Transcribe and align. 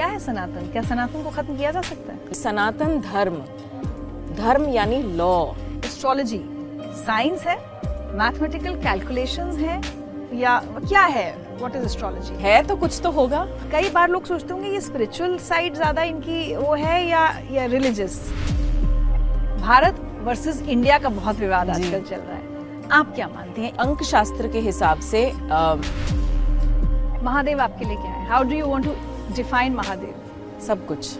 क्या 0.00 0.08
है 0.08 0.18
सनातन? 0.18 0.68
क्या 0.72 0.82
सनातन 0.82 1.22
को 1.22 1.30
खत्म 1.30 1.56
किया 1.56 1.70
जा 1.70 1.80
सकता 1.82 2.12
है? 2.12 2.34
सनातन 2.34 3.00
धर्म। 3.02 3.34
धर्म 4.36 4.68
यानी 4.68 5.02
लॉ 5.16 5.32
एस्ट्रोलॉजी 5.84 6.38
साइंस 6.98 7.42
है 7.46 7.56
मैथमेटिकल 8.18 8.76
कैलकुलेशंस 8.82 9.58
है 9.58 9.80
या 10.34 10.56
क्या 10.78 11.02
है? 11.06 11.26
व्हाट 11.58 11.76
इज़ 11.76 11.84
एस्ट्रोलॉजी 11.84 12.34
है 12.42 12.62
तो 12.66 12.76
कुछ 12.76 13.00
तो 13.02 13.10
होगा। 13.10 13.44
कई 13.72 13.90
बार 13.90 14.08
लोग 14.10 14.24
सोचते 14.26 14.52
होंगे 14.52 14.68
ये 14.68 14.80
स्पिरिचुअल 14.80 15.36
साइड 15.48 15.74
ज़्यादा 15.74 16.02
इनकी 16.04 16.56
वो 16.56 16.74
है 16.76 17.04
या 17.08 17.26
या 17.50 17.66
रिलीजियस 17.74 18.18
भारत 19.60 20.00
वर्सेस 20.22 20.62
इंडिया 20.62 20.98
का 20.98 21.08
बहुत 21.10 21.36
विवाद 21.38 21.70
आजकल 21.70 22.00
चल 22.00 22.16
रहा 22.16 22.36
है। 22.36 22.88
आप 23.00 23.14
क्या 23.14 23.28
मानते 23.28 23.60
हैं? 23.60 23.72
अंक 23.78 24.02
शास्त्र 24.04 24.48
के 24.48 24.60
हिसाब 24.62 25.00
से 25.10 25.24
आ, 25.30 25.74
महादेव 27.22 27.60
आपके 27.60 27.84
लिए 27.84 27.96
क्या 27.96 28.10
है? 28.10 28.28
How 28.28 28.42
do 28.42 28.56
you 28.56 28.66
want 28.66 28.84
to 28.84 28.96
define 29.30 29.74
Mahadev. 29.74 30.60
सब 30.66 30.86
कुछ। 30.86 31.16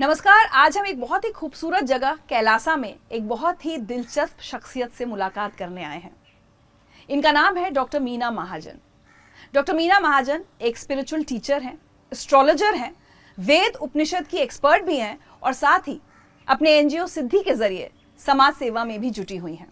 नमस्कार 0.00 0.46
आज 0.54 0.76
हम 0.78 0.86
एक 0.86 1.00
बहुत 1.00 1.24
ही 1.24 1.30
खूबसूरत 1.30 1.84
जगह 1.84 2.18
कैलासा 2.28 2.76
में 2.76 2.94
एक 3.12 3.28
बहुत 3.28 3.64
ही 3.64 3.76
दिलचस्प 3.78 4.40
शख्सियत 4.40 4.92
से 4.92 5.04
मुलाकात 5.04 5.54
करने 5.56 5.84
आए 5.84 5.98
हैं। 5.98 6.14
इनका 7.08 7.32
नाम 7.32 7.56
है 7.56 7.70
डॉक्टर 7.70 8.00
मीना 8.00 8.30
महाजन। 8.30 8.78
डॉक्टर 9.54 9.74
मीना 9.74 10.00
महाजन 10.00 10.44
एक 10.60 10.76
स्पिरिचुअल 10.76 11.22
टीचर 11.22 11.62
हैं 11.62 11.78
एस्ट्रोलॉजर 12.12 12.74
हैं 12.74 12.94
वेद 13.38 13.76
उपनिषद 13.76 14.26
की 14.26 14.38
एक्सपर्ट 14.38 14.84
भी 14.84 14.96
हैं 14.96 15.18
और 15.42 15.52
साथ 15.52 15.88
ही 15.88 16.00
अपने 16.48 16.70
एनजीओ 16.70 17.06
सिद्धि 17.06 17.42
के 17.42 17.54
ज़रिए 17.54 17.90
समाज 18.20 18.54
सेवा 18.54 18.84
में 18.84 19.00
भी 19.00 19.10
जुटी 19.10 19.36
हुई 19.36 19.54
हैं। 19.54 19.68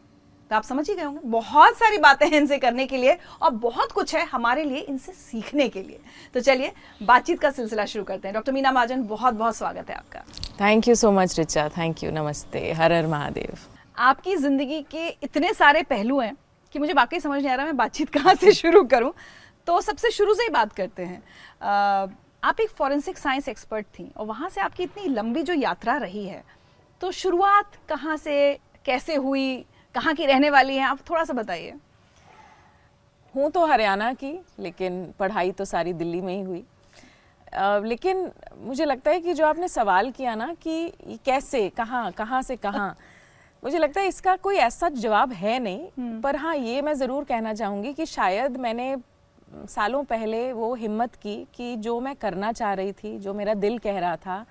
तो 0.54 0.58
आप 0.58 0.64
समझ 0.64 0.88
ही 0.88 0.94
गए 0.94 1.02
होंगे। 1.02 1.20
बहुत 1.24 1.76
सारी 1.76 1.96
बातें 1.98 2.26
हैं 2.26 2.36
इनसे 2.36 2.56
करने 2.58 2.84
के 2.86 2.96
लिए 2.96 3.16
और 3.42 3.50
बहुत 3.52 3.92
कुछ 3.92 4.14
है 4.14 4.24
हमारे 4.26 4.64
लिए 4.64 4.78
इनसे 4.80 5.12
सीखने 5.12 5.68
के 5.68 5.82
लिए। 5.82 5.98
तो 6.34 6.40
चलिए 6.40 6.72
बातचीत 7.02 7.40
का 7.40 7.50
सिलसिला 7.50 7.84
शुरू 7.84 8.04
करते 8.04 8.28
हैं। 8.28 8.34
डॉक्टर 8.34 8.52
मीना 8.52 8.72
महाजन 8.72 9.02
बहुत 9.06 9.34
बहुत 9.34 9.56
स्वागत 9.56 9.90
है 9.90 9.96
आपका। 9.96 10.20
Thank 10.60 10.88
you 10.88 10.94
so 10.94 11.10
much 11.12 11.38
Richa 11.38 11.68
thank 11.78 12.04
you 12.04 12.10
नमस्ते 12.12 12.72
हर 12.72 12.92
हर 12.92 13.06
महादेव 13.06 13.58
आपकी 13.96 14.36
ज़िंदगी 14.36 14.80
के 14.90 15.08
इतने 15.08 15.52
सारे 15.54 15.82
पहलू 15.84 16.20
हैं 16.20 16.34
कि 16.74 16.78
मुझे 16.78 16.92
वाकई 16.92 17.20
समझ 17.20 17.40
नहीं 17.40 17.52
आ 17.52 17.54
रहा 17.54 17.66
मैं 17.66 17.76
बातचीत 17.76 18.10
कहाँ 18.10 18.34
से 18.36 18.52
शुरू 18.54 18.84
करूँ। 18.86 19.12
तो 19.66 19.80
सबसे 19.80 20.10
शुरू 20.12 20.34
से 20.34 20.42
ही 20.42 20.48
बात 20.50 20.72
करते 20.72 21.02
हैं। 21.02 21.22
आप 22.44 22.60
एक 22.60 22.70
फॉरेंसिक 22.78 23.18
साइंस 23.18 23.48
एक्सपर्ट 23.48 23.86
थी 23.98 24.10
और 24.16 24.26
वहाँ 24.26 24.48
से 24.48 24.60
आपकी 24.60 24.82
इतनी 24.82 25.08
लंबी 25.10 25.42
जो 25.42 25.54
यात्रा 25.58 25.96
रही 25.98 26.26
है 26.26 26.42
तो 27.02 27.10
शुरुआत 27.12 27.78
कहाँ 27.88 28.16
से 28.16 28.58
कैसे 28.86 29.14
हुई 29.16 29.64
कहाँ 29.94 30.14
की 30.14 30.26
रहने 30.26 30.50
वाली 30.50 30.76
हैं 30.76 30.84
आप 30.84 30.98
थोड़ा 31.10 31.24
सा 31.24 31.32
बताइए। 31.32 31.74
हूँ 33.34 33.50
तो 33.50 33.64
हरियाणा 33.66 34.12
की 34.14 34.38
लेकिन 34.60 35.04
पढ़ाई 35.18 35.52
तो 35.52 35.64
सारी 35.64 35.92
दिल्ली 35.92 36.20
में 36.20 36.34
ही 36.34 36.42
हुई। 36.42 36.64
आ, 37.54 37.78
लेकिन 37.78 38.30
मुझे 38.58 38.84
लगता 38.84 39.10
है 39.10 39.20
कि 39.20 39.34
जो 39.34 39.46
आपने 39.46 39.68
सवाल 39.68 40.10
किया 40.10 40.34
ना 40.34 40.52
कि 40.62 41.18
कैसे 41.24 41.68
कहाँ 41.70 42.10
कहाँ 42.12 42.42
से 42.42 42.56
कहाँ 42.56 42.96
मुझे 43.62 43.78
लगता 43.78 44.00
है 44.00 44.08
इसका 44.08 44.34
कोई 44.36 44.56
ऐसा 44.58 44.88
जवाब 44.90 45.32
है 45.32 45.58
नहीं। 45.58 45.88
हम्म। 45.98 46.20
पर 46.20 46.36
हाँ 46.36 46.54
ये 46.56 46.82
मैं 46.82 46.94
ज़रूर 46.94 47.24
कहना 47.24 47.54
चाहूँगी 47.54 47.92
कि 47.92 48.06
शायद 48.06 48.56
मैंने 48.56 48.96
सालों 49.68 50.02
पहले 50.04 50.52
वो 50.52 50.74
हिम्मत 50.74 51.14
की 51.14 51.36
कि 51.54 51.74
जो 51.76 51.98
मैं 52.00 52.14
करना 52.16 52.52
चाह 52.52 52.72
रही 52.72 52.92
थी 52.94 53.16
जो 53.18 53.34
मेरा 53.34 53.54
दिल 53.56 53.78
कह 53.78 53.98
रहा 53.98 54.16
था 54.16 54.44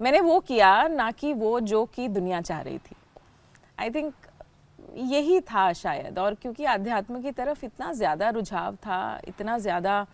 मैंने 0.00 0.20
वो 0.20 0.38
किया 0.40 0.72
ना 0.88 1.10
कि 1.10 1.32
वो 1.34 1.58
जो 1.62 1.84
कि 1.94 2.08
दुनिया 2.08 2.40
चाह 2.40 2.60
रही 2.60 2.78
थी। 2.78 2.96
आई 3.78 3.90
थिंक 3.90 4.14
यही 4.96 5.40
था 5.42 5.72
शायद, 5.74 6.18
और 6.18 6.34
क्योंकि 6.34 6.64
अध्यात्म 6.66 7.20
की 7.22 7.30
तरफ़ 7.32 7.64
इतना 7.64 7.92
ज़्यादा 7.92 8.30
रुझाव 8.30 8.74
था, 8.76 9.20
इतना 9.28 9.58
ज़्यादा 9.58 10.06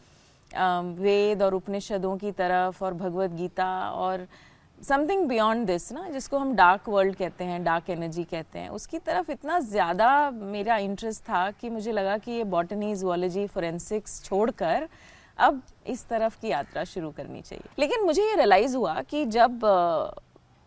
वेद 0.51 1.43
और 1.43 1.55
उपनिषदों 1.55 2.17
की 2.17 2.31
तरफ़ 2.33 2.85
और 2.85 2.95
भगवत 2.95 3.31
गीता 3.33 3.69
और 3.91 4.27
समथिंग 4.79 5.27
बियॉन्ड 5.29 5.67
दिस 5.67 5.91
ना, 5.93 6.09
जिसको 6.11 6.39
हम 6.39 6.55
डार्क 6.57 6.89
वर्ल्ड 6.89 7.15
कहते 7.17 7.45
हैं 7.45 7.63
डार्क 7.65 7.91
एनर्जी 7.91 8.25
कहते 8.25 8.59
हैं, 8.59 8.69
उसकी 8.71 8.99
तरफ़ 9.01 9.31
इतना 9.33 9.59
ज़्यादा 9.61 10.31
मेरा 10.31 10.77
इंटरेस्ट 10.79 11.23
था 11.23 11.51
कि 11.51 11.71
मुझे 11.71 11.93
लगा 11.93 12.17
कि 12.19 12.33
ये 12.33 12.45
बॉटनी 12.47 12.95
जुआलॉजी 12.97 13.47
फोरेंसिक्स 13.47 14.23
छोड़कर 14.25 14.89
अब 15.39 15.63
इस 15.87 16.07
तरफ़ 16.09 16.41
की 16.41 16.49
यात्रा 16.49 16.85
शुरू 16.85 17.11
करनी 17.11 17.41
चाहिए। 17.43 17.69
लेकिन 17.79 18.05
मुझे 18.05 18.23
ये 18.23 18.35
रियलाइज़ 18.37 18.77
हुआ 18.77 19.01
कि 19.03 19.25
जब 19.27 19.65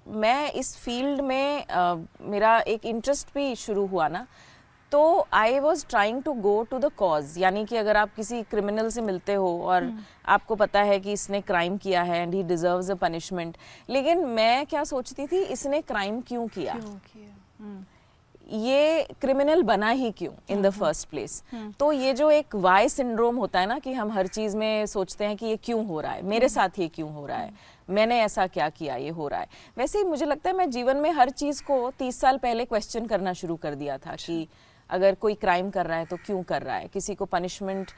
मैं 0.10 0.52
इस 0.52 0.78
फ़ील्ड 0.78 1.22
में 1.22 1.68
आ, 1.68 1.96
मेरा 2.22 2.60
एक 2.60 2.86
इंटरेस्ट 2.86 3.28
भी 3.36 3.56
शुरू 3.56 3.86
हुआ 3.86 4.08
ना 4.08 4.28
तो 4.92 5.28
I 5.34 5.60
was 5.60 5.86
trying 5.88 6.24
to 6.24 6.34
go 6.34 6.64
to 6.64 6.80
the 6.80 6.86
cause 6.86 7.38
यानी 7.38 7.66
कि 7.66 7.76
अगर 7.76 7.98
आप 7.98 8.14
किसी 8.16 8.42
क्रिमिनल 8.44 8.90
से 8.90 9.02
मिलते 9.02 9.34
हो 9.34 9.64
और 9.64 9.84
hmm. 9.84 9.98
आपको 10.26 10.56
पता 10.56 10.82
है 10.82 11.00
कि 11.00 11.12
इसने 11.12 11.42
क्राइम 11.42 11.78
किया 11.78 12.02
है 12.02 12.22
and 12.22 12.34
he 12.34 12.44
deserve 12.44 12.92
a 12.92 12.94
punishment 12.94 13.58
लेकिन 13.90 14.26
मैं 14.26 14.66
क्या 14.66 14.84
सोचती 14.84 15.28
थी 15.28 15.44
इसने 15.44 15.82
क्राइम 15.82 16.22
क्यों 16.22 16.48
किया, 16.48 16.74
क्यों 16.74 16.96
किया? 16.96 17.36
Hmm. 17.62 17.84
ये 18.52 19.08
क्रिमिनल 19.22 19.64
बना 19.64 19.90
ही 19.90 20.12
क्यों 20.12 20.34
इन 20.50 20.62
द 20.62 20.70
फ़र्स्ट 20.70 21.10
प्लेस 21.10 21.44
तो 21.80 21.92
ये 21.92 22.14
जो 22.14 22.32
एक 22.32 22.56
वाई 22.56 22.90
सिंड्रोम 22.90 23.36
होता 23.36 23.60
है 23.60 23.66
ना 23.66 23.80
कि 23.80 23.94
हम 23.94 24.12
हर 24.12 24.28
चीज़ 24.28 24.58
में 24.58 24.86
सोचते 24.86 25.26
हैं 25.26 25.38
कि 25.38 25.46
ये 25.46 25.58
क्यों 25.58 25.86
हो 25.86 26.02
रहा 26.02 26.12
है? 26.12 26.26
मेरे 26.26 26.48
hmm. 26.48 26.56
साथ 26.56 26.70
ये 26.80 26.88
क्यों 26.88 27.14
हो 27.14 27.26
रहा 27.26 27.38
है? 27.38 27.79
मैंने 27.90 28.20
ऐसा 28.22 28.48
क्या 28.48 28.70
किया? 28.70 28.96
ये 28.96 29.10
हो 29.10 29.28
रहा 29.28 29.40
है। 29.40 29.48
वैसे 29.78 29.98
ही 29.98 30.04
मुझे 30.04 30.26
लगता 30.26 30.50
है 30.50 30.56
मैं 30.56 30.70
जीवन 30.70 30.98
में 30.98 31.12
हर 31.12 31.30
चीज़ 31.30 31.64
को 31.64 31.92
तीस 32.00 32.20
साल 32.20 32.38
पहले 32.38 32.66
क्वेश्चन 32.66 33.06
करना 33.06 33.34
शुरू 33.34 33.56
कर 33.56 33.76
दिया 33.76 33.98
था 33.98 34.16
कि 34.16 34.48
अगर 34.90 35.16
कोई 35.16 35.34
क्राइम 35.34 35.70
कर 35.70 35.86
रहा 35.86 35.98
है 35.98 36.06
तो 36.06 36.18
क्यों 36.18 36.42
कर 36.44 36.62
रहा 36.62 36.76
है? 36.76 36.88
किसी 36.88 37.16
को 37.16 37.26
पनिशमेंट 37.26 37.92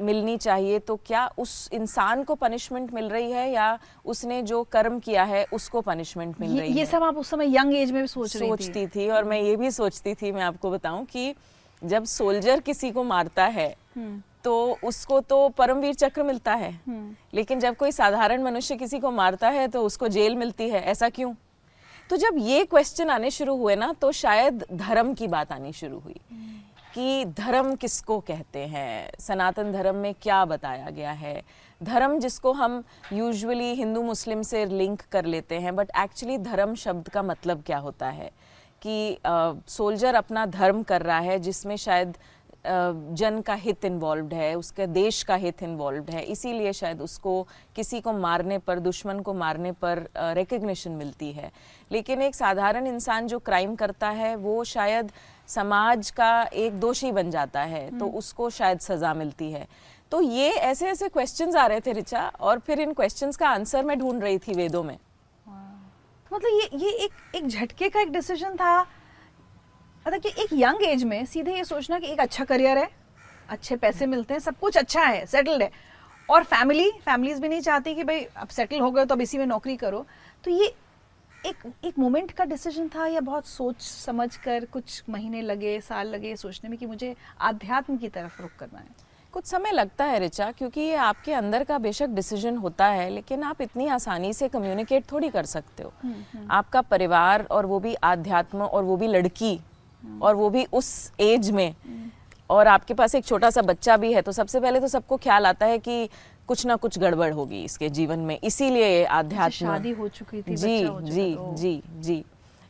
मिलनी 0.00 0.36
चाहिए 0.36 0.78
तो 0.78 0.96
क्या 1.06 1.26
उस 1.38 1.68
इंसान 1.72 2.22
को 2.22 2.34
पनिशमेंट 2.34 2.92
मिल 2.94 3.08
रही 3.08 3.30
है 3.30 3.50
या 3.52 3.78
उसने 4.04 4.40
जो 4.42 4.62
कर्म 4.62 4.98
किया 4.98 5.24
है 5.24 5.44
उसको 5.52 5.80
पनिशमेंट 5.80 6.40
मिल 6.40 6.50
रही 6.50 6.58
ये 6.58 6.68
है? 6.68 6.78
ये 6.78 6.86
सब 6.86 7.02
आप 7.02 7.16
उस 7.16 7.30
समय 7.30 7.56
यंग 7.56 7.74
एज 7.74 7.92
में 7.92 8.00
भी 8.02 8.08
सोच 8.08 8.36
रही 8.36 8.48
सोचती 8.48 8.86
थी।, 8.86 8.86
थी 8.86 9.08
और 9.08 9.24
मैं 9.24 9.40
ये 9.40 9.56
भी 9.56 9.70
सोचती 9.70 10.14
थी 10.14 10.32
मैं 10.32 10.42
आपको 10.42 10.70
बताऊँ 10.70 11.04
कि 11.04 11.34
जब 11.82 12.04
सोल्जर 12.04 12.60
किसी 12.60 12.90
को 12.90 13.02
मारता 13.04 13.44
है 13.46 13.68
हम्म। 13.96 14.22
तो 14.48 14.78
उसको 14.84 15.20
तो 15.20 15.48
परमवीर 15.48 15.94
चक्र 15.94 16.22
मिलता 16.22 16.54
है। 16.54 16.70
हम्म। 16.72 17.14
लेकिन 17.34 17.60
जब 17.60 17.76
कोई 17.76 17.92
साधारण 17.92 18.42
मनुष्य 18.42 18.76
किसी 18.76 18.98
को 18.98 19.10
मारता 19.10 19.48
है 19.48 19.68
तो 19.68 19.82
उसको 19.82 20.08
जेल 20.08 20.36
मिलती 20.36 20.68
है। 20.68 20.82
ऐसा 20.82 21.08
क्यों? 21.08 21.34
तो 22.10 22.16
जब 22.16 22.36
ये 22.38 22.64
क्वेश्चन 22.64 23.10
आने 23.10 23.30
शुरू 23.30 23.56
हुए 23.56 23.76
ना 23.76 23.92
तो 23.92 24.12
शायद 24.12 24.64
धर्म 24.72 25.14
की 25.14 25.28
बात 25.28 25.52
आनी 25.52 25.72
शुरू 25.72 25.98
हुई। 25.98 26.20
कि 26.94 27.24
धर्म 27.24 27.74
किसको 27.74 28.18
कहते 28.20 28.58
हैं? 28.58 29.10
सनातन 29.20 29.72
धर्म 29.72 29.96
में 29.96 30.14
क्या 30.22 30.44
बताया 30.44 30.90
गया 30.90 31.12
है? 31.12 31.42
धर्म 31.82 32.18
जिसको 32.18 32.52
हम 32.52 32.82
यूजुअली 33.12 33.72
हिंदू 33.74 34.02
मुस्लिम 34.02 34.42
से 34.42 34.64
लिंक 34.66 35.02
कर 35.12 35.24
लेते 35.24 35.58
हैं 35.58 35.76
बट 35.76 35.90
एक्चुअली 35.98 36.38
धर्म 36.38 36.74
शब्द 36.74 37.08
का 37.08 37.22
मतलब 37.22 37.62
क्या 37.62 37.78
होता 37.78 38.08
है? 38.08 38.30
कि 38.82 39.18
सोल्जर 39.68 40.10
uh, 40.10 40.18
अपना 40.18 40.46
धर्म 40.46 40.82
कर 40.82 41.02
रहा 41.02 41.18
है 41.18 41.38
जिसमें 41.38 41.76
शायद 41.76 42.16
जन 42.64 43.40
का 43.40 43.54
हित 43.54 43.84
इन्वॉल्व 43.84 44.34
है 44.34 44.54
उसके 44.54 44.86
देश 44.86 45.22
का 45.22 45.34
हित 45.34 45.62
इन्वॉल्व 45.62 46.10
है 46.10 46.22
इसीलिए 46.22 46.72
शायद 46.72 47.00
उसको 47.00 47.42
किसी 47.76 48.00
को 48.00 48.12
मारने 48.12 48.58
पर 48.58 48.78
दुश्मन 48.78 49.20
को 49.20 49.34
मारने 49.34 49.72
पर 49.74 50.06
रिकग्निशन 50.16 50.92
मिलती 50.92 51.30
है। 51.32 51.50
लेकिन 51.90 52.22
एक 52.22 52.34
साधारण 52.34 52.86
इंसान 52.86 53.26
जो 53.26 53.38
क्राइम 53.38 53.74
करता 53.74 54.08
है 54.10 54.34
वो 54.36 54.64
शायद 54.64 55.12
समाज 55.48 56.10
का 56.10 56.42
एक 56.44 56.80
दोषी 56.80 57.12
बन 57.12 57.30
जाता 57.30 57.60
है 57.62 57.88
तो 57.90 58.04
हम्म। 58.04 58.18
उसको 58.18 58.50
शायद 58.50 58.78
सज़ा 58.80 59.14
मिलती 59.14 59.50
है। 59.52 59.66
तो 60.12 60.20
ये 60.20 60.50
ऐसे 60.50 60.86
ऐसे 60.88 61.08
क्वेश्चंस 61.08 61.56
आ 61.56 61.66
रहे 61.66 61.80
थे 61.80 61.92
रिचा 61.92 62.26
और 62.40 62.58
फिर 62.58 62.80
इन 62.80 62.92
क्वेश्चंस 62.92 63.36
का 63.36 63.48
आंसर 63.48 63.84
मैं 63.84 63.98
ढूंढ 63.98 64.22
रही 64.22 64.38
थी 64.38 64.54
वेदों 64.54 64.82
में। 64.82 64.96
मतलब 66.30 66.50
ये 66.52 66.78
ये 66.78 66.90
एक 67.04 67.12
एक 67.34 67.46
झटके 67.46 67.88
का 67.88 68.00
एक 68.00 68.10
डिसीज़न 68.12 68.56
था 68.56 68.86
मतलब 70.08 70.20
कि 70.20 70.28
एक 70.42 70.52
यंग 70.52 70.82
एज 70.84 71.02
में 71.04 71.24
सीधे 71.26 71.54
ये 71.54 71.64
सोचना 71.64 71.98
कि 71.98 72.06
एक 72.06 72.20
अच्छा 72.20 72.44
करियर 72.44 72.78
है 72.78 72.88
अच्छे 73.48 73.76
पैसे 73.76 74.06
मिलते 74.06 74.34
हैं 74.34 74.40
सब 74.40 74.58
कुछ 74.60 74.76
अच्छा 74.76 75.02
है 75.02 75.24
सेटल्ड 75.26 75.62
है। 75.62 75.70
और 76.28 76.44
फैमिली 76.44 76.90
फैमिलीज़ 77.04 77.40
भी 77.42 77.48
नहीं 77.48 77.60
चाहती 77.60 77.94
कि 77.94 78.04
भाई 78.04 78.24
अब 78.36 78.48
सेटल 78.48 78.80
हो 78.80 78.90
गए 78.90 79.04
तो 79.04 79.14
अब 79.14 79.20
इसी 79.20 79.38
में 79.38 79.44
नौकरी 79.46 79.76
करो। 79.76 80.04
तो 80.44 80.50
ये 80.50 80.72
एक 81.46 81.72
एक 81.84 81.98
मोमेंट 81.98 82.30
का 82.30 82.44
डिसीज़न 82.44 82.88
था 82.88 83.06
या 83.06 83.20
बहुत 83.20 83.46
सोच 83.46 83.82
समझ 83.82 84.34
कर 84.36 84.64
कुछ 84.72 85.02
महीने 85.10 85.42
लगे 85.42 85.80
साल 85.80 86.08
लगे 86.08 86.34
सोचने 86.36 86.70
में 86.70 86.78
कि 86.78 86.86
मुझे 86.86 87.14
आध्यात्म 87.42 87.96
की 87.96 88.08
तरफ़ 88.08 88.42
रुख 88.42 88.56
करना 88.58 88.78
है? 88.78 88.86
कुछ 89.34 89.44
समय 89.44 89.72
लगता 89.72 90.04
है 90.04 90.18
रिचा 90.18 90.50
क्योंकि 90.50 90.80
ये 90.80 90.94
आपके 90.96 91.32
अंदर 91.34 91.64
का 91.64 91.78
बेशक 91.78 92.08
डिसीज़न 92.10 92.56
होता 92.56 92.86
है 92.86 93.08
लेकिन 93.10 93.42
आप 93.42 93.60
इतनी 93.62 93.86
आसानी 93.92 94.32
से 94.32 94.48
कम्युनिकेट 94.48 95.10
थोड़ी 95.12 95.28
कर 95.28 95.46
सकते 95.46 95.82
हो। 95.82 95.92
हम्म, 96.02 96.22
हम्म। 96.32 96.50
आपका 96.50 96.80
परिवार 96.82 97.46
और 97.50 97.66
वो 97.66 97.80
भी 97.80 97.94
आध्यात्म 97.94 98.62
और 98.62 98.84
वो 98.84 98.96
भी 98.96 99.06
लड़की 99.06 99.58
और 100.22 100.34
वो 100.34 100.48
भी 100.50 100.64
उस 100.72 101.12
एज 101.20 101.50
में। 101.50 101.74
और 102.50 102.68
आपके 102.68 102.94
पास 102.94 103.14
एक 103.14 103.24
छोटा 103.24 103.50
सा 103.50 103.62
बच्चा 103.64 103.96
भी 103.96 104.12
है 104.12 104.22
तो 104.22 104.32
सबसे 104.32 104.60
पहले 104.60 104.80
तो 104.80 104.88
सबको 104.88 105.16
ख्याल 105.18 105.46
आता 105.46 105.66
है 105.66 105.78
कि 105.78 106.08
कुछ 106.48 106.64
ना 106.66 106.76
कुछ 106.76 106.98
गड़बड़ 106.98 107.32
होगी 107.32 107.62
इसके 107.64 107.88
जीवन 107.90 108.18
में। 108.20 108.38
इसीलिए 108.38 109.04
आध्यात्म 109.04 109.50
शादी 109.56 109.90
हो 109.92 110.08
चुकी 110.08 110.42
थी 110.42 110.56
जी 110.56 110.82
जी 111.02 111.36
जी 111.54 111.82
जी। 112.00 112.24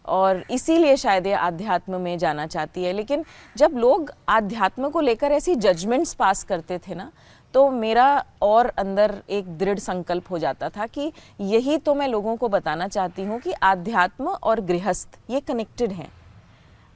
और 0.05 0.43
इसीलिए 0.51 0.97
शायद 0.97 1.27
ये 1.27 1.33
आध्यात्म 1.35 2.01
में 2.01 2.19
जाना 2.19 2.47
चाहती 2.47 2.85
है। 2.85 2.93
लेकिन 2.93 3.25
जब 3.57 3.77
लोग 3.77 4.13
आध्यात्म 4.29 4.89
को 4.91 5.01
लेकर 5.01 5.33
ऐसी 5.33 5.55
जजमेंट्स 5.57 6.15
पास 6.15 6.43
करते 6.45 6.79
थे 6.79 6.95
ना 6.95 7.11
तो 7.55 7.69
मेरा 7.71 8.25
और 8.43 8.67
अंदर 8.79 9.15
एक 9.31 9.57
दृढ़ 9.59 9.79
संकल्प 9.79 10.31
हो 10.31 10.39
जाता 10.39 10.69
था 10.69 10.87
कि 10.87 11.13
यही 11.41 11.79
तो 11.79 11.95
मैं 11.95 12.09
लोगों 12.09 12.37
को 12.37 12.49
बताना 12.49 12.89
चाहती 12.89 13.23
हूँ 13.23 13.41
कि 13.41 13.53
आध्यात्म 13.53 14.29
और 14.29 14.61
गृहस्थ 14.63 15.19
ये 15.31 15.41
कनेक्टेड 15.41 15.93
हैं। 15.93 16.11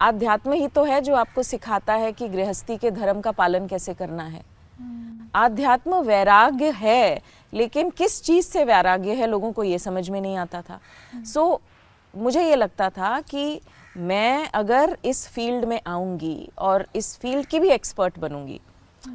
आध्यात्म 0.02 0.52
ही 0.52 0.66
तो 0.69 0.84
है 0.84 1.00
जो 1.00 1.14
आपको 1.14 1.43
सिखाता 1.43 1.94
है 1.94 2.12
कि 2.12 2.28
गृहस्थी 2.28 2.76
के 2.76 2.90
धर्म 2.90 3.20
का 3.20 3.31
पालन 3.31 3.66
कैसे 3.66 3.94
करना 3.94 4.22
है। 4.22 4.43
आध्यात्म 5.34 6.00
वैराग्य 6.02 6.70
है 6.70 7.20
लेकिन 7.52 7.90
किस 7.90 8.22
चीज़ 8.22 8.46
से 8.46 8.64
वैराग्य 8.64 9.14
है 9.14 9.26
लोगों 9.26 9.52
को 9.52 9.64
ये 9.64 9.78
समझ 9.78 10.08
में 10.10 10.20
नहीं 10.20 10.37
आता 10.37 10.62
था। 10.62 10.81
सो 11.14 11.40
so, 11.40 11.60
मुझे 12.14 12.43
ये 12.44 12.56
लगता 12.56 12.90
था 12.90 13.20
कि 13.20 13.60
मैं 13.96 14.49
अगर 14.49 14.96
इस 15.04 15.26
फ़ील्ड 15.28 15.64
में 15.64 15.81
आऊँगी 15.87 16.49
और 16.58 16.87
इस 16.96 17.16
फ़ील्ड 17.19 17.46
की 17.46 17.60
भी 17.60 17.69
एक्सपर्ट 17.69 18.19
बनूँगी 18.19 18.60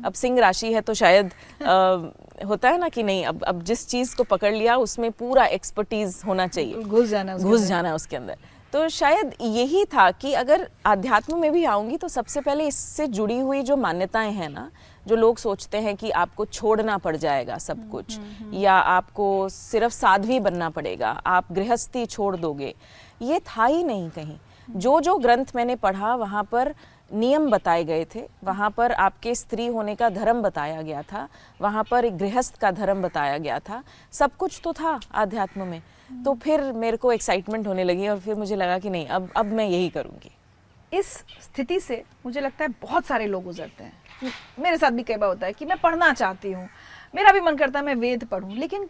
अब 0.05 0.13
सिंह 0.13 0.39
राशि 0.39 0.73
है 0.73 0.81
तो 0.81 0.93
शायद 0.93 1.31
आ, 1.63 2.45
होता 2.47 2.69
है 2.69 2.77
ना 2.77 2.89
कि 2.89 3.03
नहीं 3.03 3.25
अब 3.25 3.43
अब 3.43 3.61
जिस 3.63 3.87
चीज़ 3.87 4.15
को 4.15 4.23
पकड़ 4.23 4.53
लिया 4.53 4.75
उसमें 4.77 5.11
पूरा 5.11 5.45
एक्सपर्टीज 5.45 6.21
होना 6.27 6.47
चाहिए। 6.47 6.83
घुस 6.83 7.07
जाना 7.09 7.37
घुस 7.37 7.61
जाना 7.61 7.93
उसके 7.95 8.17
अंदर। 8.17 8.37
तो 8.73 8.87
शायद 8.89 9.33
यही 9.41 9.83
था 9.85 10.09
कि 10.11 10.33
अगर 10.33 10.67
अध्यात्म 10.85 11.37
में 11.39 11.51
भी 11.51 11.63
आऊँगी 11.65 11.97
तो 11.97 12.07
सबसे 12.07 12.41
पहले 12.41 12.67
इससे 12.67 13.07
जुड़ी 13.07 13.39
हुई 13.39 13.61
जो 13.63 13.77
मान्यताएँ 13.77 14.31
हैं 14.31 14.49
ना 14.49 14.69
जो 15.05 15.15
लोग 15.15 15.37
सोचते 15.37 15.77
हैं 15.77 15.95
कि 15.95 16.09
आपको 16.11 16.45
छोड़ना 16.45 16.97
पड़ 16.97 17.15
जाएगा 17.15 17.57
सब 17.57 17.77
हम्म, 17.79 17.89
कुछ 17.89 18.17
हम्म, 18.17 18.31
हम्म। 18.39 18.57
या 18.57 18.73
आपको 18.73 19.49
सिर्फ़ 19.49 19.93
साध्वी 19.93 20.39
बनना 20.39 20.69
पड़ेगा 20.69 21.09
आप 21.27 21.51
गृहस्थी 21.51 22.05
छोड़ 22.05 22.35
दोगे 22.35 22.73
ये 23.21 23.39
था 23.39 23.65
ही 23.65 23.83
नहीं 23.83 24.09
कहीं। 24.09 24.37
जो 24.69 24.99
जो 25.01 25.17
ग्रंथ 25.17 25.55
मैंने 25.55 25.75
पढ़ा 25.75 26.15
वहाँ 26.15 26.43
पर 26.43 26.73
नियम 27.13 27.49
बताए 27.51 27.83
गए 27.83 28.05
थे 28.15 28.27
वहाँ 28.43 28.69
पर 28.69 28.91
आपके 28.91 29.35
स्त्री 29.35 29.67
होने 29.67 29.95
का 29.95 30.09
धर्म 30.09 30.41
बताया 30.41 30.81
गया 30.81 31.01
था 31.01 31.27
वहाँ 31.61 31.83
पर 31.83 32.05
एक 32.05 32.17
गृहस्थ 32.17 32.57
का 32.57 32.71
धर्म 32.71 33.01
बताया 33.01 33.37
गया 33.37 33.59
था 33.59 33.83
सब 34.11 34.35
कुछ 34.35 34.59
तो 34.63 34.73
था 34.73 34.99
आध्यात्म 35.15 35.67
में। 35.67 35.81
तो 36.09 36.33
फिर 36.35 36.61
मेरे 36.73 36.97
को 36.97 37.11
एक्साइटमेंट 37.11 37.67
होने 37.67 37.83
लगी 37.83 38.07
और 38.07 38.19
फिर 38.19 38.35
मुझे 38.35 38.55
लगा 38.55 38.77
कि 38.79 38.89
नहीं 38.89 39.07
अब 39.07 39.29
अब 39.37 39.45
मैं 39.45 39.67
यही 39.67 39.89
करूँगी। 39.89 40.31
इस 40.91 41.07
स्थिति 41.41 41.79
से 41.79 42.03
मुझे 42.25 42.41
लगता 42.41 42.65
है 42.65 42.73
बहुत 42.81 43.05
सारे 43.05 43.27
लोग 43.27 43.43
गुजरते 43.43 43.83
हैं। 43.83 44.31
मेरे 44.59 44.77
साथ 44.77 44.91
भी 44.91 45.03
कई 45.03 45.15
बार 45.15 45.29
होता 45.29 45.45
है 45.47 45.53
कि 45.53 45.65
मैं 45.65 45.77
पढ़ना 45.77 46.11
चाहती 46.13 46.51
हूँ। 46.51 46.67
मेरा 47.13 47.31
भी 47.31 47.39
मन 47.39 47.55
करता 47.55 47.79
है 47.79 47.85
मैं 47.85 47.95
वेद 47.95 48.23
पढ़ूँ 48.23 48.55
लेकिन 48.55 48.87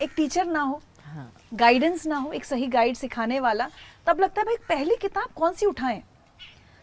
एक 0.00 0.12
टीचर 0.16 0.46
ना 0.46 0.60
हो 0.60 0.80
हाँ। 1.04 1.32
गाइडेंस 1.54 2.06
ना 2.06 2.16
हो 2.16 2.32
एक 2.32 2.44
सही 2.44 2.66
गाइड 2.66 2.96
सिखाने 2.96 3.40
वाला 3.40 3.68
तब 4.06 4.20
लगता 4.20 4.40
है 4.40 4.44
भाई 4.46 4.56
पहली 4.68 4.96
किताब 4.96 5.28
कौन 5.36 5.52
सी 5.52 5.66
उठाएँ? 5.66 6.02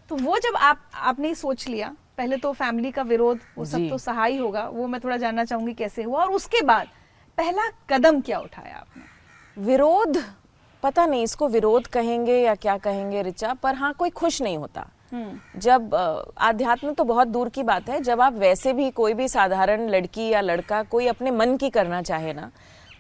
तो 0.10 0.16
वो 0.16 0.38
जब 0.40 0.56
आप 0.56 0.90
आपने 0.96 1.34
सोच 1.36 1.68
लिया 1.68 1.96
पहले 2.18 2.38
तो 2.38 2.52
फैमिली 2.54 2.92
का 2.92 3.02
विरोध 3.02 3.40
वो 3.58 3.66
सब 3.66 3.90
तो 3.90 3.98
सहाय 3.98 4.38
होगा 4.38 4.68
वो 4.70 4.88
मैं 4.88 5.00
थोड़ा 5.04 5.18
जानना 5.18 5.46
चाहूँगी 5.46 5.74
कैसे 5.74 6.04
हुआ 6.04 6.22
और 6.22 6.32
उसके 6.32 6.62
बाद 6.62 6.88
पहला 7.38 7.68
कदम 7.90 8.22
क्या 8.22 8.40
उठाया 8.40 8.76
आपने? 8.76 9.04
विरोध 9.60 10.18
पता 10.84 11.06
नहीं 11.06 11.24
इसको 11.24 11.48
विरोध 11.48 11.88
कहेंगे 11.88 12.40
या 12.40 12.54
क्या 12.56 12.78
कहेंगे 12.78 13.22
रिचा 13.22 13.54
पर 13.54 13.76
हाँ 13.76 13.94
कोई 13.94 14.10
खुश 14.12 14.42
नहीं 14.42 14.58
होता 14.58 14.86
हम्म। 15.12 15.60
जब 15.60 15.96
आध्यात्म 16.40 16.94
तो 16.94 17.04
बहुत 17.04 17.28
दूर 17.28 17.50
की 17.50 17.64
बात 17.64 17.90
है 17.90 18.00
जब 18.02 18.22
आप 18.22 18.34
वैसे 18.36 18.74
भी 18.74 18.90
कोई 18.92 19.14
भी 19.14 19.28
साधारण 19.28 19.88
लड़की 19.90 20.28
या 20.28 20.42
लड़का 20.42 20.82
कोई 20.86 21.08
अपने 21.08 21.32
मन 21.32 21.56
की 21.58 21.70
करना 21.70 22.02
चाहे 22.02 22.34
ना 22.34 22.50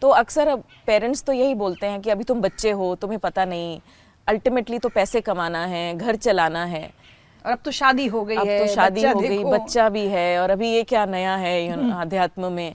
तो 0.02 0.10
अक्सर 0.16 0.56
पेरेंट्स 0.88 1.24
तो 1.24 1.34
यही 1.34 1.56
बोलते 1.56 1.88
हैं 1.88 2.02
कि 2.02 2.10
अभी 2.10 2.24
तुम 2.24 2.42
बच्चे 2.42 2.72
हो 2.72 2.94
तुम्हें 2.96 3.20
पता 3.20 3.46
नहीं 3.46 3.80
अल्टीमेटली 4.28 4.80
तो 4.80 4.90
पैसे 4.90 5.22
कमाना 5.22 5.66
है 5.66 5.98
घर 5.98 6.16
चलाना 6.18 6.64
है 6.66 6.90
और 7.46 7.52
अब 7.52 7.60
तो 7.66 7.72
शादी 7.74 8.06
हो 8.08 8.24
गई 8.24 8.36
अब 8.36 8.48
है 8.48 8.60
तो 8.60 8.74
शादी 8.74 9.04
हो 9.04 9.20
गई 9.20 9.44
बच्चा 9.46 9.90
भी 9.90 10.06
है 10.08 10.40
और 10.42 10.50
अभी 10.50 10.72
ये 10.72 10.84
क्या 10.86 11.06
नया 11.08 11.36
है 11.38 11.68
हम्म। 11.68 11.94
आध्यात्म 11.96 12.52
में 12.52 12.74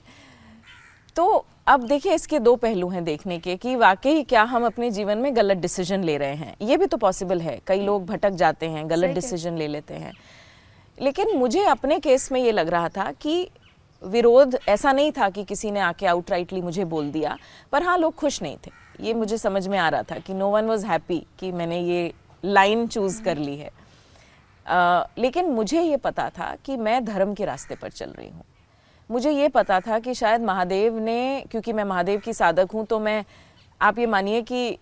तो 1.15 1.45
अब 1.67 1.83
देखिए 1.83 2.13
इसके 2.13 2.39
दो 2.39 2.55
पहलू 2.55 2.87
हैं 2.89 3.03
देखने 3.03 3.37
के 3.39 3.55
कि 3.55 3.75
वाकई 3.75 4.23
क्या 4.23 4.41
हम 4.43 4.65
अपने 4.65 4.89
जीवन 4.91 5.17
में 5.17 5.35
गलत 5.35 5.57
डिसीज़न 5.57 6.03
ले 6.03 6.17
रहे 6.17 6.35
हैं। 6.35 6.55
ये 6.61 6.77
भी 6.77 6.85
तो 6.85 6.97
पॉसिबल 6.97 7.41
है। 7.41 7.59
कई 7.67 7.81
लोग 7.81 8.05
भटक 8.05 8.31
जाते 8.31 8.69
हैं 8.69 8.89
गलत 8.89 9.15
डिसीज़न 9.15 9.57
ले 9.57 9.67
लेते 9.67 9.93
हैं। 9.93 10.11
लेकिन 10.97 11.35
मुझे 11.37 11.63
अपने 11.65 11.99
केस 11.99 12.31
में 12.31 12.39
ये 12.41 12.51
लग 12.51 12.69
रहा 12.69 12.89
था 12.89 13.11
कि 13.11 13.49
विरोध 14.01 14.57
ऐसा 14.69 14.91
नहीं 14.91 15.11
था 15.11 15.29
कि 15.29 15.43
किसी 15.43 15.71
ने 15.71 15.79
आके 15.79 16.05
आउटराइटली 16.05 16.61
मुझे 16.61 16.85
बोल 16.85 17.11
दिया 17.11 17.37
पर 17.71 17.83
हाँ 17.83 17.97
लोग 17.97 18.15
खुश 18.15 18.41
नहीं 18.41 18.57
थे। 18.57 18.71
ये 19.01 19.13
मुझे 19.13 19.37
समझ 19.37 19.67
में 19.67 19.77
आ 19.77 19.89
रहा 19.89 20.03
था 20.03 20.19
कि 20.19 20.33
नो 20.33 20.49
वन 20.49 20.65
वॉज़ 20.65 20.85
हैप्पी 20.85 21.25
कि 21.39 21.51
मैंने 21.51 21.81
ये 21.81 22.11
लाइन 22.45 22.87
चूज़ 22.87 23.21
कर 23.23 23.37
ली 23.37 23.57
है। 23.57 23.71
आ, 24.65 25.03
लेकिन 25.17 25.49
मुझे 25.49 25.81
ये 25.81 25.97
पता 25.97 26.29
था 26.29 26.55
कि 26.65 26.77
मैं 26.77 27.03
धर्म 27.05 27.33
के 27.33 27.45
रास्ते 27.45 27.75
पर 27.75 27.89
चल 27.89 28.09
रही 28.09 28.29
हूँ। 28.29 28.43
मुझे 29.09 29.31
ये 29.31 29.47
पता 29.47 29.79
था 29.79 29.99
कि 29.99 30.13
शायद 30.13 30.41
महादेव 30.41 30.99
ने 30.99 31.45
क्योंकि 31.51 31.73
मैं 31.73 31.83
महादेव 31.83 32.19
की 32.19 32.33
साधक 32.33 32.71
हूँ 32.73 32.85
तो 32.85 32.99
मैं 32.99 33.23
आप 33.81 33.99
ये 33.99 34.05
मानिए 34.05 34.41
कि 34.41 34.77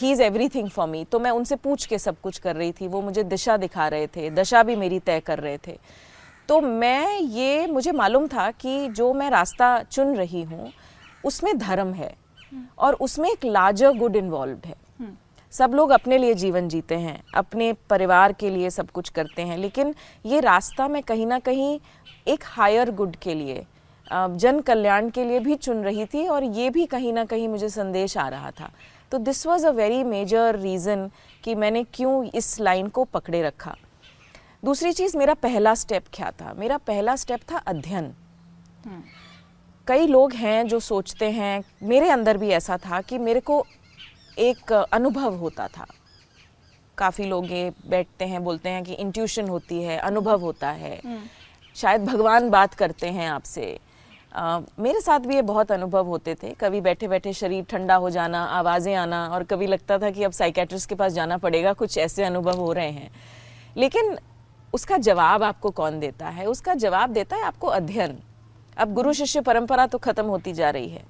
he 0.00 0.10
is 0.12 0.22
everything 0.48 0.68
for 0.68 0.88
me 0.88 1.04
तो 1.04 1.18
मैं 1.18 1.30
उनसे 1.30 1.56
पूछ 1.56 1.86
के 1.86 1.98
सब 1.98 2.20
कुछ 2.20 2.38
कर 2.38 2.56
रही 2.56 2.72
थी 2.72 2.88
वो 2.88 3.00
मुझे 3.02 3.22
दिशा 3.24 3.56
दिखा 3.56 3.88
रहे 3.88 4.06
थे 4.06 4.30
दशा 4.30 4.62
भी 4.62 4.76
मेरी 4.76 4.98
तय 4.98 5.20
कर 5.20 5.38
रहे 5.38 5.58
थे। 5.58 5.78
तो 6.48 6.60
मैं 6.60 7.18
ये 7.18 7.66
मुझे 7.66 7.92
मालूम 7.92 8.26
था 8.26 8.50
कि 8.50 8.88
जो 8.88 9.12
मैं 9.12 9.30
रास्ता 9.30 9.82
चुन 9.82 10.14
रही 10.16 10.42
हूँ 10.42 10.70
उसमें 11.24 11.56
धर्म 11.58 11.92
है 11.92 12.14
और 12.78 12.94
उसमें 12.94 13.30
एक 13.30 13.44
लार्जर 13.44 13.92
गुड 13.92 14.16
इन्वॉल्व 14.16 14.58
है। 14.66 14.74
सब 15.52 15.72
लोग 15.74 15.90
अपने 15.90 16.18
लिए 16.18 16.34
जीवन 16.34 16.68
जीते 16.68 16.94
हैं 16.94 17.22
अपने 17.34 17.72
परिवार 17.90 18.32
के 18.32 18.50
लिए 18.50 18.70
सब 18.70 18.90
कुछ 18.90 19.08
करते 19.08 19.42
हैं 19.42 19.56
लेकिन 19.58 19.94
ये 20.26 20.40
रास्ता 20.40 20.88
मैं 20.88 21.02
कहीं 21.02 21.26
ना 21.26 21.38
कहीं 21.38 21.78
एक 22.28 22.44
हायर 22.44 22.90
गुड 22.90 23.16
के 23.16 23.34
लिए 23.34 23.64
जन 24.12 24.60
कल्याण 24.60 25.10
के 25.10 25.24
लिए 25.24 25.40
भी 25.40 25.54
चुन 25.54 25.82
रही 25.84 26.04
थी 26.04 26.26
और 26.26 26.44
ये 26.44 26.70
भी 26.70 26.86
कहीं 26.86 27.12
ना 27.12 27.24
कहीं 27.24 27.48
मुझे 27.48 27.68
संदेश 27.68 28.16
आ 28.18 28.28
रहा 28.28 28.50
था। 28.50 28.70
तो 29.10 29.18
this 29.18 29.46
was 29.46 29.66
a 29.66 29.70
very 29.70 30.02
major 30.04 30.58
reason 30.58 31.10
कि 31.44 31.54
मैंने 31.54 31.84
क्यों 31.84 32.24
इस 32.24 32.60
लाइन 32.60 32.88
को 32.88 33.04
पकड़े 33.04 33.42
रखा। 33.42 33.76
दूसरी 34.64 34.92
चीज़ 34.92 35.16
मेरा 35.18 35.34
पहला 35.34 35.74
स्टेप 35.74 36.04
क्या 36.12 36.30
था? 36.30 36.52
मेरा 36.54 36.76
पहला 36.76 37.16
स्टेप 37.16 37.40
था 37.52 37.58
अध्ययन। 37.58 38.12
हम्म। 38.86 39.02
कई 39.86 40.06
लोग 40.06 40.32
हैं 40.32 40.66
जो 40.68 40.80
सोचते 40.80 41.30
हैं 41.30 41.62
मेरे 41.82 42.10
अंदर 42.10 42.36
भी 42.36 42.48
ऐसा 42.48 42.76
था 42.76 43.00
कि 43.00 43.18
मेरे 43.18 43.40
को 43.40 43.64
एक 44.38 44.72
अनुभव 44.72 45.34
होता 45.34 45.66
था। 45.68 45.86
काफ़ी 46.98 47.24
लोग 47.24 47.50
ये 47.52 47.72
बैठते 47.86 48.24
हैं 48.24 48.42
बोलते 48.44 48.68
हैं 48.68 48.84
कि 48.84 48.92
इंट्यूशन 48.92 49.48
होती 49.48 49.82
है 49.82 49.98
अनुभव 49.98 50.40
होता 50.40 50.70
है। 50.70 51.00
हम्म। 51.04 51.20
शायद 51.76 52.04
भगवान 52.04 52.50
बात 52.50 52.74
करते 52.74 53.08
हैं 53.08 53.28
आपसे। 53.28 53.78
मेरे 54.78 55.00
साथ 55.00 55.20
भी 55.20 55.34
ये 55.34 55.42
बहुत 55.42 55.72
अनुभव 55.72 56.06
होते 56.06 56.34
थे। 56.34 56.50
कभी 56.60 56.80
बैठे 56.80 57.08
बैठे 57.08 57.32
शरीर 57.32 57.64
ठंडा 57.70 57.94
हो 57.94 58.10
जाना, 58.10 58.44
आवाज़ें 58.44 58.94
आना 58.94 59.26
और 59.26 59.44
कभी 59.44 59.66
लगता 59.66 59.98
था 59.98 60.10
कि 60.10 60.24
अब 60.24 60.32
साइकेट्रिस्ट 60.32 60.88
के 60.88 60.94
पास 60.94 61.12
जाना 61.12 61.36
पड़ेगा, 61.36 61.72
कुछ 61.72 61.98
ऐसे 61.98 62.24
अनुभव 62.24 62.58
हो 62.58 62.72
रहे 62.72 62.90
हैं। 62.90 63.10
लेकिन 63.76 64.16
उसका 64.72 64.96
जवाब 64.98 65.42
आपको 65.42 65.70
कौन 65.70 65.98
देता 66.00 66.28
है? 66.28 66.46
उसका 66.46 66.74
जवाब 66.76 67.10
देता 67.10 67.36
है 67.36 67.42
आपको 67.42 67.66
अध्ययन। 67.68 68.18
अब 68.76 68.92
गुरु 68.94 69.12
शिष्य 69.12 69.40
परंपरा 69.40 69.86
तो 69.86 69.98
खत्म 69.98 70.26
होती 70.26 70.52
जा 70.52 70.70
रही 70.70 70.88
है। 70.88 71.04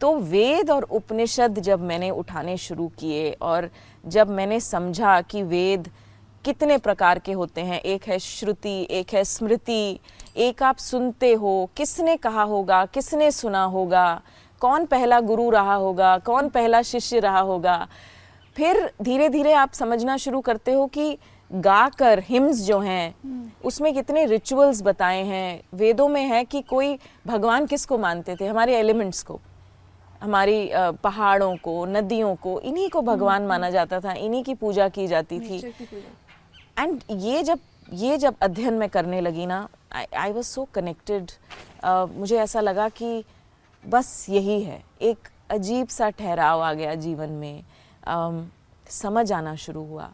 तो 0.00 0.14
वेद 0.16 0.70
और 0.70 0.82
उपनिषद 0.82 1.58
जब 1.58 1.82
मैंने 1.82 2.10
उठाने 2.10 2.56
शुरू 2.56 2.86
किए 2.98 3.30
और 3.32 3.68
जब 4.06 4.30
मैंने 4.30 4.60
समझा 4.60 5.20
कि 5.20 5.42
वेद 5.42 5.90
कितने 6.46 6.76
प्रकार 6.78 7.18
के 7.18 7.32
होते 7.32 7.60
हैं? 7.60 7.80
एक 7.82 8.04
है 8.08 8.18
श्रुति 8.18 8.86
एक 8.90 9.14
है 9.14 9.22
स्मृति 9.24 9.98
एक 10.36 10.62
आप 10.62 10.76
सुनते 10.78 11.32
हो। 11.34 11.54
किसने 11.76 12.16
कहा 12.16 12.42
होगा? 12.42 12.84
किसने 12.86 13.30
सुना 13.30 13.62
होगा? 13.64 14.22
कौन 14.60 14.84
पहला 14.86 15.20
गुरु 15.20 15.48
रहा 15.50 15.74
होगा? 15.74 16.16
कौन 16.18 16.48
पहला 16.48 16.82
शिष्य 16.82 17.20
रहा 17.20 17.40
होगा? 17.40 17.86
फिर 18.56 18.90
धीरे 19.02 19.28
धीरे 19.28 19.52
आप 19.52 19.72
समझना 19.72 20.16
शुरू 20.16 20.40
करते 20.40 20.72
हो 20.72 20.86
कि 20.86 21.18
गाकर 21.50 22.22
हिम्स 22.28 22.60
जो 22.62 22.78
हैं 22.80 23.14
उसमें 23.64 23.92
कितने 23.94 24.24
रिचुअल्स 24.26 24.82
बताए 24.82 25.22
हैं? 25.24 25.60
वेदों 25.74 26.08
में 26.08 26.24
है 26.24 26.44
कि 26.44 26.62
कोई 26.62 26.98
भगवान 27.26 27.66
किसको 27.66 27.98
मानते 27.98 28.36
थे? 28.36 28.46
हमारे 28.46 28.76
एलिमेंट्स 28.76 29.22
को 29.22 29.40
हमारी 30.22 30.70
पहाड़ों 30.74 31.54
को 31.56 31.84
नदियों 31.86 32.34
को 32.34 32.58
इन्हीं 32.60 32.88
को 32.90 33.00
भगवान 33.02 33.36
हम्म, 33.36 33.48
माना 33.48 33.70
जाता 33.70 34.00
था। 34.00 34.12
इन्हीं 34.12 34.42
की 34.44 34.54
पूजा 34.54 34.88
की 34.88 35.06
जाती 35.06 35.40
थी। 35.40 35.58
एंड 36.78 37.00
ये 37.10 37.42
जब 37.42 37.58
ये 37.92 38.16
जब 38.18 38.34
अध्ययन 38.42 38.74
में 38.74 38.88
करने 38.88 39.20
लगी 39.20 39.46
ना 39.46 39.68
आई 39.94 40.32
वॉज़ 40.32 40.46
सो 40.46 40.64
कनेक्टेड 40.74 41.30
मुझे 42.12 42.38
ऐसा 42.38 42.60
लगा 42.60 42.88
कि 42.88 43.24
बस 43.84 44.26
यही 44.28 44.62
है। 44.62 44.82
एक 45.02 45.28
अजीब 45.50 45.88
सा 45.88 46.08
ठहराव 46.10 46.62
आ 46.62 46.72
गया 46.72 46.94
जीवन 46.94 47.30
में। 47.32 47.62
um, 48.04 48.42
समझ 48.90 49.32
आना 49.32 49.54
शुरू 49.56 49.84
हुआ। 49.84 50.10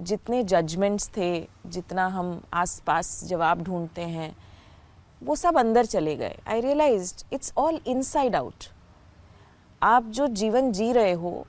जितने 0.00 0.42
जजमेंट्स 0.44 1.08
थे 1.16 1.28
जितना 1.66 2.06
हम 2.06 2.40
आसपास 2.54 3.22
जवाब 3.24 3.62
ढूंढते 3.62 4.02
हैं 4.02 4.36
वो 5.22 5.36
सब 5.36 5.58
अंदर 5.58 5.86
चले 5.86 6.16
गए। 6.16 6.36
I 6.48 6.60
realize 6.60 7.14
it's 7.32 7.52
all 7.56 7.80
inside 7.86 8.36
out 8.36 8.64
आप 9.82 10.04
जो 10.10 10.26
जीवन 10.34 10.70
जी 10.72 10.92
रहे 10.92 11.12
हो 11.12 11.46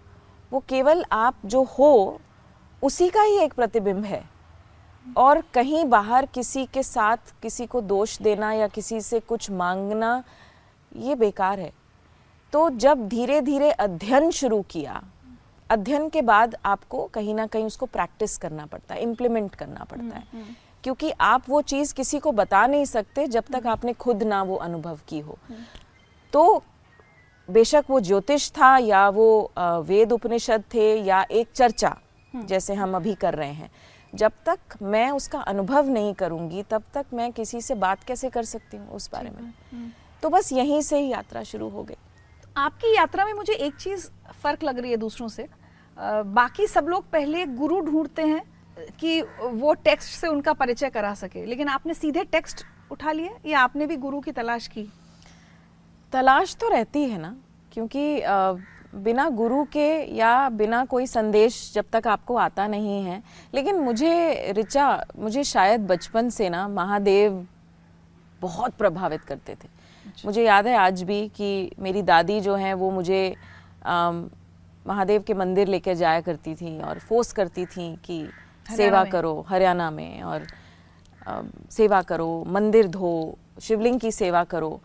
वो 0.52 0.60
केवल 0.60 1.04
आप 1.12 1.46
जो 1.46 1.64
हो 1.64 2.20
उसी 2.82 3.10
का 3.10 3.22
ही 3.22 3.38
एक 3.40 3.54
प्रतिबिंब 3.54 4.04
है। 4.06 4.24
और 5.18 5.42
कहीं 5.54 5.84
बाहर 5.86 6.26
किसी 6.26 6.66
के 6.66 6.84
साथ 6.84 7.34
किसी 7.42 7.66
को 7.66 7.82
दोष 7.82 8.18
देना 8.22 8.52
या 8.54 8.68
किसी 8.68 9.02
से 9.02 9.20
कुछ 9.20 9.50
मांगना 9.52 10.24
ये 10.96 11.16
बेकार 11.16 11.60
है। 11.60 11.72
तो 12.54 12.70
जब 12.70 13.08
धीरे 13.08 13.42
धीरे 13.42 13.72
अध्ययन 13.72 14.30
शुरू 14.32 14.62
किया 14.62 15.02
अध्ययन 15.70 16.08
के 16.10 16.22
बाद 16.22 16.56
आपको 16.66 17.06
कहीं 17.06 17.34
ना 17.36 17.46
कहीं 17.48 17.66
उसको 17.66 17.86
प्रैक्टिस 17.86 18.38
करना 18.38 18.66
पड़ता 18.66 18.96
है 18.96 19.02
इम्प्लीमेंट 19.02 19.56
करना 19.56 19.84
पड़ता 19.84 20.16
है। 20.16 20.46
क्योंकि 20.84 21.12
आप 21.12 21.50
वो 21.50 21.62
चीज़ 21.62 21.94
किसी 21.94 22.20
को 22.20 22.32
बता 22.32 22.66
नहीं 22.68 22.86
सकते 22.86 23.28
जब 23.28 23.44
तक 23.54 23.68
आपने 23.68 23.94
खुद 23.94 24.24
ना 24.24 24.42
वो 24.44 24.56
अनुभव 24.56 25.00
की 25.08 25.20
हो। 25.20 25.38
तो 26.34 26.64
बेशक 27.50 27.86
वो 27.90 28.00
ज्योतिष 28.00 28.50
था 28.52 28.78
या 28.78 29.08
वो 29.10 29.52
वेद 29.60 30.12
उपनिषद 30.12 30.64
थे 30.74 30.94
या 31.02 31.26
एक 31.32 31.52
चर्चा 31.56 31.96
जैसे 32.34 32.74
हम 32.74 32.96
अभी 32.96 33.14
कर 33.14 33.34
रहे 33.34 33.52
हैं। 33.52 33.72
जब 34.18 34.32
तक 34.46 34.60
मैं 34.82 35.10
उसका 35.12 35.40
अनुभव 35.42 35.90
नहीं 35.90 36.14
करूँगी 36.14 36.64
तब 36.64 36.84
तक 36.94 37.06
मैं 37.14 37.32
किसी 37.32 37.62
से 37.62 37.76
बात 37.76 38.04
कैसे 38.04 38.30
कर 38.30 38.44
सकती 38.44 38.78
हूँ 38.78 38.90
उस 38.90 39.10
बारे 39.12 39.30
में? 39.30 39.92
तो 40.24 40.30
बस 40.30 40.52
यहीं 40.54 40.82
से 40.82 41.00
ही 41.00 41.08
यात्रा 41.08 41.44
शुरू 41.44 41.70
हो 41.70 41.84
गई। 41.84 41.98
आपकी 42.58 42.96
यात्रा 42.96 43.26
में 43.26 43.34
मुझे 43.34 43.54
एक 43.54 43.76
चीज़ 43.76 44.08
फ़र्क 44.44 44.64
लग 44.64 44.80
रही 44.80 44.92
है 44.92 44.98
दूसरों 44.98 45.28
से। 45.28 45.44
आ, 45.44 46.22
बाकी 46.22 46.68
सब 46.68 46.88
लोग 46.88 47.10
पहले 47.12 47.46
गुरु 47.46 47.80
ढूंढते 47.82 48.22
हैं 48.22 48.42
कि 49.00 49.22
वो 49.44 49.74
टेक्स्ट 49.74 50.20
से 50.20 50.28
उनका 50.28 50.54
परिचय 50.54 50.90
करा 50.90 51.14
सके 51.14 51.46
लेकिन 51.46 51.68
आपने 51.68 51.94
सीधे 51.94 52.24
टेक्स्ट 52.24 52.64
उठा 52.92 53.12
लिए 53.12 53.36
या 53.46 53.60
आपने 53.60 53.88
भी 53.88 53.96
गुरु 53.98 54.20
की 54.20 54.32
तलाश 54.32 54.68
की? 54.68 54.90
तलाश 56.14 56.56
तो 56.56 56.70
रहती 56.70 57.04
है 57.04 57.18
ना 57.18 57.36
क्योंकि 57.74 58.22
आ, 58.22 58.54
बिना 58.98 59.30
गुरु 59.30 59.64
के 59.64 60.16
या 60.16 60.50
बिना 60.50 60.86
कोई 60.86 61.08
संदेश 61.08 61.72
जब 61.76 61.86
तक 61.94 62.08
आपको 62.08 62.36
आता 62.36 62.68
नहीं 62.68 63.04
है। 63.04 63.24
लेकिन 63.54 63.76
मुझे 63.76 64.52
रिचा 64.52 65.06
मुझे 65.20 65.44
शायद 65.44 65.88
बचपन 65.88 66.30
से 66.30 66.50
ना 66.50 66.68
महादेव 66.68 67.46
बहुत 68.42 68.74
प्रभावित 68.74 69.22
करते 69.22 69.54
थे। 69.54 69.68
अच्छा। 70.06 70.22
मुझे 70.26 70.44
याद 70.44 70.68
है 70.68 70.76
आज 70.78 71.04
भी 71.04 71.28
कि 71.28 71.72
मेरी 71.80 72.02
दादी 72.02 72.40
जो 72.42 72.56
हैं 72.56 72.74
वो 72.74 72.92
मुझे 72.92 73.36
आ, 73.86 74.12
महादेव 74.88 75.22
के 75.22 75.34
मंदिर 75.34 75.68
लेकर 75.68 75.94
जाया 75.94 76.22
करती 76.22 76.56
थी 76.56 76.80
और 76.82 77.00
फोर्स 77.00 77.34
करती 77.34 77.66
थी 77.66 77.96
कि 78.06 78.28
सेवा 78.76 79.04
करो 79.04 79.46
हरियाणा 79.50 79.92
में 79.92 80.22
और 80.22 80.48
आ, 81.28 81.42
सेवा 81.72 82.02
करो 82.02 82.44
मंदिर 82.48 82.88
धो 82.88 83.38
शिवलिंग 83.62 84.00
की 84.00 84.12
सेवा 84.12 84.44
करो। 84.44 84.80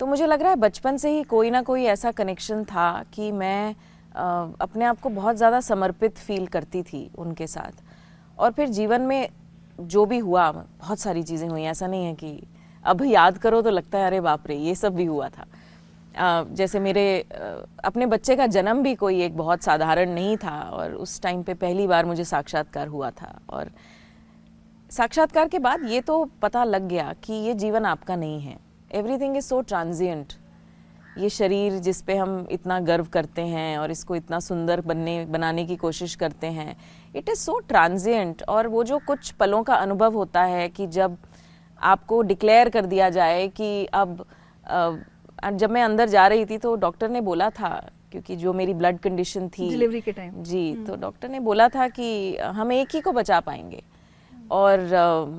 तो 0.00 0.06
मुझे 0.06 0.26
लग 0.26 0.42
रहा 0.42 0.50
है 0.50 0.56
बचपन 0.58 0.96
से 0.96 1.10
ही 1.10 1.22
कोई 1.24 1.50
ना 1.50 1.62
कोई 1.62 1.84
ऐसा 1.86 2.10
कनेक्शन 2.12 2.64
था 2.64 3.04
कि 3.14 3.30
मैं 3.32 3.74
अपने 4.60 4.84
आप 4.84 5.00
को 5.00 5.08
बहुत 5.10 5.36
ज़्यादा 5.36 5.60
समर्पित 5.60 6.18
फील 6.18 6.46
करती 6.46 6.82
थी 6.82 7.10
उनके 7.18 7.46
साथ। 7.46 7.82
और 8.38 8.52
फिर 8.52 8.68
जीवन 8.68 9.00
में 9.02 9.28
जो 9.80 10.04
भी 10.06 10.18
हुआ 10.18 10.50
बहुत 10.52 10.98
सारी 10.98 11.22
चीज़ें 11.22 11.48
हुई। 11.48 11.62
ऐसा 11.62 11.86
नहीं 11.86 12.04
है 12.04 12.14
कि 12.14 12.40
अब 12.84 13.02
याद 13.04 13.38
करो 13.38 13.60
तो 13.62 13.70
लगता 13.70 13.98
है 13.98 14.06
अरे 14.06 14.20
बाप 14.20 14.46
रे 14.46 14.56
ये 14.56 14.74
सब 14.74 14.94
भी 14.94 15.04
हुआ 15.04 15.28
था। 15.28 15.46
आ, 16.16 16.42
जैसे 16.44 16.80
मेरे 16.80 17.18
अपने 17.84 18.06
बच्चे 18.06 18.36
का 18.36 18.46
जन्म 18.48 18.82
भी 18.82 18.94
कोई 18.94 19.20
एक 19.22 19.36
बहुत 19.36 19.62
साधारण 19.62 20.10
नहीं 20.10 20.36
था 20.36 20.58
और 20.72 20.94
उस 20.96 21.20
टाइम 21.22 21.42
पे 21.42 21.54
पहली 21.56 21.86
बार 21.86 22.06
मुझे 22.06 22.24
साक्षात्कार 22.24 22.88
हुआ 22.88 23.10
था। 23.12 23.38
और 23.50 23.70
साक्षात्कार 24.90 25.48
के 25.48 25.58
बाद 25.58 25.84
ये 25.84 26.00
तो 26.00 26.24
पता 26.42 26.64
लग 26.64 26.88
गया 26.88 27.12
कि 27.24 27.32
ये 27.32 27.54
जीवन 27.54 27.84
आपका 27.84 28.16
नहीं 28.16 28.40
है। 28.40 28.56
एवरीथिंग 28.90 29.36
इज़ 29.36 29.44
सो 29.44 29.60
ट्रांजिएंट 29.60 30.32
ये 31.18 31.28
शरीर 31.28 31.78
जिस 31.78 32.00
पे 32.02 32.16
हम 32.16 32.46
इतना 32.50 32.78
गर्व 32.80 33.04
करते 33.04 33.42
हैं 33.42 33.78
और 33.78 33.90
इसको 33.90 34.16
इतना 34.16 34.38
सुंदर 34.40 34.80
बनने 34.80 35.24
बनाने 35.26 35.64
की 35.64 35.76
कोशिश 35.76 36.14
करते 36.14 36.46
हैं 36.46 36.76
इट 37.14 37.28
इज़ 37.28 37.38
सो 37.38 37.58
ट्रांजिएंट 37.58 38.42
और 38.48 38.66
वो 38.66 38.84
जो 38.84 38.98
कुछ 38.98 39.30
पलों 39.30 39.62
का 39.62 39.74
अनुभव 39.74 40.14
होता 40.14 40.42
है 40.42 40.68
कि 40.68 40.86
जब 40.86 41.16
आपको 41.82 42.22
डिक्लेयर 42.22 42.68
कर 42.68 42.86
दिया 42.86 43.10
जाए 43.10 43.46
कि 43.48 43.84
अब 43.84 44.24
जब 45.52 45.70
मैं 45.70 45.82
अंदर 45.82 46.08
जा 46.08 46.26
रही 46.26 46.44
थी 46.44 46.58
तो 46.58 46.74
डॉक्टर 46.76 47.08
ने 47.08 47.20
बोला 47.20 47.50
था 47.50 47.90
क्योंकि 48.10 48.36
जो 48.36 48.52
मेरी 48.52 48.74
ब्लड 48.74 48.98
कंडीशन 48.98 49.48
थी 49.48 49.68
डिलीवरी 49.68 50.00
के 50.00 50.12
टाइम 50.12 50.42
जी 50.42 50.70
हम्म। 50.72 50.84
तो 50.84 50.96
डॉक्टर 50.96 51.28
ने 51.28 51.40
बोला 51.40 51.68
था 51.68 51.88
कि 51.88 52.36
हम 52.36 52.72
एक 52.72 52.94
ही 52.94 53.00
को 53.00 53.12
बचा 53.12 53.40
पाएँगे। 53.40 53.82
और 54.50 54.80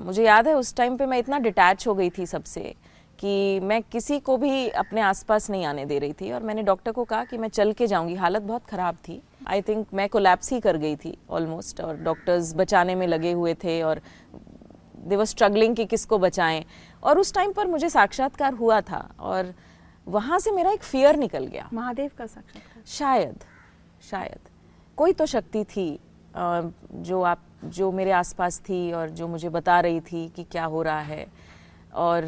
मुझे 0.06 0.24
याद 0.24 0.48
है 0.48 0.54
उस 0.54 0.76
टाइम 0.76 0.98
पे 0.98 1.06
मैं 1.06 1.18
इतना 1.18 1.40
डिटैच 1.40 1.88
हो 1.88 1.94
गई 1.96 2.10
थी 2.10 2.26
सबसे 2.26 2.74
कि 3.20 3.60
मैं 3.60 3.82
किसी 3.84 4.20
को 4.20 4.36
भी 4.38 4.68
अपने 4.70 5.02
आसपास 5.02 5.50
नहीं 5.50 5.66
आने 5.66 5.86
दे 5.86 5.98
रही 6.00 6.14
थी 6.14 6.32
और 6.32 6.44
मैंने 6.44 6.64
डॉक्टर 6.64 6.92
को 6.92 7.04
कहा 7.04 7.24
कि 7.24 7.38
मैं 7.38 7.50
चल 7.50 7.72
के 7.74 7.88
जाऊँगी। 7.88 8.16
हालत 8.16 8.42
बहुत 8.42 8.66
ख़राब 8.66 8.98
थी। 9.08 9.22
आई 9.48 9.62
थिंक 9.62 9.88
मैं 9.94 10.08
कोलैप्स 10.10 10.52
ही 10.52 10.60
कर 10.60 10.78
गई 10.78 10.96
थी 10.96 11.18
ऑलमोस्ट 11.30 11.82
और 11.82 11.98
डॉक्टर्स 11.98 12.54
बचाने 12.56 12.96
में 12.96 13.06
लगे 13.08 13.32
हुए 13.32 13.54
थे 13.54 13.82
और 13.82 14.02
दे 15.00 15.16
वर 15.16 15.26
स्ट्रगलिंग 15.26 15.76
कि 15.76 15.86
किसको 15.86 16.18
बचाएँ। 16.18 16.64
और 17.04 17.20
उस 17.20 17.34
टाइम 17.34 17.52
पर 17.52 17.68
मुझे 17.68 17.90
साक्षात्कार 17.90 18.54
हुआ 18.54 18.80
था 18.82 19.08
और 19.20 19.54
वहाँ 20.08 20.40
से 20.40 20.52
मेरा 20.52 20.72
एक 20.72 20.84
फियर 20.84 21.16
निकल 21.16 21.46
गया। 21.46 21.70
महादेव 21.74 22.12
का 22.18 22.26
साक्षात्कार। 22.26 22.84
शायद 22.88 23.44
शायद। 24.02 24.50
कोई 24.98 25.14
तो 25.14 25.26
शक्ति 25.26 25.64
थी 25.66 25.90
जो 26.36 27.22
आप 27.22 27.42
जो 27.66 27.92
मेरे 27.92 28.12
आसपास 28.12 28.60
थी 28.60 28.92
और 28.92 29.10
जो 29.12 29.28
मुझे 29.28 29.50
बता 29.50 29.80
रही 29.80 30.00
थी 30.02 30.28
कि 30.36 30.44
क्या 30.44 30.66
हो 30.66 30.82
रहा 30.82 31.00
है। 31.02 31.26
और 31.94 32.28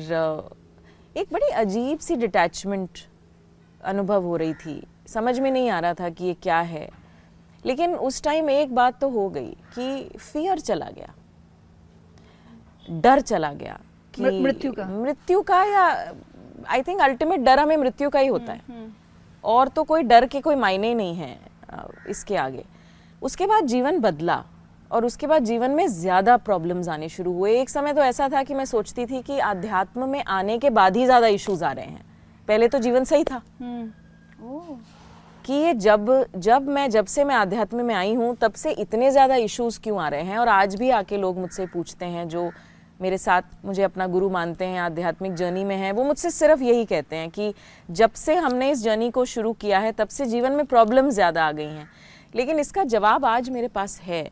एक 1.17 1.27
बड़ी 1.33 1.49
अजीब 1.49 1.99
सी 1.99 2.15
डिटैचमेंट 2.15 2.89
अनुभव 3.83 4.23
हो 4.23 4.37
रही 4.37 4.53
थी। 4.53 4.87
समझ 5.07 5.39
में 5.39 5.51
नहीं 5.51 5.69
आ 5.69 5.79
रहा 5.79 5.93
था 5.93 6.09
कि 6.09 6.25
ये 6.25 6.33
क्या 6.33 6.59
है। 6.59 6.89
लेकिन 7.65 7.95
उस 7.95 8.23
टाइम 8.23 8.49
एक 8.49 8.75
बात 8.75 8.99
तो 9.01 9.09
हो 9.09 9.29
गई 9.29 9.57
कि 9.75 10.17
फियर 10.17 10.59
चला 10.59 10.89
गया। 10.89 11.13
डर 12.89 13.21
चला 13.21 13.53
गया 13.53 13.79
कि 14.13 14.39
मृत्यु 14.39 14.73
का। 14.73 14.85
मृत्यु 14.85 15.41
का 15.41 15.63
या 15.63 16.13
आई 16.67 16.81
थिंक 16.81 17.01
अल्टीमेट 17.01 17.39
डर 17.39 17.59
हमें 17.59 17.77
मृत्यु 17.77 18.09
का 18.09 18.19
ही 18.19 18.27
होता 18.27 18.53
है। 18.53 18.61
हम्म, 18.69 18.79
हम्म। 18.79 18.91
और 19.43 19.67
तो 19.67 19.83
कोई 19.83 20.03
डर 20.03 20.25
के 20.25 20.41
कोई 20.41 20.55
मायने 20.55 20.93
नहीं 20.93 21.15
है 21.15 21.39
इसके 22.09 22.35
आगे। 22.35 22.65
उसके 23.21 23.45
बाद 23.45 23.65
जीवन 23.65 23.99
बदला। 23.99 24.45
और 24.91 25.05
उसके 25.05 25.27
बाद 25.27 25.43
जीवन 25.43 25.71
में 25.71 25.85
ज़्यादा 25.89 26.37
प्रॉब्लम्स 26.39 26.87
आने 26.89 27.09
शुरू 27.09 27.33
हुए। 27.33 27.59
एक 27.59 27.69
समय 27.69 27.93
तो 27.93 28.01
ऐसा 28.01 28.29
था 28.29 28.43
कि 28.43 28.53
मैं 28.53 28.65
सोचती 28.65 29.05
थी 29.05 29.21
कि 29.21 29.39
आध्यात्म 29.41 30.09
में 30.09 30.23
आने 30.29 30.57
के 30.57 30.69
बाद 30.71 30.97
ही 30.97 31.05
ज़्यादा 31.05 31.27
इश्यूज़ 31.29 31.63
आ 31.65 31.71
रहे 31.71 31.85
हैं। 31.85 32.05
पहले 32.47 32.67
तो 32.67 32.79
जीवन 32.79 33.03
सही 33.03 33.23
था। 33.23 33.41
हम्म। 33.59 34.79
कि 35.45 35.53
ये 35.53 35.73
जब 35.75 36.09
जब 36.37 36.67
मैं 36.69 36.89
जब 36.89 37.05
से 37.05 37.23
मैं 37.23 37.35
आध्यात्म 37.35 37.85
में 37.85 37.93
आई 37.95 38.13
हूँ 38.15 38.35
तब 38.41 38.53
से 38.53 38.71
इतने 38.73 39.09
ज़्यादा 39.11 39.35
इश्यूज़ 39.37 39.79
क्यों 39.79 40.01
आ 40.01 40.07
रहे 40.09 40.23
हैं? 40.23 40.37
और 40.37 40.47
आज 40.49 40.75
भी 40.75 40.89
आके 40.91 41.17
लोग 41.17 41.37
मुझसे 41.37 41.65
पूछते 41.65 42.05
हैं 42.05 42.27
जो 42.29 42.51
मेरे 42.99 43.17
साथ 43.17 43.41
मुझे 43.65 43.83
अपना 43.83 44.07
गुरु 44.07 44.29
मानते 44.29 44.65
हैं 44.65 44.79
आध्यात्मिक 44.79 45.33
जर्नी 45.35 45.63
में 45.63 45.75
हैं 45.77 45.91
वो 45.91 46.03
मुझसे 46.03 46.29
सिर्फ़ 46.31 46.61
यही 46.63 46.85
कहते 46.85 47.15
हैं 47.15 47.29
कि 47.29 47.53
जब 47.89 48.11
से 48.15 48.35
हमने 48.37 48.69
इस 48.71 48.83
जर्नी 48.83 49.09
को 49.11 49.25
शुरू 49.25 49.53
किया 49.53 49.79
है 49.79 49.91
तब 49.91 50.07
से 50.07 50.25
जीवन 50.25 50.51
में 50.51 50.65
प्रॉब्लम 50.65 51.09
ज़्यादा 51.09 51.45
आ 51.45 51.51
गई 51.51 51.63
हैं। 51.65 51.89
लेकिन 52.33 52.59
इसका 52.59 52.83
जवाब 52.85 53.25
आज 53.25 53.49
मेरे 53.49 53.67
पास 53.69 53.99
है। 54.01 54.23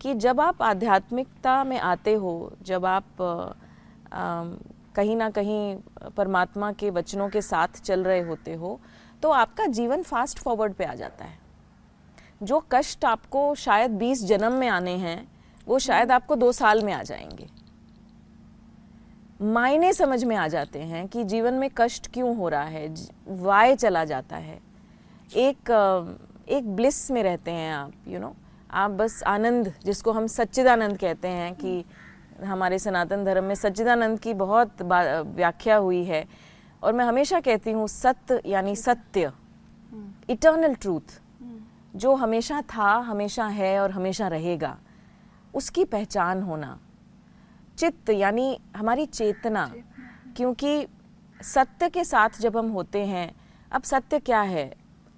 कि 0.00 0.14
जब 0.14 0.40
आप 0.40 0.62
आध्यात्मिकता 0.62 1.62
में 1.64 1.78
आते 1.78 2.14
हो 2.14 2.52
जब 2.62 2.86
आप 2.86 3.22
आ, 3.22 4.44
कहीं 4.94 5.16
ना 5.16 5.30
कहीं 5.30 5.76
परमात्मा 6.16 6.72
के 6.72 6.90
वचनों 6.90 7.28
के 7.28 7.42
साथ 7.42 7.80
चल 7.84 8.04
रहे 8.04 8.20
होते 8.20 8.54
हो 8.54 8.80
तो 9.22 9.30
आपका 9.30 9.66
जीवन 9.66 10.02
फास्ट 10.02 10.38
फॉरवर्ड 10.38 10.74
पे 10.74 10.84
आ 10.84 10.94
जाता 10.94 11.24
है। 11.24 11.38
जो 12.42 12.64
कष्ट 12.70 13.04
आपको 13.04 13.54
शायद 13.54 13.98
20 13.98 14.24
जन्म 14.24 14.52
में 14.52 14.68
आने 14.68 14.96
हैं 14.96 15.28
वो 15.66 15.78
शायद 15.78 16.12
आपको 16.12 16.36
दो 16.36 16.52
साल 16.52 16.82
में 16.84 16.92
आ 16.92 17.02
जाएँगे। 17.02 17.48
मायने 19.42 19.92
समझ 19.92 20.24
में 20.24 20.36
आ 20.36 20.48
जाते 20.48 20.80
हैं 20.80 21.06
कि 21.08 21.24
जीवन 21.24 21.54
में 21.54 21.68
कष्ट 21.76 22.12
क्यों 22.12 22.36
हो 22.36 22.48
रहा 22.48 22.64
है 22.64 22.94
वाय 23.28 23.76
चला 23.76 24.04
जाता 24.04 24.36
है। 24.36 24.60
एक 25.36 25.70
एक 26.48 26.68
ब्लिस 26.76 27.10
में 27.10 27.22
रहते 27.22 27.50
हैं 27.50 27.72
आप 27.72 27.92
यू 28.08 28.12
you 28.12 28.20
नो 28.20 28.28
know? 28.28 28.45
आप 28.76 28.90
बस 28.90 29.22
आनंद, 29.22 29.72
जिसको 29.84 30.12
हम 30.12 30.26
सच्चिदानंद 30.26 30.98
कहते 30.98 31.28
हैं 31.28 31.54
कि 31.54 31.84
हमारे 32.44 32.78
सनातन 32.78 33.24
धर्म 33.24 33.44
में 33.44 33.54
सच्चिदानंद 33.54 34.18
की 34.20 34.34
बहुत 34.34 34.82
व्याख्या 34.82 35.76
हुई 35.76 36.02
है। 36.04 36.24
और 36.82 36.92
मैं 36.92 37.04
हमेशा 37.04 37.40
कहती 37.40 37.70
हूँ, 37.72 37.86
सत्य 37.88 38.40
यानी 38.46 38.74
सत्य 38.76 39.32
इटर्नल 40.30 40.74
ट्रूथ 40.74 41.20
जो 41.94 42.14
हमेशा 42.14 42.60
था, 42.62 42.90
हमेशा 43.00 43.46
है 43.46 43.78
और 43.80 43.90
हमेशा 43.90 44.28
रहेगा, 44.28 44.76
उसकी 45.54 45.84
पहचान 45.86 46.42
होना। 46.42 46.78
चित्त 47.78 48.10
यानी 48.10 48.58
हमारी 48.76 49.06
चेतना, 49.06 49.70
क्योंकि 50.36 50.86
सत्य 51.40 51.88
के 51.88 52.04
साथ 52.04 52.40
जब 52.40 52.56
हम 52.56 52.68
होते 52.70 53.04
हैं, 53.06 53.30
अब 53.72 53.82
सत्य 53.84 54.18
क्या 54.18 54.40
है? 54.42 54.72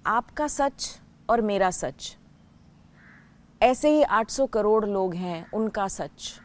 आपका 0.05 0.47
सच 0.49 0.89
और 1.29 1.41
मेरा 1.41 1.71
सच। 1.71 2.15
ऐसे 3.61 3.89
ही 3.89 4.03
800 4.03 4.45
करोड़ 4.45 4.85
लोग 4.85 5.13
हैं 5.13 5.51
उनका 5.51 5.87
सच। 5.87 6.41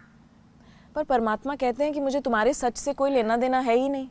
पर 0.95 1.05
परमात्मा 1.05 1.57
कहते 1.57 1.85
हैं 1.85 1.93
कि 1.93 2.01
मुझे 2.01 2.21
तुम्हारे 2.21 2.55
सच 2.55 2.77
से 2.77 2.93
कोई 2.93 3.11
लेना 3.11 3.37
देना 3.37 3.59
है 3.59 3.77
ही 3.77 3.89
नहीं। 3.89 4.09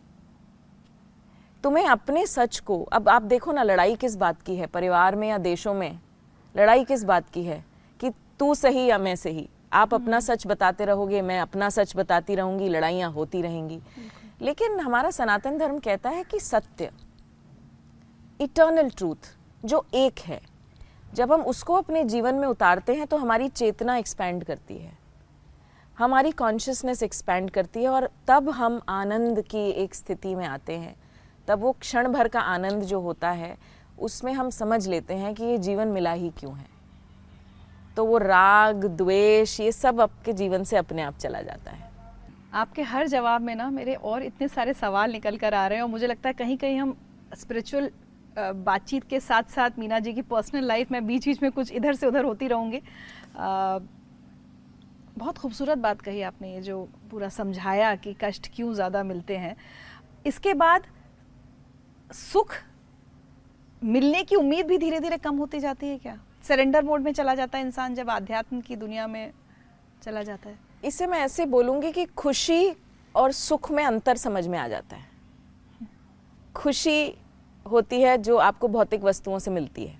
तुम्हें 1.64 1.88
अपने 1.88 2.28
सच 2.28 2.60
को 2.60 2.84
अब 2.84 3.10
आप 3.10 3.22
देखो 3.22 3.52
ना 3.52 3.64
लड़ाई 3.64 3.96
किस 3.96 4.16
बात 4.16 4.42
की 4.42 4.56
है 4.56 4.68
परिवार 4.68 5.16
में 5.16 5.30
या 5.30 5.38
देशों 5.38 5.74
में? 5.74 6.00
लड़ाई 6.58 6.84
किस 6.84 7.04
बात 7.04 7.30
की 7.30 7.44
है? 7.44 7.66
कि 8.00 8.10
तू 8.10 8.56
सही 8.56 8.86
या 8.86 8.98
मैं 8.98 9.16
सही? 9.16 9.50
आप 9.74 9.94
अपना 9.94 10.20
सच 10.20 10.48
बताते 10.48 10.86
रहोगे 10.86 11.22
मैं 11.22 11.40
अपना 11.40 11.70
सच 11.70 11.96
बताती 11.96 12.36
रहूँगी 12.36 12.70
लड़ाइयाँ 12.70 13.12
होती 13.12 13.42
रहेंगी। 13.42 13.80
लेकिन 14.42 14.80
हमारा 14.80 15.12
सनातन 15.12 15.58
धर्म 15.58 15.80
कहता 15.80 16.10
है 16.10 16.24
कि 16.24 16.40
सत्य 16.40 16.92
इटर्नल 18.42 18.90
ट्रूथ 18.90 19.38
जो 19.66 19.86
एक 19.94 20.20
है 20.20 20.53
जब 21.14 21.32
हम 21.32 21.42
उसको 21.42 21.74
अपने 21.74 22.04
जीवन 22.04 22.36
में 22.36 22.48
उतारते 22.48 22.94
हैं 22.96 23.08
तो 23.08 23.18
हमारी 23.18 23.48
चेतना 23.48 23.98
एक्सपैंड 23.98 24.44
करती 24.44 24.78
है। 24.78 24.92
हमारी 25.98 26.32
कॉन्शियसनेस 26.32 27.04
एक्सपैंड 27.04 27.50
करती 27.52 27.84
है 27.84 27.90
और 27.90 28.10
तब 28.28 28.50
हम 28.50 28.82
आनंद 28.90 29.42
की 29.42 29.70
एक 29.70 29.96
स्थिति 29.96 30.36
में 30.36 30.46
आते 30.46 30.78
हैं। 30.78 30.96
तब 31.48 31.60
वो 31.60 31.72
क्षण 31.72 32.08
भर 32.08 32.28
का 32.28 32.40
आनंद 32.40 32.84
जो 32.84 33.00
होता 33.00 33.30
है, 33.30 33.58
उसमें 34.00 34.34
हम 34.34 34.50
समझ 34.50 34.88
लेते 34.88 35.14
हैं 35.14 35.34
कि 35.36 35.44
ये 35.44 35.58
जीवन 35.58 35.88
मिला 35.88 36.12
ही 36.12 36.30
क्यों 36.30 36.58
है। 36.58 36.66
तो 37.98 38.06
वो 38.06 38.18
राग, 38.18 38.86
द्वेष, 38.86 39.60
ये 39.60 39.72
सब 39.72 40.02
आपके 40.02 40.34
जीवन 40.34 40.64
से 40.64 40.78
अपने 40.78 41.02
आप 41.02 41.18
चला 41.18 41.42
जाता 41.42 41.72
है। 41.72 41.92
आपके 42.54 42.82
हर 42.82 43.08
जवाब 43.08 43.42
में 43.42 43.56
ना 43.56 43.70
मेरे 43.70 43.94
और 43.94 44.24
इतने 44.24 44.48
सारे 44.48 44.74
सवाल 44.74 45.12
निकल 45.12 45.38
कर 45.38 45.54
आ 45.54 45.68
रहे 45.68 45.78
हैं 45.78 45.84
और 45.84 45.90
मुझे 45.90 46.08
लगता 46.08 46.30
है 46.30 46.34
कहीं 46.34 46.58
कहीं 46.58 46.78
हम 46.78 46.98
स्पिरिचुअल 47.36 47.90
बातचीत 48.38 49.04
के 49.04 49.20
साथ 49.20 49.50
साथ 49.50 49.80
मीना 49.80 50.00
जी 50.00 50.14
की 50.14 50.22
पर्सनल 50.24 50.66
लाइफ 50.66 50.92
में 50.92 51.06
बीच 51.08 51.28
बीच 51.28 51.42
में 51.44 51.52
कुछ 51.52 51.72
इधर 51.72 51.96
से 51.96 52.08
उधर 52.08 52.26
होती 52.26 52.48
रहूँगी। 52.48 52.82
बहुत 55.18 55.38
खूबसूरत 55.38 55.78
बात 55.78 56.02
कही 56.02 56.22
आपने 56.24 56.54
ये 56.54 56.62
जो 56.62 56.84
पूरा 57.12 57.30
समझाया 57.30 57.96
कि 57.96 58.16
कष्ट 58.22 58.50
क्यों 58.56 58.74
ज़्यादा 58.74 59.04
मिलते 59.04 59.38
हैं। 59.38 59.56
इसके 60.26 60.54
बाद 60.54 60.88
सुख 62.10 62.54
मिलने 63.82 64.24
की 64.24 64.36
उम्मीद 64.36 64.66
भी 64.68 64.78
धीरे 64.78 65.00
धीरे 65.00 65.18
कम 65.18 65.38
होती 65.38 65.60
जाती 65.60 65.88
है 65.88 65.98
क्या? 65.98 66.20
सरेंडर 66.44 66.84
मोड 66.84 67.02
में 67.02 67.12
चला 67.12 67.36
जाता 67.36 67.58
है 67.58 67.66
इंसान 67.66 67.96
जब 67.96 68.10
आध्यात्म 68.10 68.62
की 68.62 68.76
दुनिया 68.76 69.08
में 69.08 69.32
चला 70.04 70.24
जाता 70.24 70.50
है। 70.50 70.58
इसे 70.84 71.08
मैं 71.08 71.20
ऐसे 71.20 71.46
बोलूँगी 71.46 71.92
कि 71.92 72.06
खुशी 72.08 72.74
और 73.16 73.32
सुख 73.32 73.72
में 73.72 73.84
अंतर 73.86 74.18
समझ 74.18 74.48
में 74.48 74.58
आ 74.60 74.68
जाता 74.68 74.96
है। 74.96 75.12
खुशी 76.56 77.16
होती 77.66 78.02
है 78.02 78.18
जो 78.20 78.38
आपको 78.40 78.68
भौतिक 78.68 79.04
वस्तुओं 79.04 79.40
से 79.40 79.52
मिलती 79.52 79.86
है 79.86 79.98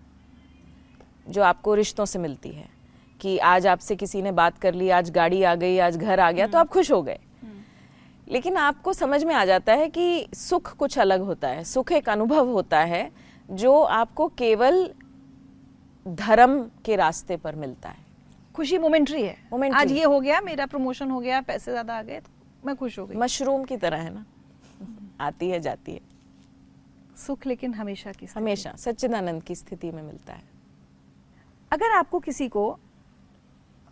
जो 1.28 1.42
आपको 1.44 1.74
रिश्तों 1.76 2.06
से 2.06 2.20
मिलती 2.20 2.50
है 2.50 2.68
कि 3.22 3.38
आज 3.40 3.68
आपसे 3.68 3.96
किसी 3.96 4.22
ने 4.22 4.32
बात 4.34 4.58
कर 4.58 4.74
ली 4.74 4.90
आज 4.92 5.10
गाड़ी 5.12 5.44
आ 5.44 5.54
गई 5.56 5.78
आज 5.80 5.98
घर 5.98 6.20
आ 6.20 6.32
गया 6.32 6.48
तो 6.48 6.58
आप 6.58 6.70
खुश 6.70 6.92
हो 6.92 7.02
गए। 7.02 7.20
लेकिन 8.28 8.58
आपको 8.58 8.94
समझ 8.94 9.24
में 9.24 9.34
आ 9.36 9.44
जाता 9.46 9.74
है 9.74 9.90
कि 9.90 10.28
सुख 10.36 10.76
कुछ 10.78 10.98
अलग 11.00 11.22
होता 11.22 11.48
है 11.48 11.64
सुख 11.64 11.92
एक 11.92 12.10
अनुभव 12.10 12.50
होता 12.50 12.80
है 12.82 13.10
जो 13.50 13.80
आपको 13.82 14.28
केवल 14.38 14.88
धर्म 16.06 16.62
के 16.86 16.96
रास्ते 16.96 17.38
पर 17.38 17.56
मिलता 17.56 17.90
है। 17.90 18.02
खुशी 18.56 18.78
मोमेंट्री 18.78 19.22
है। 19.24 19.38
मोमेंट्री 19.52 19.80
आज 19.82 19.92
ये 19.92 20.04
हो 20.04 20.20
गया 20.20 20.42
मेरा 20.42 20.66
प्रमोशन 20.66 21.12
हो 21.12 21.20
गया 21.20 21.42
पैसे 21.42 21.72
ज़्यादा 21.72 21.94
आ 21.94 22.02
गए 22.02 22.20
तो 22.20 22.68
मैं 22.68 22.76
खुश 22.76 22.98
हो 23.00 23.06
गई। 23.06 23.16
मशरूम 23.18 23.64
की 23.64 23.78
तरह 23.78 23.98
है 23.98 24.14
ना। 24.14 24.26
आती 25.20 25.50
है 25.50 25.60
जाती 25.60 25.94
है। 25.94 26.00
सुख 27.18 27.46
लेकिन 27.48 27.74
हमेशा 27.74 28.12
की 28.12 28.26
हमेशा 28.26 28.74
सच्चिदानंद 28.78 29.44
की 29.44 29.56
स्थिति 29.56 29.92
में 29.92 30.02
मिलता 30.04 30.34
है। 30.34 30.44
अगर 31.72 31.92
आपको 31.92 32.20
किसी 32.20 32.48
को 32.48 32.70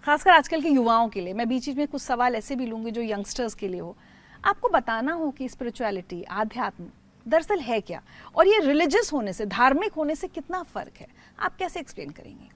खासकर 0.04 0.32
आजकल 0.32 0.62
के 0.62 0.70
युवाओं 0.70 1.10
के 1.10 1.22
लिए 1.22 1.34
मैं 1.34 1.48
बीच 1.50 1.68
बीच 1.68 1.78
में 1.78 1.88
कुछ 1.88 2.02
सवाल 2.02 2.36
ऐसे 2.36 2.56
भी 2.56 2.66
लूँगी 2.66 2.92
जो 2.92 3.02
यंगस्टर्स 3.02 3.54
के 3.54 3.68
लिए 3.68 3.80
हो 3.80 3.96
आपको 4.44 4.70
बताना 4.70 5.14
हो 5.14 5.30
कि 5.32 5.50
स्पिरिचुअलिटी 5.50 6.22
आध्यात्म 6.24 6.86
दरअसल 7.26 7.60
है 7.60 7.80
क्या? 7.82 8.02
और 8.36 8.48
ये 8.48 8.60
रिलीजियस 8.60 9.12
होने 9.14 9.34
से 9.34 9.46
धार्मिक 9.46 9.94
होने 9.94 10.16
से 10.16 10.28
कितना 10.28 10.62
फ़र्क 10.64 10.98
है? 11.00 11.08
आप 11.40 11.56
कैसे 11.56 11.80
एक्सप्लेन 11.80 12.10
करेंगे? 12.10 12.50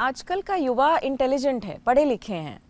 आजकल 0.00 0.42
का 0.42 0.54
युवा 0.56 0.96
इंटेलिजेंट 0.98 1.64
है 1.64 1.78
पढ़े 1.78 2.04
लिखे 2.04 2.34
हैं 2.34 2.60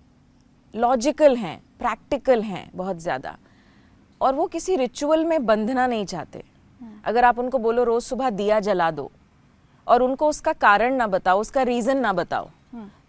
लॉजिकल 0.74 1.36
हैं 1.36 1.58
प्रैक्टिकल 1.78 2.42
हैं 2.42 2.70
बहुत 2.74 2.98
ज़्यादा। 2.98 3.36
और 4.20 4.34
वो 4.34 4.46
किसी 4.46 4.76
रिचुअल 4.76 5.24
में 5.24 5.44
बंधना 5.46 5.86
नहीं 5.86 6.04
चाहते। 6.06 6.42
अगर 7.04 7.24
आप 7.24 7.38
उनको 7.38 7.58
बोलो 7.58 7.84
रोज 7.84 8.02
सुबह 8.02 8.30
दिया 8.30 8.60
जला 8.60 8.90
दो 8.90 9.10
और 9.86 10.02
उनको 10.02 10.28
उसका 10.28 10.52
कारण 10.52 10.94
ना 10.94 11.06
बताओ 11.06 11.40
उसका 11.40 11.62
रीजन 11.62 11.98
ना 11.98 12.12
बताओ 12.12 12.48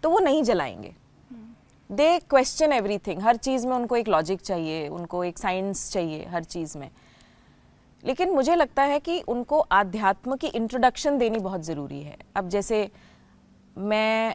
तो 0.02 0.10
वो 0.10 0.18
नहीं 0.18 0.42
जलाएँगे। 0.42 0.94
दे 1.90 2.18
क्वेश्चन 2.20 2.72
एवरीथिंग 2.72 3.22
हर 3.22 3.36
चीज़ 3.36 3.66
में 3.66 3.74
उनको 3.76 3.96
एक 3.96 4.08
लॉजिक 4.08 4.40
चाहिए 4.40 4.86
उनको 4.88 5.24
एक 5.24 5.38
साइंस 5.38 5.90
चाहिए 5.92 6.24
हर 6.24 6.44
चीज़ 6.44 6.76
में। 6.78 6.90
लेकिन 8.04 8.30
मुझे 8.30 8.54
लगता 8.54 8.82
है 8.82 8.98
कि 9.00 9.20
उनको 9.20 9.58
आध्यात्म 9.60 10.36
की 10.36 10.46
इंट्रोडक्शन 10.48 11.18
देनी 11.18 11.38
बहुत 11.38 11.62
ज़रूरी 11.62 12.02
है। 12.02 12.16
अब 12.36 12.48
जैसे 12.48 12.88
मैं 13.76 14.34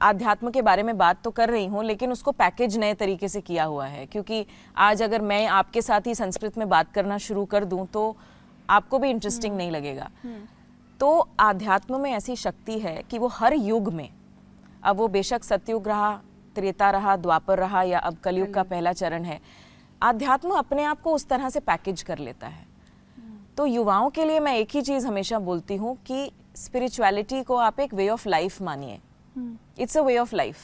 आध्यात्म 0.00 0.50
के 0.50 0.62
बारे 0.62 0.82
में 0.82 0.96
बात 0.98 1.22
तो 1.24 1.30
कर 1.30 1.50
रही 1.50 1.66
हूँ 1.66 1.84
लेकिन 1.84 2.12
उसको 2.12 2.32
पैकेज 2.32 2.76
नए 2.78 2.94
तरीके 2.94 3.28
से 3.28 3.40
किया 3.40 3.64
हुआ 3.64 3.86
है। 3.86 4.04
क्योंकि 4.06 4.46
आज 4.76 5.02
अगर 5.02 5.22
मैं 5.22 5.46
आपके 5.46 5.82
साथ 5.82 6.06
ही 6.06 6.14
संस्कृत 6.14 6.58
में 6.58 6.68
बात 6.68 6.92
करना 6.92 7.18
शुरू 7.18 7.44
कर 7.44 7.64
दूँ 7.64 7.86
तो 7.86 8.16
आपको 8.70 8.98
भी 8.98 9.10
इंटरेस्टिंग 9.10 9.52
हम्म। 9.52 9.58
नहीं 9.58 9.70
लगेगा। 9.70 10.10
हम्म। 10.22 10.40
तो 11.00 11.28
आध्यात्म 11.40 12.00
में 12.00 12.10
ऐसी 12.12 12.36
शक्ति 12.36 12.78
है 12.78 13.02
कि 13.10 13.18
वो 13.18 13.26
हर 13.28 13.54
युग 13.54 13.92
में 13.92 14.08
अब 14.82 14.96
वो 14.96 15.08
बेशक 15.08 15.44
सतयुग 15.44 15.88
रहा 15.88 16.12
त्रेता 16.56 16.90
रहा 16.90 17.16
द्वापर 17.16 17.58
रहा 17.58 17.82
या 17.82 17.98
अब 17.98 18.16
कलयुग 18.16 18.52
का 18.54 18.62
पहला 18.62 18.92
चरण 18.92 19.24
है। 19.24 19.40
आध्यात्म 20.02 20.50
अपने 20.50 20.84
आप 20.84 21.00
को 21.00 21.12
उस 21.12 21.26
तरह 21.28 21.48
से 21.48 21.60
पैकेज 21.60 22.02
कर 22.02 22.18
लेता 22.18 22.46
है। 22.46 22.66
तो 23.56 23.66
युवाओं 23.66 24.10
के 24.10 24.24
लिए 24.24 24.40
मैं 24.40 24.54
एक 24.56 24.68
ही 24.74 24.82
चीज़ 24.82 25.06
हमेशा 25.06 25.38
बोलती 25.38 25.76
हूँ 25.76 25.96
कि 26.06 26.30
स्पिरिचुअलिटी 26.56 27.42
को 27.42 27.56
आप 27.56 27.80
एक 27.80 27.94
वे 27.94 28.08
ऑफ़ 28.08 28.28
लाइफ 28.28 28.62
मानिए। 28.62 28.98
It's 29.78 29.96
a 29.96 30.00
way 30.00 30.18
of 30.18 30.36
life 30.36 30.56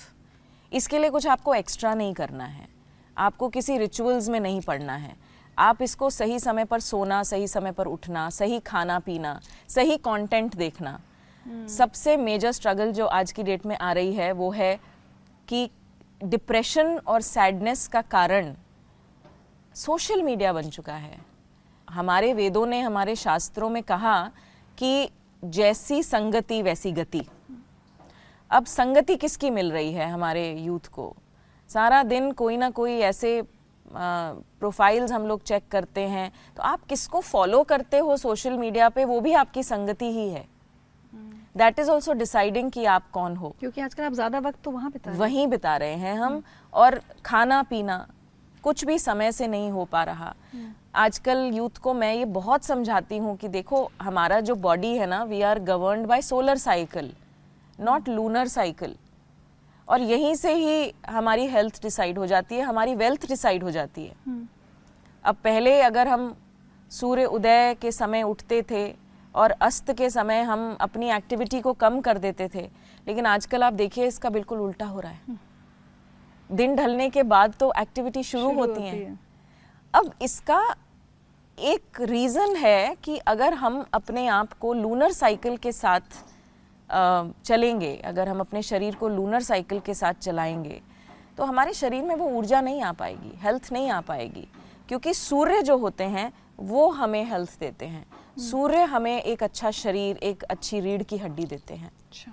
इसके 0.72 0.98
लिए 0.98 1.10
कुछ 1.10 1.26
आपको 1.26 1.54
एक्स्ट्रा 1.54 1.94
नहीं 1.94 2.14
करना 2.14 2.44
है। 2.44 2.68
आपको 3.18 3.48
किसी 3.48 3.78
रिचुअल्स 3.78 4.28
में 4.28 4.40
नहीं 4.40 4.60
पढ़ना 4.60 4.96
है। 4.96 5.16
आप 5.58 5.82
इसको 5.82 6.10
सही 6.10 6.38
समय 6.38 6.64
पर 6.64 6.80
सोना, 6.80 7.22
सही 7.22 7.48
समय 7.48 7.72
पर 7.72 7.86
उठना, 7.86 8.30
सही 8.30 8.60
खाना 8.60 8.98
पीना, 8.98 9.40
सही 9.68 9.96
कंटेंट 9.96 10.56
देखना। 10.56 11.00
hmm. 11.00 11.68
सबसे 11.68 12.16
मेजर 12.16 12.52
स्ट्रगल 12.52 12.92
जो 12.92 13.06
आज 13.06 13.32
की 13.32 13.42
डेट 13.42 13.66
में 13.66 13.76
आ 13.76 13.92
रही 13.92 14.14
है, 14.14 14.32
वो 14.32 14.50
है 14.50 14.80
कि 15.48 15.70
डिप्रेशन 16.24 16.98
और 16.98 17.20
सैडनेस 17.20 17.88
का 17.88 18.02
कारण 18.02 18.54
सोशल 19.74 20.22
मीडिया 20.22 20.52
बन 20.52 20.70
चुका 20.70 20.94
है। 20.94 21.18
हमारे 21.90 22.34
वेदों 22.34 22.66
ने, 22.66 22.80
हमारे 22.80 23.16
शास्त्रों 23.16 23.70
में 23.70 23.82
कहा 23.82 24.30
कि 24.78 25.10
जैसी 25.44 26.02
संगति, 26.02 26.62
वैसी 26.62 26.92
गति। 26.92 27.22
अब 28.50 28.64
संगति 28.66 29.16
किसकी 29.16 29.50
मिल 29.50 29.70
रही 29.72 29.92
है 29.92 30.10
हमारे 30.10 30.52
यूथ 30.54 30.86
को? 30.88 31.14
सारा 31.70 32.02
दिन 32.02 32.30
कोई 32.32 32.56
ना 32.56 32.70
कोई 32.70 32.98
ऐसे 33.00 33.42
प्रोफाइल्स 33.86 35.12
हम 35.12 35.26
लोग 35.26 35.42
चेक 35.42 35.68
करते 35.70 36.00
हैं। 36.08 36.30
तो 36.56 36.62
आप 36.62 36.84
किसको 36.84 37.20
फॉलो 37.20 37.62
करते 37.64 37.98
हो 37.98 38.16
सोशल 38.16 38.56
मीडिया 38.58 38.88
पे? 38.88 39.04
वो 39.04 39.20
भी 39.20 39.32
आपकी 39.34 39.62
संगति 39.62 40.10
ही 40.12 40.28
है। 40.28 40.44
दैट 41.56 41.78
इज़ 41.78 41.90
ऑल्सो 41.90 42.12
डिसाइडिंग 42.12 42.70
कि 42.70 42.84
आप 42.86 43.10
कौन 43.12 43.36
हो। 43.36 43.54
क्योंकि 43.60 43.80
आजकल 43.80 44.04
आप 44.04 44.12
ज़्यादा 44.12 44.38
वक्त 44.38 44.58
तो 44.64 44.70
वहाँ 44.70 44.90
बिता 44.90 45.12
वहीं 45.12 45.46
बिता 45.46 45.76
रहे 45.76 45.94
हैं 45.94 46.14
हम। 46.16 46.42
और 46.72 47.00
खाना 47.24 47.62
पीना 47.62 48.06
कुछ 48.64 48.84
भी 48.84 48.98
समय 48.98 49.32
से 49.32 49.46
नहीं 49.46 49.70
हो 49.70 49.84
पा 49.84 50.02
रहा। 50.04 50.34
आजकल 50.96 51.50
यूथ 51.54 51.78
को 51.78 51.94
मैं 51.94 52.12
ये 52.14 52.24
बहुत 52.34 52.64
समझाती 52.64 53.18
हूँ 53.18 53.36
कि 53.36 53.48
देखो 53.48 53.90
हमारा 54.02 54.40
जो 54.40 54.54
बॉडी 54.58 54.94
है 54.96 55.06
ना 55.06 55.22
we 55.24 55.42
are 55.42 55.58
govern 55.64 56.06
by 56.06 56.22
solar 56.22 56.56
cycle 56.58 57.12
not 57.80 58.08
lunar 58.08 58.48
cycle 58.48 58.96
और 59.88 60.00
यहीं 60.00 60.34
से 60.34 60.52
ही 60.54 60.92
हमारी 61.08 61.46
हेल्थ 61.46 61.82
डिसाइड 61.82 62.18
हो 62.18 62.26
जाती 62.26 62.54
है 62.54 62.62
हमारी 62.62 62.94
वेल्थ 62.94 63.26
डिसाइड 63.28 63.62
हो 63.62 63.70
जाती 63.70 64.04
है। 64.06 64.14
हम्म। 64.26 64.46
अब 65.24 65.36
पहले 65.44 65.80
अगर 65.82 66.08
हम 66.08 66.34
सूर्य 66.90 67.24
उदय 67.24 67.74
के 67.80 67.92
समय 67.92 68.22
उठते 68.22 68.62
थे 68.70 68.86
और 69.34 69.50
अस्त 69.62 69.92
के 69.92 70.10
समय 70.10 70.40
हम 70.42 70.76
अपनी 70.80 71.10
एक्टिविटी 71.10 71.60
को 71.60 71.72
कम 71.72 72.00
कर 72.00 72.18
देते 72.18 72.48
थे 72.54 72.68
लेकिन 73.06 73.26
आजकल 73.26 73.62
आप 73.62 73.72
देखिए 73.72 74.06
इसका 74.06 74.30
बिल्कुल 74.30 74.60
उल्टा 74.60 74.86
हो 74.86 75.00
रहा 75.00 75.12
है। 75.12 75.20
हम्म। 75.28 76.56
दिन 76.56 76.74
ढलने 76.76 77.08
के 77.10 77.22
बाद 77.22 77.54
तो 77.60 77.72
एक्टिविटी 77.78 78.22
शुरू, 78.22 78.42
शुरू 78.42 78.60
होती 78.60 78.82
है, 78.82 78.94
है। 78.94 79.18
अब 79.94 80.12
इसका 80.22 80.62
एक 81.58 82.00
रीज़न 82.00 82.56
है 82.56 82.96
कि 83.04 83.16
अगर 83.26 83.54
हम 83.54 83.84
अपने 83.94 84.26
आप 84.28 84.52
को 84.52 84.72
लूनर 84.74 85.12
साइकिल 85.12 85.56
के 85.56 85.72
साथ 85.72 86.24
चलेंगे 86.90 87.94
अगर 88.04 88.28
हम 88.28 88.40
अपने 88.40 88.62
शरीर 88.62 88.94
को 88.94 89.08
लूनर 89.08 89.42
साइकिल 89.42 89.80
के 89.80 89.94
साथ 89.94 90.14
चलाएँगे 90.14 90.80
तो 91.36 91.44
हमारे 91.44 91.72
शरीर 91.72 92.02
में 92.04 92.14
वो 92.14 92.28
ऊर्जा 92.28 92.60
नहीं 92.60 92.82
आ 92.82 92.92
पाएगी 92.92 93.36
हेल्थ 93.42 93.72
नहीं 93.72 93.90
आ 93.90 94.00
पाएगी 94.00 94.46
क्योंकि 94.88 95.14
सूर्य 95.14 95.62
जो 95.62 95.76
होते 95.76 96.04
हैं 96.04 96.32
वो 96.60 96.88
हमें 96.90 97.24
हेल्थ 97.24 97.58
देते 97.60 97.86
हैं 97.86 98.04
हम्म। 98.04 98.42
सूर्य 98.42 98.82
हमें 98.84 99.22
एक 99.22 99.42
अच्छा 99.42 99.70
शरीर 99.70 100.16
एक 100.16 100.42
अच्छी 100.42 100.80
रीढ़ 100.80 101.02
की 101.02 101.16
हड्डी 101.16 101.44
देते 101.44 101.74
हैं 101.74 101.90
अच्छा। 101.90 102.32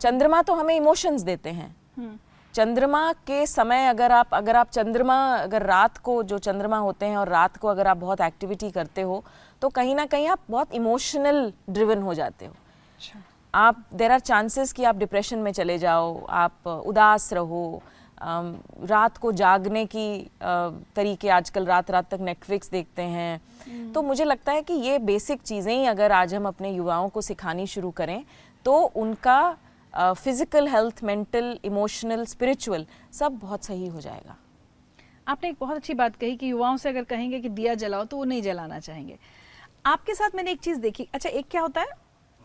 चंद्रमा 0.00 0.42
तो 0.42 0.54
हमें 0.54 0.74
इमोशंस 0.76 1.22
देते 1.22 1.50
हैं 1.50 1.74
हम्म। 1.98 2.16
चंद्रमा 2.54 3.12
के 3.26 3.46
समय 3.46 3.86
अगर 3.86 4.12
आप 4.12 4.34
अगर 4.34 4.56
आप 4.56 4.70
चंद्रमा 4.70 5.16
अगर 5.36 5.62
रात 5.62 5.98
को 5.98 6.22
जो 6.22 6.38
चंद्रमा 6.38 6.78
होते 6.78 7.06
हैं 7.06 7.16
और 7.16 7.28
रात 7.28 7.56
को 7.56 7.68
अगर 7.68 7.86
आप 7.86 7.96
बहुत 7.96 8.20
एक्टिविटी 8.20 8.70
करते 8.70 9.02
हो 9.02 9.22
तो 9.62 9.68
कहीं 9.68 9.94
ना 9.94 10.06
कहीं 10.06 10.28
आप 10.28 10.40
बहुत 10.50 10.74
इमोशनल 10.74 11.52
ड्रिवन 11.70 12.02
हो 12.02 12.14
जाते 12.14 12.46
हो 12.46 12.52
अच्छा। 12.52 13.22
आप 13.58 13.84
देर 13.94 14.12
आर 14.12 14.20
चांसेस 14.20 14.72
कि 14.72 14.84
आप 14.84 14.96
डिप्रेशन 14.96 15.38
में 15.38 15.50
चले 15.52 15.78
जाओ 15.78 16.24
आप 16.38 16.66
उदास 16.66 17.32
रहो 17.32 17.82
रात 18.20 19.16
को 19.16 19.32
जागने 19.32 19.84
की 19.86 20.08
तरीके 20.42 21.28
आजकल 21.28 21.66
रात 21.66 21.90
रात 21.90 22.10
तक 22.10 22.20
नेटफ्लिक्स 22.20 22.70
देखते 22.70 23.02
हैं। 23.04 23.92
तो 23.92 24.02
मुझे 24.02 24.24
लगता 24.24 24.52
है 24.52 24.62
कि 24.62 24.74
ये 24.74 24.98
बेसिक 25.00 25.42
चीज़ें 25.42 25.72
ही 25.74 25.84
अगर 25.86 26.12
आज 26.12 26.34
हम 26.34 26.46
अपने 26.48 26.70
युवाओं 26.72 27.08
को 27.08 27.20
सिखानी 27.22 27.66
शुरू 27.66 27.90
करें 27.92 28.22
तो 28.64 28.78
उनका 28.96 29.56
physical 29.94 30.68
health 30.68 31.02
mental 31.04 31.58
emotional 31.64 32.24
spiritual 32.26 32.86
सब 33.12 33.38
बहुत 33.38 33.64
सही 33.64 33.86
हो 33.86 34.00
जाएगा। 34.00 34.36
आपने 35.26 35.48
एक 35.48 35.56
बहुत 35.60 35.76
अच्छी 35.76 35.94
बात 35.94 36.16
कही 36.16 36.36
कि 36.36 36.50
युवाओं 36.50 36.76
से 36.76 36.88
अगर 36.88 37.04
कहेंगे 37.04 37.40
कि 37.40 37.48
दिया 37.50 37.74
जलाओ 37.76 38.04
तो 38.04 38.16
वो 38.16 38.24
नहीं 38.24 38.42
जलाना 38.42 38.78
चाहेंगे। 38.80 39.18
आपके 39.86 40.14
साथ 40.14 40.36
मैंने 40.36 40.50
एक 40.50 40.60
चीज़ 40.60 40.80
देखी। 40.80 41.08
अच्छा 41.14 41.28
एक 41.28 41.46
क्या 41.50 41.62
होता 41.62 41.80
है? 41.80 41.86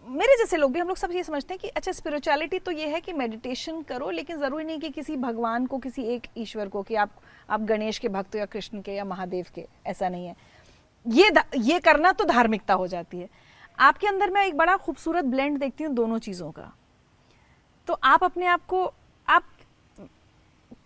मेरे 0.04 0.36
जैसे 0.38 0.58
लोग 0.58 0.72
भी 0.72 0.80
हम 0.80 0.88
लोग 0.88 0.98
सब 0.98 1.12
ये 1.12 1.24
समझते 1.24 1.54
हैं 1.54 1.60
कि 1.60 1.68
अच्छा 1.70 1.92
स्पिरिचुअलिटी 1.92 2.60
तो 2.60 2.72
ये 2.72 2.88
है 2.88 3.00
कि 3.02 3.14
मेडिटेशन 3.14 3.82
करो, 3.82 4.10
लेकिन 4.10 4.38
ज़रूरी 4.40 4.64
नहीं 4.66 4.80
कि 4.80 4.90
किसी 4.90 5.16
भगवान 5.18 5.66
को, 5.66 5.78
किसी 5.78 6.04
एक 6.06 6.28
ईश्वर 6.38 6.68
को, 6.68 6.82
कि 6.82 6.96
आप 6.96 7.12
आप 7.50 7.62
गणेश 7.62 8.00
के 8.00 8.10
भक्त 8.10 8.36
हो 8.36 8.40
या 8.40 8.46
कृष्ण 8.46 8.82
के 8.82 8.92
या 8.92 9.06
महादेव 9.06 9.46
के, 9.56 9.66
ऐसा 9.86 10.10
नहीं 10.10 10.26
है। 10.28 10.36
ये 11.06 11.32
ये 11.58 11.80
करना 11.80 12.12
तो 12.12 12.26
धार्मिकता 12.26 12.74
हो 12.74 12.88
जाती 12.88 13.20
है। 13.20 13.30
आपके 13.78 14.08
अंदर 14.08 14.30
मैं 14.30 14.46
एक 14.46 14.58
बड़ा 14.58 14.76
खूबसूरत 14.78 15.26
ब्लेंड 15.26 15.58
देखती 15.60 15.84
हूँ 15.84 15.94
दोनों 15.94 16.20
चीज़ों 16.20 16.52
का। 16.52 16.72
तो 17.88 17.94
आप 18.04 18.24
अपने 18.24 18.46
आप 18.46 18.66
को, 18.66 18.86
आप 19.28 19.44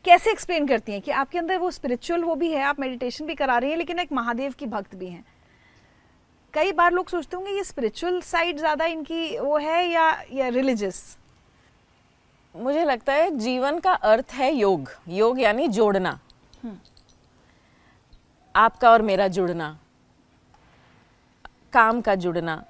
कैसे 0.05 0.31
एक्सप्लेन 0.31 0.67
करती 0.67 0.91
हैं 0.91 1.01
कि 1.01 1.11
आपके 1.11 1.37
अंदर 1.37 1.57
वो 1.57 1.71
स्पिरिचुअल 1.71 2.23
वो 2.23 2.35
भी 2.35 2.51
है, 2.51 2.61
आप 2.61 2.79
मेडिटेशन 2.79 3.25
भी 3.25 3.35
करा 3.35 3.57
रही 3.57 3.69
हैं, 3.69 3.77
लेकिन 3.77 3.99
एक 3.99 4.11
महादेव 4.11 4.53
की 4.59 4.65
भक्त 4.67 4.95
भी 4.95 5.07
हैं। 5.07 5.23
कई 6.53 6.71
बार 6.71 6.93
लोग 6.93 7.07
सोचते 7.09 7.35
होंगे 7.37 7.51
ये 7.51 7.63
स्पिरिचुअल 7.63 8.19
साइड 8.21 8.57
ज़्यादा 8.57 8.85
इनकी 8.85 9.37
वो 9.39 9.57
है 9.57 9.83
या 9.85 10.09
या 10.33 10.47
रिलीजियस 10.49 11.17
मुझे 12.55 12.83
लगता 12.85 13.13
है 13.13 13.29
जीवन 13.37 13.79
का 13.79 13.91
अर्थ 13.91 14.31
है 14.33 14.53
योग। 14.53 14.89
योग 15.07 15.39
यानी 15.39 15.67
जोड़ना। 15.67 16.19
आपका 18.55 18.91
और 18.91 19.01
मेरा 19.01 19.27
जुड़ना। 19.27 19.77
काम 21.73 22.01
का 22.01 22.15
जुड़ना। 22.15 22.63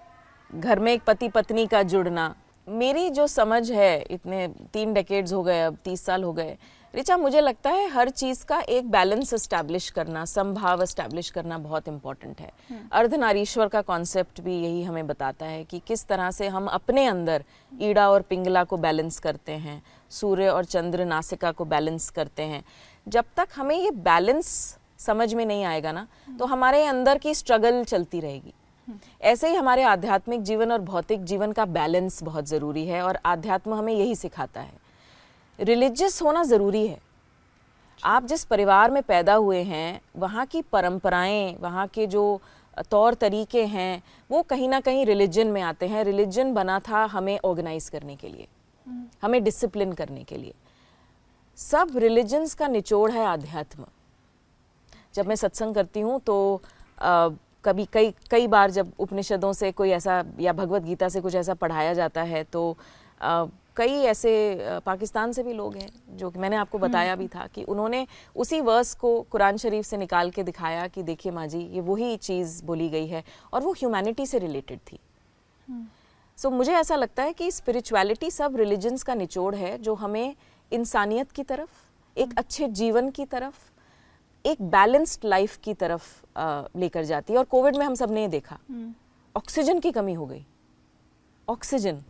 घर 0.50 0.80
में 0.80 0.92
एक 0.94 1.04
पति 1.08 1.30
पत्नी 1.30 1.66
का 1.68 1.84
जुड़ना। 1.84 2.34
मेरी 2.68 3.10
जो 3.10 3.28
समझ 3.28 3.72
है 3.72 4.02
इतने 4.02 4.48
तीन 4.74 4.94
डेकेड्स 4.94 5.34
हो 5.34 5.44
गए 5.44 5.62
अब 5.62 5.78
तीस 5.86 6.06
साल 6.06 6.24
हो 6.24 6.34
गए 6.34 6.58
रिचा 6.94 7.16
मुझे 7.18 7.42
लगता 7.42 7.70
है 7.70 7.88
हर 7.90 8.10
चीज़ 8.10 8.44
का 8.46 8.60
एक 8.60 8.90
बैलेंस 8.92 9.34
एस्टैब्लिश 9.34 9.90
करना 9.90 10.24
संभाव 10.26 10.82
एस्टैब्लिश 10.84 11.30
करना 11.30 11.58
बहुत 11.58 11.88
इम्पोर्टेंट 11.88 12.40
है। 12.42 12.52
अर्धनारीश्वर 12.92 13.68
का 13.68 13.82
कॉन्सेप्ट 13.82 14.42
भी 14.42 14.56
यही 14.56 14.84
हमें 14.84 15.08
बताता 15.08 15.46
है 15.46 15.64
कि 15.64 15.82
किस 15.88 16.06
तरह 16.08 16.32
से 16.32 16.48
हम 16.48 16.68
अपने 16.68 17.06
अंदर 17.06 17.44
ईड़ा 17.82 18.10
और 18.10 18.22
पिंगला 18.22 18.64
को 18.64 18.78
बैलेंस 18.78 19.20
करते 19.20 19.52
हैं 19.52 19.82
सूर्य 20.12 20.50
और 20.50 20.66
चंद्र 20.66 21.06
नासिका 21.06 21.52
को 21.52 21.66
बैलेंस 21.66 22.10
करते 22.10 22.44
हैं। 22.44 22.64
जब 23.08 23.26
तक 23.38 23.48
हमें 23.56 23.76
ये 23.76 23.92
बैलेंस 23.92 24.48
समझ 25.00 25.34
में 25.34 25.46
नहीं 25.46 25.64
आएगा 25.66 25.92
ना 25.92 26.08
तो 26.40 26.46
हमारे 26.46 26.84
अंदर 26.86 27.18
की 27.18 27.36
स्ट्रगल 27.36 27.84
चलती 27.84 28.20
रहेगी। 28.20 28.54
ऐसे 29.22 29.50
ही 29.50 29.56
हमारे 29.56 29.84
आध्यात्मिक 29.84 30.44
जीवन 30.44 30.72
और 30.72 30.82
भौतिक 30.82 31.24
जीवन 31.26 31.52
का 31.52 31.66
बैलेंस 31.68 32.22
बहुत 32.24 32.48
ज़रूरी 32.48 32.86
है 32.88 33.02
और 33.04 33.20
आध्यात्म 33.26 33.74
हमें 33.74 33.94
यही 33.94 34.16
सिखाता 34.16 34.62
है। 34.62 34.87
रिलीजियस 35.60 36.22
होना 36.22 36.44
ज़रूरी 36.44 36.86
है। 36.88 36.98
आप 38.04 38.26
जिस 38.26 38.44
परिवार 38.46 38.92
में 38.92 39.02
पैदा 39.04 39.34
हुए 39.34 39.62
हैं 39.64 40.00
वहाँ 40.16 40.46
की 40.46 40.62
परंपराएँ 40.64 41.56
वहाँ 41.62 41.88
के 41.88 42.06
जो 42.08 42.40
तौर 42.92 43.14
तरीके 43.14 43.64
हैं 43.66 44.02
वो 44.30 44.42
कहीं 44.44 44.70
ना 44.70 44.80
कहीं 44.80 45.06
रिलीजन 45.06 45.48
में 45.48 45.62
आते 45.62 45.88
हैं। 45.88 46.04
रिलीजन 46.04 46.54
बना 46.54 46.80
था 46.80 47.04
हमें 47.06 47.38
ऑर्गेनाइज 47.40 47.90
करने 47.90 48.16
के 48.16 48.28
लिए 48.28 48.48
हमें 49.24 49.44
डिसिप्लिन 49.44 49.94
करने 49.94 50.24
के 50.24 50.38
लिए। 50.38 50.54
सब 51.58 51.98
रिलीजन्स 51.98 52.54
का 52.54 52.68
निचोड़ 52.68 53.12
है 53.12 53.26
आध्यात्म। 53.26 53.86
जब 55.16 55.28
मैं 55.28 55.36
सत्संग 55.36 55.76
करती 55.76 56.00
हूँ 56.00 56.20
तो 56.22 56.62
अ, 56.98 57.30
कभी 57.66 57.86
कई 57.94 58.14
कई 58.32 58.48
बार 58.48 58.72
जब 58.72 58.92
उपनिषदों 59.00 59.52
से 59.54 59.72
कोई 59.72 59.90
ऐसा 59.92 60.24
या 60.40 60.54
भगवत 60.54 60.82
गीता 60.82 61.10
से 61.10 61.22
कुछ 61.22 61.36
ऐसा 61.36 61.54
पढ़ाया 61.54 61.94
जाता 61.94 62.22
है 62.24 62.44
तो 62.44 62.72
अ, 63.22 63.46
कई 63.78 63.94
ऐसे 64.04 64.32
पाकिस्तान 64.86 65.32
से 65.32 65.44
भी 65.44 65.54
लोग 65.54 65.76
हैं 65.76 65.90
जो 66.18 66.30
कि 66.30 66.40
मैंने 66.40 66.56
आपको 66.56 66.78
बताया 66.78 67.16
भी 67.16 67.28
था 67.28 67.48
कि 67.48 67.64
उन्होंने 67.64 68.06
उसी 68.36 68.62
वर्स 68.62 68.94
को 68.96 69.22
कुरान 69.22 69.58
शरीफ 69.58 69.86
से 69.86 69.98
निकाल 69.98 70.32
के 70.32 70.44
दिखाया 70.44 70.88
कि 70.88 71.04
देखिए 71.04 71.32
माँ 71.32 71.48
जी 71.48 71.60
ये 71.60 71.82
वही 71.82 72.18
चीज़ 72.18 72.64
बोली 72.66 72.90
गई 72.90 73.08
है 73.08 73.24
और 73.54 73.62
वो 73.62 73.74
ह्यूमैनिटी 73.74 74.26
से 74.26 74.40
रिलेटेड 74.40 74.80
थी। 74.92 75.00
सो 76.38 76.50
so, 76.50 76.56
मुझे 76.56 76.74
ऐसा 76.74 76.96
लगता 76.96 77.24
है 77.24 77.34
कि 77.34 77.52
स्पिरिचुअलिटी 77.52 78.32
सब 78.32 78.56
रिलीजन्स 78.56 79.04
का 79.04 79.14
निचोड़ 79.14 79.56
है 79.56 79.78
जो 79.78 79.94
हमें 79.94 80.36
इंसानियत 80.72 81.32
की 81.32 81.44
तरफ़ 81.44 82.20
एक 82.20 82.38
अच्छे 82.38 82.68
जीवन 82.68 83.10
की 83.10 83.26
तरफ़ 83.26 83.56
एक 84.46 84.62
बैलेंस्ड 84.62 85.26
लाइफ 85.26 85.58
की 85.58 85.74
तरफ़ 85.74 86.04
लेकर 86.78 87.04
जाती 87.04 87.34
है। 87.34 87.40
और 87.40 87.46
कोविड 87.46 87.76
में 87.76 87.86
हम 87.86 87.96
सबने 87.96 88.22
ये 88.22 88.28
देखा। 88.28 88.60
ऑक्सीजन 89.36 89.80
की 89.80 89.92
कमी 89.92 90.14
हो 90.14 90.26
गई। 90.26 90.46
ऑक्सीजन। 91.48 92.04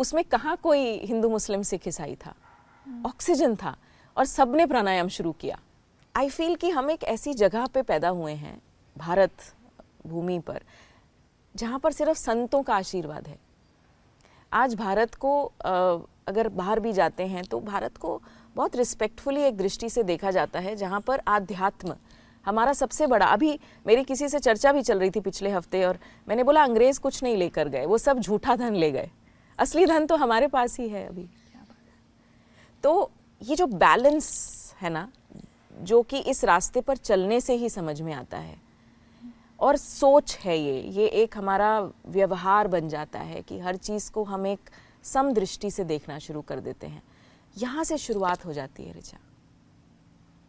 उसमें 0.00 0.22
कहाँ 0.24 0.56
कोई 0.56 0.96
हिंदू 0.98 1.28
मुस्लिम 1.28 1.62
सिख 1.62 1.88
ईसाई 1.88 2.14
था? 2.16 2.34
ऑक्सीजन 3.06 3.54
था 3.56 3.76
और 4.16 4.24
सबने 4.26 4.66
प्राणायाम 4.66 5.08
शुरू 5.08 5.32
किया। 5.32 5.58
आई 6.14 6.28
फील 6.28 6.54
कि 6.56 6.70
हम 6.70 6.90
एक 6.90 7.04
ऐसी 7.04 7.34
जगह 7.34 7.66
पे 7.66 7.82
पैदा 7.82 8.08
हुए 8.10 8.32
हैं, 8.34 8.60
भारत 8.96 9.30
भूमि 10.06 10.38
पर, 10.38 10.62
जहाँ 11.54 11.78
पर 11.78 11.92
सिर्फ़ 11.92 12.18
संतों 12.18 12.62
का 12.62 12.74
आशीर्वाद 12.76 13.28
है। 13.28 13.38
आज 14.52 14.74
भारत 14.74 15.14
को 15.14 15.42
अगर 16.28 16.48
बाहर 16.50 16.80
भी 16.80 16.92
जाते 16.92 17.26
हैं 17.26 17.44
तो 17.44 17.60
भारत 17.60 17.96
को 17.96 18.20
बहुत 18.56 18.76
रिस्पेक्टफुली 18.76 19.42
एक 19.42 19.56
दृष्टि 19.56 19.88
से 19.90 20.02
देखा 20.02 20.30
जाता 20.30 20.58
है, 20.58 20.74
जहाँ 20.76 21.00
पर 21.00 21.20
आध्यात्म 21.28 21.94
हमारा 22.44 22.72
सबसे 22.72 23.06
बड़ा, 23.06 23.26
अभी 23.26 23.58
मेरी 23.86 24.04
किसी 24.04 24.28
से 24.28 24.38
चर्चा 24.38 24.72
भी 24.72 24.82
चल 24.82 24.98
रही 25.00 25.10
थी 25.10 25.20
पिछले 25.20 25.50
हफ़्ते 25.50 25.84
और 25.84 25.98
मैंने 26.28 26.42
बोला, 26.42 26.62
अंग्रेज़ 26.64 27.00
कुछ 27.00 27.22
नहीं 27.22 27.36
लेकर 27.36 27.68
गए, 27.68 27.86
वो 27.86 27.98
सब 27.98 28.20
झूठा 28.20 28.56
धन 28.56 28.74
ले 28.74 28.90
गए। 28.92 29.10
असली 29.60 29.84
धन 29.86 30.06
तो 30.06 30.16
हमारे 30.16 30.46
पास 30.48 30.78
ही 30.80 30.88
है 30.88 31.06
अभी। 31.08 31.28
तो 32.84 33.10
ये 33.40 33.56
जो 33.56 33.66
बैलेंस 33.68 34.74
है 34.80 34.90
ना, 34.90 35.08
जो 35.74 36.02
कि 36.02 36.18
इस 36.20 36.44
रास्ते 36.44 36.80
पर 36.80 36.96
चलने 36.98 37.40
से 37.40 37.54
ही 37.54 37.68
समझ 37.70 38.00
में 38.00 38.12
आता 38.14 38.38
है, 38.38 38.56
और 39.60 39.76
सोच 39.76 40.36
है 40.38 40.58
ये 40.58 40.80
ये 40.92 41.06
एक 41.22 41.36
हमारा 41.36 41.78
व्यवहार 42.08 42.68
बन 42.68 42.88
जाता 42.88 43.20
है 43.20 43.42
कि 43.42 43.58
हर 43.60 43.76
चीज़ 43.78 44.10
को 44.12 44.24
हम 44.24 44.46
एक 44.46 44.70
सम 45.04 45.32
दृष्टि 45.32 45.70
से 45.70 45.84
देखना 45.86 46.18
शुरू 46.18 46.40
कर 46.42 46.60
देते 46.60 46.86
हैं। 46.86 47.02
यहाँ 47.56 47.84
से 47.84 47.98
शुरुआत 47.98 48.44
हो 48.46 48.52
जाती 48.52 48.84
है 48.84 48.96
ऋचा 48.98 49.18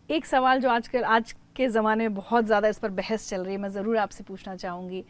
एक 0.09 0.25
सवाल 0.25 0.59
जो 0.61 0.69
आजकल, 0.69 1.03
आज 1.03 1.35
के 1.55 1.67
ज़माने 1.69 2.07
में 2.07 2.15
बहुत 2.15 2.45
ज़्यादा 2.45 2.67
इस 2.67 2.79
पर 2.79 2.89
बहस 2.91 3.29
चल 3.29 3.43
रही 3.43 3.53
है, 3.53 3.59
मैं 3.59 3.69
ज़रूर 3.71 3.97
आपसे 3.97 4.23
पूछना 4.23 4.55
चाहूँगी। 4.55 5.03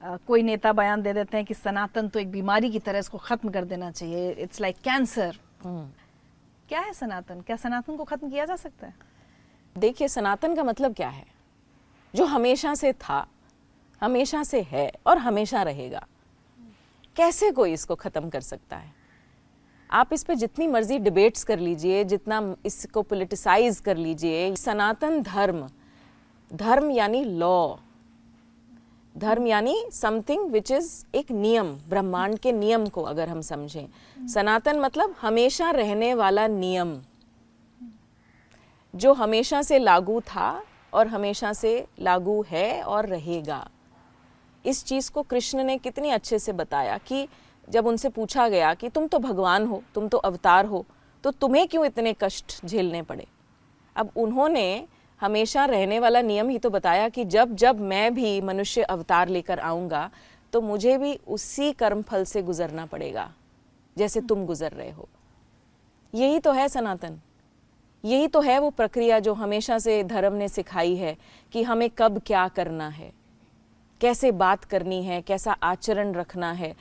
कोई 0.00 0.42
नेता 0.42 0.72
बयान 0.72 1.02
दे 1.02 1.12
देते 1.12 1.36
हैं 1.36 1.46
कि 1.46 1.54
सनातन 1.54 2.08
तो 2.08 2.18
एक 2.18 2.30
बीमारी 2.30 2.70
की 2.70 2.78
तरह 2.78 2.98
इसको 2.98 3.18
ख़त्म 3.18 3.50
कर 3.50 3.64
देना 3.64 3.90
चाहिए। 3.90 4.30
इट्स 4.32 4.60
लाइक 4.60 4.76
कैंसर 4.84 5.36
क्या 6.68 6.80
है 6.80 6.92
सनातन? 6.92 7.40
क्या 7.40 7.56
सनातन 7.56 7.96
को 7.96 8.04
ख़त्म 8.04 8.30
किया 8.30 8.44
जा 8.44 8.56
सकता 8.56 8.86
है? 8.86 8.94
देखिए 9.76 10.08
सनातन 10.08 10.54
का 10.54 10.64
मतलब 10.64 10.94
क्या 10.94 11.08
है? 11.08 11.26
जो 12.14 12.24
हमेशा 12.26 12.74
से 12.74 12.92
था 12.94 13.26
हमेशा 14.02 14.42
से 14.42 14.60
है 14.62 14.90
और 15.06 15.18
हमेशा 15.18 15.62
रहेगा। 15.62 16.06
कैसे 17.16 17.50
कोई 17.52 17.72
इसको 17.72 17.94
ख़त्म 17.96 18.28
कर 18.30 18.40
सकता 18.40 18.76
है? 18.76 18.92
आप 19.90 20.12
इस 20.12 20.24
पे 20.24 20.34
जितनी 20.36 20.66
मर्ज़ी 20.68 20.98
डिबेट्स 20.98 21.44
कर 21.44 21.58
लीजिए 21.58 22.02
जितना 22.04 22.56
इसको 22.66 23.02
पोलिटिसाइज 23.02 23.80
कर 23.80 23.96
लीजिए। 23.96 24.54
सनातन 24.56 25.22
धर्म 25.22 25.66
धर्म 26.50 26.90
यानी 26.90 27.24
लॉ 27.24 27.76
धर्म 29.14 29.46
यानी 29.46 29.76
समथिंग 29.92 30.50
विच 30.50 30.70
इज़ 30.70 31.04
एक 31.14 31.30
नियम, 31.30 31.72
ब्रह्मांड 31.88 32.38
के 32.38 32.52
नियम 32.52 32.86
को 32.86 33.02
अगर 33.02 33.28
हम 33.28 33.40
समझें। 33.40 34.26
सनातन 34.28 34.80
मतलब 34.80 35.14
हमेशा 35.20 35.70
रहने 35.70 36.12
वाला 36.14 36.46
नियम। 36.46 37.00
जो 38.94 39.12
हमेशा 39.12 39.62
से 39.62 39.78
लागू 39.78 40.20
था 40.20 40.62
और 40.92 41.06
हमेशा 41.06 41.52
से 41.52 41.86
लागू 42.00 42.42
है 42.48 42.82
और 42.82 43.06
रहेगा। 43.06 43.68
इस 44.64 44.84
चीज़ 44.84 45.10
को 45.10 45.22
कृष्ण 45.22 45.64
ने 45.64 45.76
कितनी 45.78 46.10
अच्छे 46.10 46.38
से 46.38 46.52
बताया 46.52 46.96
कि 46.98 47.26
जब 47.68 47.86
उनसे 47.86 48.08
पूछा 48.08 48.48
गया 48.48 48.72
कि 48.74 48.88
तुम 48.88 49.06
तो 49.06 49.18
भगवान 49.18 49.66
हो, 49.66 49.82
तुम 49.94 50.08
तो 50.08 50.18
अवतार 50.18 50.66
हो 50.66 50.84
तो 51.24 51.30
तुम्हें 51.30 51.66
क्यों 51.68 51.84
इतने 51.86 52.14
कष्ट 52.20 52.66
झेलने 52.66 53.02
पड़े? 53.02 53.26
अब 53.96 54.10
उन्होंने 54.16 54.86
हमेशा 55.20 55.64
रहने 55.64 55.98
वाला 56.00 56.20
नियम 56.22 56.48
ही 56.48 56.58
तो 56.58 56.70
बताया 56.70 57.08
कि 57.08 57.24
जब 57.26 57.54
जब 57.54 57.80
मैं 57.82 58.14
भी 58.14 58.40
मनुष्य 58.40 58.82
अवतार 58.84 59.28
लेकर 59.28 59.58
आऊँगा 59.60 60.10
तो 60.52 60.60
मुझे 60.60 60.96
भी 60.98 61.14
उसी 61.28 61.72
कर्म 61.72 62.02
फल 62.02 62.24
से 62.24 62.42
गुजरना 62.42 62.86
पड़ेगा, 62.86 63.30
जैसे 63.96 64.20
तुम 64.20 64.44
गुजर 64.46 64.72
रहे 64.72 64.90
हो। 64.90 65.08
यही 66.12 66.38
तो 66.38 66.52
है 66.52 66.68
सनातन। 66.68 67.20
यही 68.04 68.28
तो 68.28 68.40
है 68.40 68.58
वो 68.58 68.70
प्रक्रिया 68.70 69.18
जो 69.18 69.34
हमेशा 69.34 69.78
से 69.78 70.02
धर्म 70.04 70.34
ने 70.34 70.48
सिखाई 70.48 70.94
है 70.96 71.16
कि 71.52 71.62
हमें 71.62 71.88
कब 71.90 72.20
क्या 72.26 72.46
करना 72.48 72.88
है, 72.88 73.12
कैसे 74.00 74.30
बात 74.32 74.64
करनी 74.64 75.02
है, 75.04 75.20
कैसा 75.22 75.52
आचरण 75.52 76.12
रखना 76.14 76.52
है। 76.52 76.74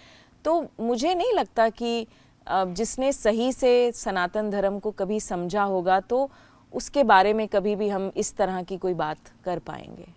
तो 0.45 0.65
मुझे 0.80 1.13
नहीं 1.15 1.34
लगता 1.34 1.69
कि 1.71 2.08
जिसने 2.47 3.12
सही 3.13 3.52
से 3.54 3.91
सनातन 3.91 4.49
धर्म 4.49 4.80
को 4.80 4.91
कभी 4.91 5.19
समझा 5.19 5.63
होगा 5.63 5.99
तो 6.02 6.30
उसके 6.73 7.03
बारे 7.03 7.34
में 7.34 7.47
कभी 7.47 7.75
भी 7.75 7.89
हम 7.89 8.12
इस 8.17 8.36
तरह 8.36 8.62
की 8.63 8.77
कोई 8.77 8.93
बात 8.93 9.17
कर 9.45 9.60
पाएँगे। 9.60 10.08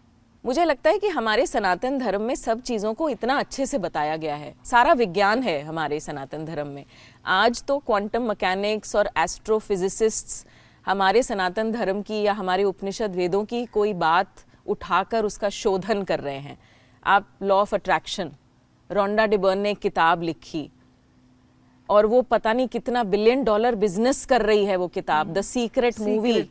मुझे 0.44 0.64
लगता 0.64 0.90
है 0.90 0.98
कि 0.98 1.08
हमारे 1.08 1.46
सनातन 1.46 1.98
धर्म 1.98 2.22
में 2.22 2.34
सब 2.34 2.60
चीज़ों 2.60 2.92
को 2.94 3.08
इतना 3.08 3.38
अच्छे 3.38 3.66
से 3.66 3.78
बताया 3.78 4.16
गया 4.16 4.34
है। 4.34 4.54
सारा 4.64 4.92
विज्ञान 4.92 5.42
है 5.42 5.60
हमारे 5.62 6.00
सनातन 6.00 6.44
धर्म 6.44 6.66
में। 6.66 6.84
आज 7.26 7.62
तो 7.64 7.78
क्वांटम 7.78 8.22
मैकेनिक्स 8.22 8.96
और 8.96 9.10
एस्ट्रोफिजिसिस्ट्स 9.18 10.44
हमारे 10.86 11.22
सनातन 11.22 11.72
धर्म 11.72 12.02
की 12.02 12.22
या 12.22 12.32
हमारे 12.32 12.64
उपनिषद 12.64 13.16
वेदों 13.16 13.44
की 13.44 13.64
कोई 13.66 13.92
बात 13.94 14.44
उठाकर 14.66 15.24
उसका 15.24 15.48
शोधन 15.48 16.02
कर 16.02 16.20
रहे 16.20 16.38
हैं। 16.38 16.58
आप 17.06 17.28
law 17.42 17.56
of 17.56 17.74
attraction 17.74 18.32
Rhonda 18.90 19.26
Byrne 19.26 19.58
ने 19.58 19.74
किताब 19.74 20.22
लिखी 20.22 20.70
और 21.92 22.06
वो 22.06 22.20
पता 22.22 22.52
नहीं 22.52 22.68
कितना 22.68 23.02
बिलियन 23.04 23.42
डॉलर 23.44 23.74
बिज़नेस 23.76 24.24
कर 24.26 24.42
रही 24.42 24.64
है 24.64 24.76
वो 24.76 24.88
किताब 24.90 25.32
द 25.32 25.40
सीक्रेट 25.42 26.00
मूवी 26.00 26.42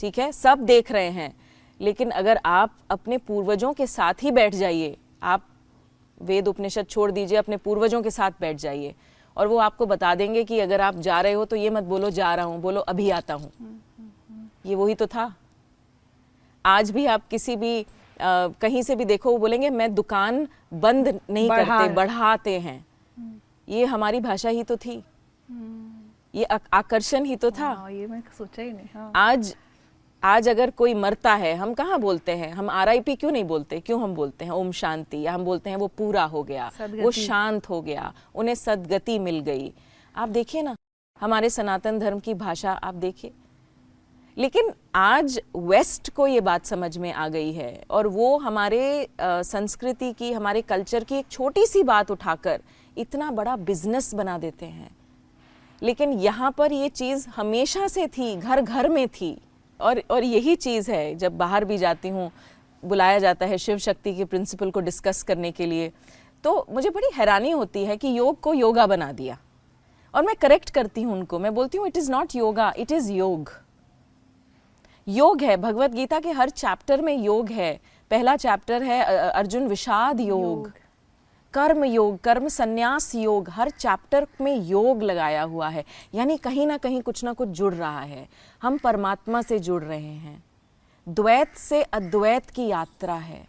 ठीक 0.00 0.18
है? 0.18 0.30
सब 0.32 0.58
देख 0.64 0.92
रहे 0.92 1.10
हैं। 1.10 1.32
लेकिन 1.80 2.10
अगर 2.12 2.40
आप 2.46 2.70
अपने 2.90 3.18
पूर्वजों 3.18 3.72
के 3.72 3.86
साथ 3.86 4.22
ही 4.22 4.30
बैठ 4.30 4.54
जाइए 4.54 4.96
आप 5.22 5.44
वेद 6.20 6.48
उपनिषद 6.48 6.86
छोड़ 6.86 7.10
दीजिए 7.10 7.38
अपने 7.38 7.56
पूर्वजों 7.56 8.02
के 8.02 8.10
साथ 8.10 8.40
बैठ 8.40 8.56
जाइए 8.56 8.94
और 9.36 9.46
वो 9.46 9.58
आपको 9.58 9.86
बता 9.86 10.14
देंगे 10.14 10.42
कि 10.44 10.58
अगर 10.60 10.80
आप 10.80 10.94
जा 11.00 11.20
रहे 11.20 11.32
हो 11.32 11.44
तो 11.44 11.56
ये 11.56 11.70
मत 11.70 11.84
बोलो 11.84 12.10
जा 12.10 12.34
रहा 12.34 12.44
हूँ 12.44 12.60
बोलो 12.60 12.80
अभी 12.92 13.08
आता 13.10 13.34
हूँ। 13.34 13.50
ये 14.66 14.74
वही 14.74 14.94
तो 14.94 15.06
था। 15.06 15.32
आज 16.64 16.90
भी 16.90 17.06
आप 17.06 17.28
किसी 17.30 17.56
भी 17.56 17.80
आ, 17.80 18.48
कहीं 18.60 18.82
से 18.82 18.96
भी 18.96 19.04
देखो 19.04 19.32
वो 19.32 19.38
बोलेंगे 19.38 19.70
मैं 19.70 19.94
दुकान 19.94 20.46
बंद 20.74 21.08
नहीं 21.30 21.48
बढ़ा 21.48 21.78
करते 21.78 21.94
बढ़ाते 21.94 22.58
हैं। 22.58 22.78
ये 23.68 23.84
हमारी 23.84 24.20
भाषा 24.20 24.48
ही 24.48 24.62
तो 24.62 24.76
थी। 24.76 25.02
ये 26.34 26.44
आकर्षण 26.44 27.24
ही 27.24 27.36
तो 27.36 27.50
था। 27.50 27.88
ये 27.90 28.06
मैं 28.06 28.22
सोचा 28.38 28.62
ही 28.62 28.70
नहीं 28.72 28.86
हाँ। 28.94 29.10
आज 29.16 29.54
आज 30.22 30.48
अगर 30.48 30.70
कोई 30.70 30.94
मरता 30.94 31.34
है 31.34 31.54
हम 31.54 31.72
कहाँ 31.74 31.98
बोलते 32.00 32.32
हैं? 32.32 32.50
हम 32.52 32.70
आरआईपी 32.70 33.14
क्यों 33.16 33.30
नहीं 33.30 33.44
बोलते? 33.44 33.80
क्यों 33.80 34.00
हम 34.02 34.14
बोलते 34.14 34.44
हैं? 34.44 34.52
ओम 34.52 34.70
शांति 34.72 35.20
या 35.22 35.32
हम 35.32 35.44
बोलते 35.44 35.70
हैं 35.70 35.76
वो 35.76 35.86
पूरा 35.88 36.24
हो 36.24 36.42
गया 36.42 36.70
वो 36.80 37.10
शांत 37.10 37.68
हो 37.68 37.80
गया 37.82 38.12
उन्हें 38.34 38.54
सदगति 38.54 39.18
मिल 39.18 39.40
गई। 39.40 39.72
आप 40.14 40.28
देखिए 40.28 40.62
ना 40.62 40.74
हमारे 41.20 41.50
सनातन 41.50 41.98
धर्म 41.98 42.18
की 42.18 42.34
भाषा 42.34 42.72
आप 42.72 42.94
देखिए। 42.94 43.32
लेकिन 44.36 44.72
आज 44.94 45.40
वेस्ट 45.56 46.10
को 46.10 46.26
ये 46.26 46.40
बात 46.40 46.66
समझ 46.66 46.96
में 46.98 47.12
आ 47.12 47.28
गई 47.28 47.52
है 47.52 47.82
और 47.90 48.06
वो 48.06 48.36
हमारे 48.38 49.08
संस्कृति 49.20 50.12
की 50.12 50.32
हमारे 50.32 50.62
कल्चर 50.62 51.04
की 51.04 51.14
एक 51.14 51.28
छोटी 51.30 51.66
सी 51.66 51.82
बात 51.84 52.10
उठाकर 52.10 52.60
इतना 52.98 53.30
बड़ा 53.30 53.56
बिज़नेस 53.56 54.14
बना 54.14 54.38
देते 54.38 54.66
हैं। 54.66 54.90
लेकिन 55.82 56.12
यहाँ 56.12 56.50
पर 56.50 56.72
ये 56.72 56.88
चीज़ 56.90 57.28
हमेशा 57.28 57.88
से 57.88 58.06
थी 58.08 58.34
घर 58.36 58.60
घर 58.60 58.88
में 58.88 59.06
थी। 59.10 59.36
और 59.80 60.02
और 60.10 60.24
यही 60.24 60.54
चीज़ 60.56 60.90
है 60.90 61.14
जब 61.14 61.36
बाहर 61.38 61.64
भी 61.64 61.78
जाती 61.78 62.08
हूँ 62.08 62.30
बुलाया 62.82 63.18
जाता 63.18 63.46
है 63.46 63.58
शिव 63.58 63.78
शक्ति 63.78 64.14
के 64.14 64.24
प्रिंसिपल 64.24 64.70
को 64.70 64.80
डिस्कस 64.80 65.22
करने 65.22 65.50
के 65.50 65.66
लिए 65.66 65.90
तो 66.44 66.66
मुझे 66.70 66.90
बड़ी 66.90 67.10
हैरानी 67.14 67.50
होती 67.50 67.84
है 67.84 67.96
कि 67.96 68.18
योग 68.18 68.40
को 68.40 68.54
योगा 68.54 68.86
बना 68.86 69.10
दिया। 69.12 69.38
और 70.14 70.24
मैं 70.24 70.34
करेक्ट 70.36 70.70
करती 70.70 71.02
हूँ 71.02 71.12
उनको। 71.12 71.38
मैं 71.38 71.54
बोलती 71.54 71.78
हूँ 71.78 71.86
it 71.86 71.96
is 71.96 72.10
not 72.12 72.34
yoga 72.36 72.72
it 72.78 72.92
is 72.92 73.12
yog. 73.12 73.50
योग 75.06 75.42
है 75.42 75.56
भगवत 75.56 75.90
गीता 75.90 76.20
के 76.20 76.30
हर 76.30 76.50
चैप्टर 76.50 77.00
में 77.00 77.14
योग 77.14 77.50
है। 77.50 77.78
पहला 78.10 78.36
चैप्टर 78.36 78.82
है 78.82 79.00
अर्जुन 79.30 79.66
विषाद 79.68 80.20
योग, 80.20 80.40
योग। 80.40 80.72
कर्म 81.54 81.84
योग 81.84 82.18
कर्म 82.20 82.48
संन्यास 82.48 83.14
योग, 83.14 83.48
हर 83.50 83.70
चैप्टर 83.70 84.26
में 84.40 84.54
योग 84.56 85.02
लगाया 85.02 85.42
हुआ 85.42 85.68
है। 85.68 85.84
यानी 86.14 86.36
कहीं 86.36 86.66
ना 86.66 86.76
कहीं 86.76 87.00
कुछ 87.02 87.22
ना 87.24 87.32
कुछ 87.32 87.48
जुड़ 87.50 87.72
रहा 87.74 88.00
है। 88.00 88.26
हम 88.62 88.76
परमात्मा 88.78 89.42
से 89.42 89.58
जुड़ 89.58 89.82
रहे 89.82 89.98
हैं। 89.98 90.42
द्वैत 91.06 91.54
से 91.54 91.82
अद्वैत 91.82 92.50
की 92.50 92.66
यात्रा 92.66 93.14
है। 93.14 93.46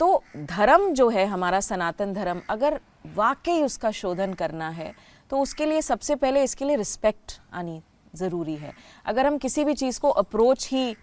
तो 0.00 0.22
धर्म 0.36 0.88
जो 0.90 1.08
है, 1.08 1.24
हमारा 1.26 1.60
सनातन 1.60 2.12
धर्म, 2.12 2.40
अगर 2.50 2.80
वाकई 3.16 3.62
उसका 3.62 3.90
शोधन 3.92 4.32
करना 4.34 4.68
है 4.70 4.92
तो 5.30 5.40
उसके 5.40 5.66
लिए 5.66 5.80
सबसे 5.82 6.14
पहले 6.14 6.42
इसके 6.42 6.64
लिए 6.64 6.76
रिस्पेक्ट 6.76 7.40
आनी 7.52 7.80
ज़रूरी 8.14 8.56
है। 8.56 8.72
अगर 9.06 9.26
हम 9.26 9.38
किसी 9.38 9.64
भी 9.64 9.74
चीज़ 9.74 10.00
को 10.00 10.08
अप्रोच 10.10 10.68
ही 10.72 10.96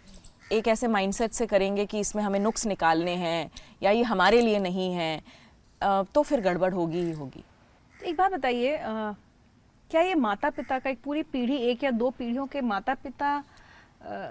एक 0.52 0.68
ऐसे 0.68 0.88
माइंडसेट 0.88 1.32
से 1.32 1.46
करेंगे 1.46 1.86
कि 1.86 2.00
इसमें 2.00 2.24
हमें 2.24 2.40
नुक्स 2.40 2.66
निकालने 2.68 3.16
हैं, 3.16 3.52
या 3.84 3.92
ये 3.92 4.04
हमारे 4.04 4.42
लिए 4.42 4.60
नहीं 4.60 4.92
है 4.94 5.22
तो 5.84 6.22
फिर 6.24 6.42
गड़बड़ 6.42 6.74
होगी 6.74 7.00
ही 7.00 7.12
होगी। 7.12 7.44
तो 7.96 8.06
एक 8.06 8.16
बात 8.18 8.32
बताइए 8.32 8.78
क्या 9.90 10.02
ये 10.02 10.16
माता 10.16 10.50
पिता 10.50 10.80
का 10.80 10.90
एक 10.90 11.00
पूरी 11.04 11.24
पीढ़ी, 11.24 11.56
एक 11.56 11.84
या 11.84 11.92
दो 11.92 12.10
पीढ़ियों 12.10 12.46
के 12.48 12.62
माता 12.62 12.94
पिता 12.94 13.44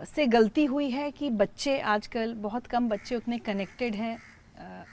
से 0.07 0.27
गलती 0.27 0.65
हुई 0.65 0.89
है 0.91 1.11
कि 1.11 1.31
बच्चे 1.31 1.79
आजकल 1.81 2.35
बहुत 2.35 2.67
कम 2.67 2.89
बच्चे 2.89 3.17
उतने 3.17 3.39
कनेक्टेड 3.39 3.95
हैं? 3.95 4.17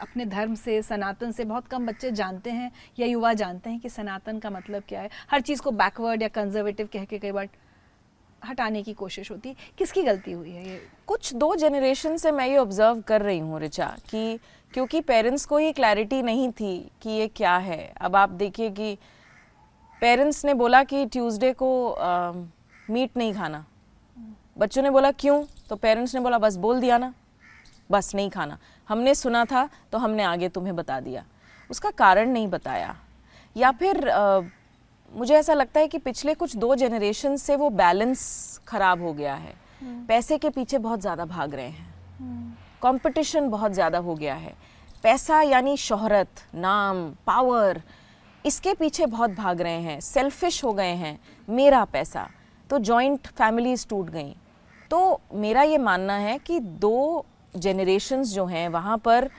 अपने 0.02 0.26
धर्म 0.26 0.56
से, 0.56 0.82
सनातन 0.82 1.32
से 1.32 1.43
बहुत 1.46 1.67
कम 1.67 1.86
बच्चे 1.88 2.12
जानते 2.12 2.52
हैं 2.52 2.72
या 3.00 3.08
युवा 3.08 3.34
जानते 3.34 3.70
हैं 3.70 3.80
कि 3.80 3.89
सनातन 3.89 4.39
का 4.39 4.50
मतलब 4.50 4.84
क्या 4.89 5.02
है? 5.02 5.10
हर 5.32 5.41
चीज़ 5.41 5.62
को 5.62 5.72
बैकवर्ड 5.74 6.22
या 6.22 6.28
कंजर्वेटिव 6.30 6.89
कह 6.93 7.06
के 7.06 7.20
कई 7.20 7.32
बार 7.32 7.48
हटाने 8.50 8.84
की 8.84 8.94
कोशिश 8.94 9.32
होती 9.32 9.50
है 9.50 9.56
किसकी 9.78 10.04
गलती 10.04 10.32
हुई 10.32 10.52
है 10.52 10.68
ये? 10.68 10.82
कुछ 11.08 11.34
दो 11.34 11.56
जनरेशन 11.56 12.18
से 12.18 12.32
मैं 12.32 12.48
ये 12.48 12.58
ऑब्ज़र्व 12.58 13.02
कर 13.02 13.22
रही 13.22 13.40
हूँ 13.40 13.60
रिचा 13.60 13.96
कि 14.10 14.40
क्योंकि 14.74 15.02
पेरेंट्स 15.02 15.46
को 15.46 15.58
ही 15.58 15.72
क्लैरिटी 15.72 16.22
नहीं 16.22 16.52
थी 16.52 16.92
कि 17.02 17.10
ये 17.10 17.28
क्या 17.28 17.56
है। 17.58 17.94
अब 18.02 18.16
आप 18.16 18.30
देखिए 18.30 18.70
कि 18.70 18.98
पेरेंट्स 20.02 20.44
ने 20.46 20.54
बोला 20.54 20.84
कि 20.84 21.06
ट्यूसडे 21.06 21.54
को 21.54 21.92
आ, 21.92 22.32
मीट 22.90 23.18
नहीं 23.18 23.34
खाना। 23.34 23.66
बच्चों 24.58 24.84
ने 24.84 24.90
बोला 24.90 25.12
क्यों? 25.12 25.44
तो 25.70 25.76
पेरेंट्स 25.76 26.16
ने 26.16 26.22
बोला 26.22 26.38
बस 26.38 26.56
बोल 26.56 26.80
दिया 26.82 26.98
ना 26.98 27.14
बस 27.92 28.14
नहीं 28.16 28.30
खाना। 28.30 28.58
हमने 28.90 29.16
सुना 29.16 29.44
था 29.46 29.68
तो 29.92 29.98
हमने 29.98 30.24
आगे 30.24 30.50
तुम्हें 30.50 30.76
बता 30.76 31.00
दिया। 31.00 31.24
उसका 31.70 31.90
कारण 31.92 32.30
नहीं 32.30 32.48
बताया। 32.48 32.96
या 33.56 33.72
फिर 33.72 34.10
आ, 34.10 34.40
मुझे 35.12 35.36
ऐसा 35.36 35.54
लगता 35.54 35.80
है 35.80 35.88
कि 35.88 35.98
पिछले 35.98 36.34
कुछ 36.34 36.56
दो 36.56 36.76
जनरेशन 36.76 37.36
से 37.38 37.56
वो 37.56 37.70
बैलेंस 37.72 38.62
खराब 38.67 39.02
हो 39.02 39.13
गया 39.13 39.36
है। 39.36 39.54
पैसे 40.08 40.38
के 40.38 40.50
पीछे 40.50 40.78
बहुत 40.78 41.02
ज़्यादा 41.02 41.26
भाग 41.26 41.54
रहे 41.56 41.67
हैं। 41.67 42.58
कंपटीशन 42.82 43.50
बहुत 43.50 43.72
ज़्यादा 43.72 43.98
हो 43.98 44.15
गया 44.15 44.36
है। 44.36 44.54
पैसा 45.04 45.41
यानी 45.41 45.76
शोहरत 45.78 46.43
नाम 46.56 47.10
पावर 47.28 47.82
इसके 48.46 48.74
पीछे 48.74 49.06
बहुत 49.06 49.32
भाग 49.32 49.62
रहे 49.62 49.82
हैं। 49.82 50.00
सेल्फिश 50.00 50.63
हो 50.63 50.74
गए 50.74 50.93
हैं। 50.96 51.20
मेरा 51.48 51.84
पैसा। 51.86 52.28
तो 52.70 52.80
जॉइंट 52.80 53.28
फैमिलीज़ 53.28 53.88
टूट 53.88 54.10
गई। 54.10 54.36
तो 54.91 55.20
मेरा 55.36 55.62
ये 55.63 55.78
मानना 55.78 56.13
है 56.15 56.38
कि 56.38 56.60
दो 56.60 57.26
जनरेशन्स 57.54 58.34
जो 58.34 58.46
हैं 58.46 58.67
वहाँ 58.70 58.98
पर 58.98 59.30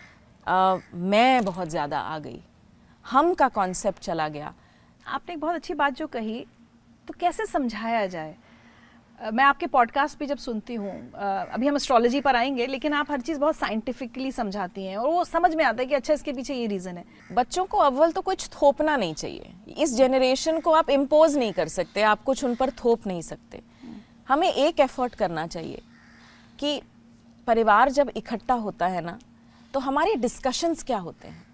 आ, 0.46 0.76
मैं 0.94 1.44
बहुत 1.44 1.68
ज़्यादा 1.68 1.98
आ 1.98 2.18
गई। 2.18 2.40
हम 3.04 3.33
का 3.35 3.48
कॉन्सेप्ट 3.48 4.02
चला 4.02 4.28
गया। 4.28 4.52
आपने 5.09 5.35
एक 5.35 5.40
बहुत 5.40 5.55
अच्छी 5.55 5.75
बात 5.75 5.94
जो 5.94 6.07
कही 6.07 6.44
तो 7.09 7.14
कैसे 7.21 7.47
समझाया 7.47 8.07
जाए? 8.07 8.35
मैं 9.21 9.44
आपके 9.44 9.66
पॉडकास्ट 9.66 10.18
भी 10.18 10.27
जब 10.27 10.38
सुनती 10.38 10.75
हूँ 10.75 10.90
अभी 11.12 11.66
हम 11.66 11.77
एस्ट्रोलॉजी 11.77 12.21
पर 12.21 12.37
आएँगे, 12.37 12.66
लेकिन 12.66 12.92
आप 12.92 13.11
हर 13.11 13.21
चीज़ 13.21 13.38
बहुत 13.38 13.57
साइंटिफिकली 13.57 14.33
समझाती 14.33 14.85
हैं 14.85 14.97
और 14.97 15.09
वो 15.09 15.25
समझ 15.25 15.55
में 15.55 15.64
आता 15.64 15.83
है 15.83 15.87
कि 15.87 15.94
अच्छा 15.94 16.14
इसके 16.14 16.33
पीछे 16.33 16.55
ये 16.55 16.66
रीज़न 16.66 16.97
है। 16.97 17.05
बच्चों 17.33 17.64
को 17.64 17.79
अव्वल 17.79 18.12
तो 18.12 18.21
कुछ 18.21 18.49
थोपना 18.51 18.97
नहीं 18.97 19.14
चाहिए। 19.14 19.53
इस 19.79 19.97
जनरेशन 19.97 20.61
को 20.61 20.73
आप 20.73 20.90
इम्पोज 20.90 21.37
नहीं 21.38 21.53
कर 21.53 21.68
सकते, 21.68 22.03
आप 22.03 22.23
कुछ 22.23 22.44
उन 22.44 22.55
पर 22.55 22.71
थोप 22.85 23.07
नहीं 23.07 23.23
सकते। 23.23 23.62
हमें 24.29 24.49
एक 24.49 24.81
एफर्ट 24.81 25.14
करना 25.14 25.47
चाहिए 25.47 25.83
कि 26.59 26.81
परिवार 27.47 27.90
जब 27.90 28.12
इकट्ठा 28.16 28.55
होता 28.55 28.87
है 28.87 29.01
ना 29.01 29.18
तो 29.75 29.81
हमारे 29.81 30.14
डिस्कशंस 30.14 30.83
क्या 30.83 30.99
होते 30.99 31.29
हैं? 31.29 31.47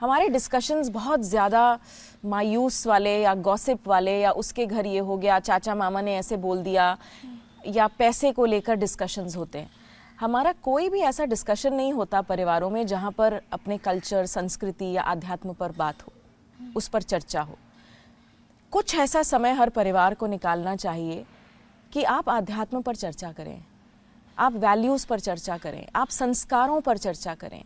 हमारे 0.00 0.28
डिस्कशंस 0.28 0.88
बहुत 0.88 1.20
ज़्यादा 1.22 1.78
मायूस 2.24 2.86
वाले 2.86 3.16
या 3.20 3.34
गॉसिप 3.36 3.88
वाले 3.88 4.18
या 4.20 4.30
उसके 4.32 4.66
घर 4.66 4.86
ये 4.86 4.98
हो 4.98 5.16
गया, 5.16 5.38
चाचा 5.40 5.74
मामा 5.74 6.00
ने 6.00 6.14
ऐसे 6.16 6.36
बोल 6.36 6.62
दिया 6.62 6.96
या 7.66 7.86
पैसे 7.88 8.30
को 8.32 8.44
लेकर 8.46 8.74
डिस्कशंस 8.76 9.36
होते 9.36 9.58
हैं। 9.58 9.70
हमारा 10.20 10.52
कोई 10.62 10.88
भी 10.88 11.00
ऐसा 11.00 11.24
डिस्कशन 11.24 11.74
नहीं 11.74 11.92
होता 11.92 12.20
परिवारों 12.22 12.68
में 12.70 12.86
जहाँ 12.86 13.10
पर 13.12 13.40
अपने 13.52 13.78
कल्चर 13.78 14.26
संस्कृति 14.26 14.90
या 14.92 15.02
आध्यात्म 15.04 15.52
पर 15.52 15.72
बात 15.72 16.02
हो, 16.02 16.12
उस 16.76 16.88
पर 16.88 17.02
चर्चा 17.04 17.40
हो। 17.40 17.56
कुछ 18.72 18.94
ऐसा 18.96 19.22
समय 19.22 19.52
हर 19.52 19.68
परिवार 19.70 20.14
को 20.14 20.26
निकालना 20.26 20.76
चाहिए 20.76 21.24
कि 21.92 22.02
आप 22.04 22.28
आध्यात्म 22.28 22.80
पर 22.82 22.96
चर्चा 22.96 23.32
करें, 23.32 23.60
आप 24.38 24.52
वैल्यूज़ 24.54 25.06
पर 25.06 25.20
चर्चा 25.20 25.56
करें, 25.56 25.86
आप 25.96 26.08
संस्कारों 26.10 26.80
पर 26.80 26.98
चर्चा 26.98 27.34
करें। 27.34 27.62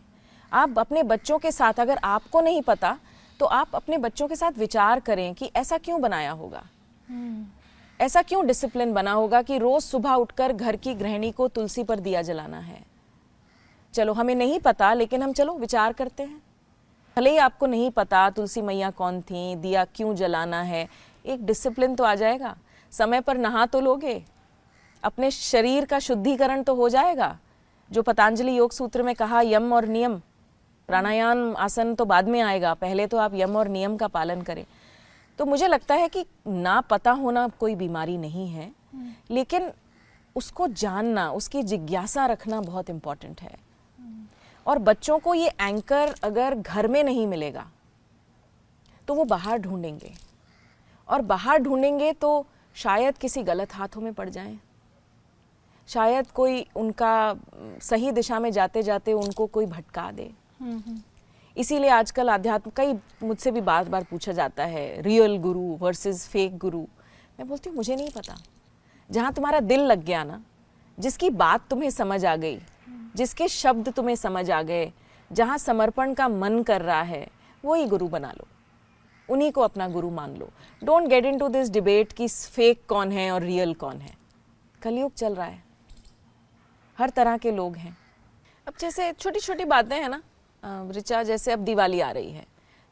आप 0.53 0.79
अपने 0.79 1.03
बच्चों 1.03 1.37
के 1.39 1.51
साथ 1.51 1.79
अगर 1.79 1.99
आपको 2.03 2.41
नहीं 2.41 2.61
पता 2.61 2.97
तो 3.39 3.45
आप 3.45 3.75
अपने 3.75 3.97
बच्चों 3.97 4.27
के 4.27 4.35
साथ 4.35 4.57
विचार 4.57 4.99
करें 4.99 5.33
कि 5.33 5.51
ऐसा 5.55 5.77
क्यों 5.77 6.01
बनाया 6.01 6.31
होगा। 6.31 6.63
ऐसा 7.99 8.21
क्यों 8.21 8.45
डिसिप्लिन 8.47 8.93
बना 8.93 9.11
होगा 9.11 9.41
कि 9.41 9.57
रोज 9.57 9.81
सुबह 9.81 10.13
उठकर 10.13 10.53
घर 10.53 10.75
की 10.75 10.93
गृहिणी 10.93 11.31
को 11.31 11.47
तुलसी 11.47 11.83
पर 11.83 11.99
दिया 11.99 12.21
जलाना 12.21 12.59
है। 12.59 12.81
चलो 13.93 14.13
हमें 14.13 14.33
नहीं 14.35 14.59
पता 14.59 14.93
लेकिन 14.93 15.23
हम 15.23 15.33
चलो 15.33 15.53
विचार 15.53 15.93
करते 15.93 16.23
हैं। 16.23 16.41
भले 17.17 17.29
ही 17.29 17.37
आपको 17.37 17.65
नहीं 17.65 17.89
पता 17.91 18.29
तुलसी 18.29 18.61
मैया 18.61 18.89
कौन 18.91 19.21
थी 19.21 19.55
दिया 19.55 19.85
क्यों 19.85 20.13
जलाना 20.15 20.61
है 20.61 20.87
एक 21.25 21.45
डिसिप्लिन 21.45 21.95
तो 21.95 22.03
आ 22.03 22.13
जाएगा। 22.15 22.55
समय 22.93 23.21
पर 23.21 23.37
नहा 23.37 23.65
तो 23.65 23.81
लोगे। 23.81 24.23
अपने 25.03 25.31
शरीर 25.31 25.85
का 25.85 25.99
शुद्धिकरण 25.99 26.63
तो 26.63 26.75
हो 26.75 26.89
जाएगा। 26.89 27.37
जो 27.91 28.01
पतंजलि 28.01 28.57
योग 28.57 28.71
सूत्र 28.71 29.03
में 29.03 29.13
कहा 29.15 29.41
यम 29.41 29.73
और 29.73 29.85
नियम 29.87 30.21
प्राणायाम 30.89 31.55
आसन 31.57 31.93
तो 31.95 32.05
बाद 32.05 32.27
में 32.27 32.39
आएगा, 32.41 32.73
पहले 32.73 33.07
तो 33.07 33.17
आप 33.17 33.33
यम 33.35 33.55
और 33.55 33.67
नियम 33.67 33.95
का 33.97 34.07
पालन 34.09 34.41
करें। 34.41 34.65
तो 35.39 35.45
मुझे 35.45 35.67
लगता 35.67 35.95
है 35.95 36.09
कि 36.09 36.25
ना 36.47 36.79
पता 36.81 37.11
होना 37.11 37.47
कोई 37.59 37.75
बीमारी 37.75 38.17
नहीं 38.17 38.47
है, 38.47 38.71
लेकिन 39.31 39.71
उसको 40.35 40.67
जानना, 40.67 41.29
उसकी 41.31 41.63
जिज्ञासा 41.63 42.25
रखना 42.25 42.59
बहुत 42.61 42.89
इंपॉर्टेंट 42.89 43.41
है। 43.41 43.55
और 44.65 44.79
बच्चों 44.79 45.17
को 45.19 45.33
ये 45.33 45.51
एंकर 45.61 46.13
अगर 46.23 46.55
घर 46.55 46.87
में 46.87 47.03
नहीं 47.03 47.25
मिलेगा 47.27 47.65
तो 49.07 49.13
वो 49.13 49.23
बाहर 49.25 49.57
ढूंढेंगे। 49.57 50.13
और 51.07 51.21
बाहर 51.23 51.59
ढूंढेंगे 51.59 52.11
तो 52.13 52.45
शायद 52.75 53.17
किसी 53.17 53.43
गलत 53.43 53.73
हाथों 53.73 54.01
में 54.01 54.13
पड़ 54.13 54.29
जाएँ। 54.29 54.59
शायद 55.87 56.27
कोई 56.31 56.65
उनका 56.75 57.35
सही 57.81 58.11
दिशा 58.11 58.39
में 58.39 58.51
जाते 58.51 58.83
जाते 58.83 59.13
उनको 59.13 59.47
कोई 59.47 59.65
भटका 59.65 60.09
दे। 60.11 60.31
इसीलिए 61.57 61.89
आजकल 61.89 62.27
अध्यात्म 62.27 62.71
कई 62.75 62.93
मुझसे 63.23 63.51
भी 63.51 63.61
बार 63.61 63.89
बार 63.89 64.03
पूछा 64.03 64.31
जाता 64.31 64.65
है 64.65 65.01
रियल 65.01 65.37
गुरु 65.37 65.77
वर्सेस 65.81 66.27
फेक 66.27 66.57
गुरु 66.57 66.79
मैं 66.79 67.47
बोलती 67.47 67.69
हूँ, 67.69 67.75
मुझे 67.77 67.95
नहीं 67.95 68.09
पता। 68.09 68.35
जहाँ 69.09 69.33
तुम्हारा 69.33 69.59
दिल 69.59 69.81
लग 69.81 70.03
गया 70.03 70.23
ना, 70.23 70.41
जिसकी 70.97 71.29
बात 71.29 71.67
तुम्हें 71.69 71.89
समझ 71.89 72.25
आ 72.25 72.35
गई, 72.35 72.59
जिसके 73.15 73.47
शब्द 73.47 73.89
तुम्हें 73.89 74.15
समझ 74.15 74.49
आ 74.51 74.61
गए, 74.61 74.91
जहाँ 75.31 75.57
समर्पण 75.57 76.13
का 76.13 76.27
मन 76.27 76.61
कर 76.63 76.81
रहा 76.81 77.01
है, 77.01 77.27
वही 77.63 77.85
गुरु 77.85 78.07
बना 78.07 78.31
लो। 78.31 78.47
उन्हीं 79.29 79.51
को 79.51 79.61
अपना 79.61 79.87
गुरु 79.87 80.09
मान 80.09 80.35
लो। 80.37 80.49
Don't 80.81 81.07
get 81.07 81.25
in 81.25 81.37
to 81.39 81.47
this 81.47 81.69
debate 81.69 82.13
कि 82.13 82.27
फेक 82.27 82.85
कौन 82.89 83.11
है 83.11 83.31
और 83.31 83.41
रियल 83.41 83.73
कौन 83.73 83.97
है। 83.97 84.15
कलयुग 84.81 85.13
चल 85.13 85.35
रहा 85.35 85.45
है। 85.45 85.63
हर 86.97 87.09
तरह 87.09 87.37
के 87.37 87.51
लोग 87.51 87.75
हैं। 87.75 87.97
अब 88.67 88.73
जैसे 88.79 89.11
छोटी 89.11 89.39
छोटी 89.39 89.65
बातें 89.65 89.95
हैं 89.95 90.09
ना 90.09 90.21
ऋचा 90.91 91.23
जैसे 91.23 91.51
अब 91.51 91.59
दिवाली 91.59 91.99
आ 91.99 92.11
रही 92.11 92.31
है। 92.31 92.45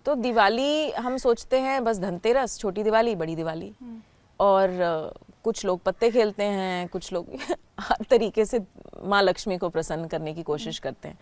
तो 0.05 0.15
दिवाली 0.15 0.91
हम 0.91 1.17
सोचते 1.17 1.59
हैं 1.59 1.83
बस 1.83 1.99
धनतेरस 1.99 2.57
छोटी 2.59 2.83
दिवाली 2.83 3.15
बड़ी 3.15 3.35
दिवाली। 3.35 3.71
और 4.39 5.13
कुछ 5.43 5.65
लोग 5.65 5.79
पत्ते 5.79 6.09
खेलते 6.11 6.43
हैं 6.43 6.87
कुछ 6.87 7.11
लोग 7.13 7.27
हर 7.79 8.05
तरीके 8.09 8.45
से 8.45 8.59
माँ 9.03 9.21
लक्ष्मी 9.23 9.57
को 9.57 9.69
प्रसन्न 9.69 10.07
करने 10.07 10.33
की 10.33 10.43
कोशिश 10.43 10.79
करते 10.79 11.07
हैं। 11.07 11.17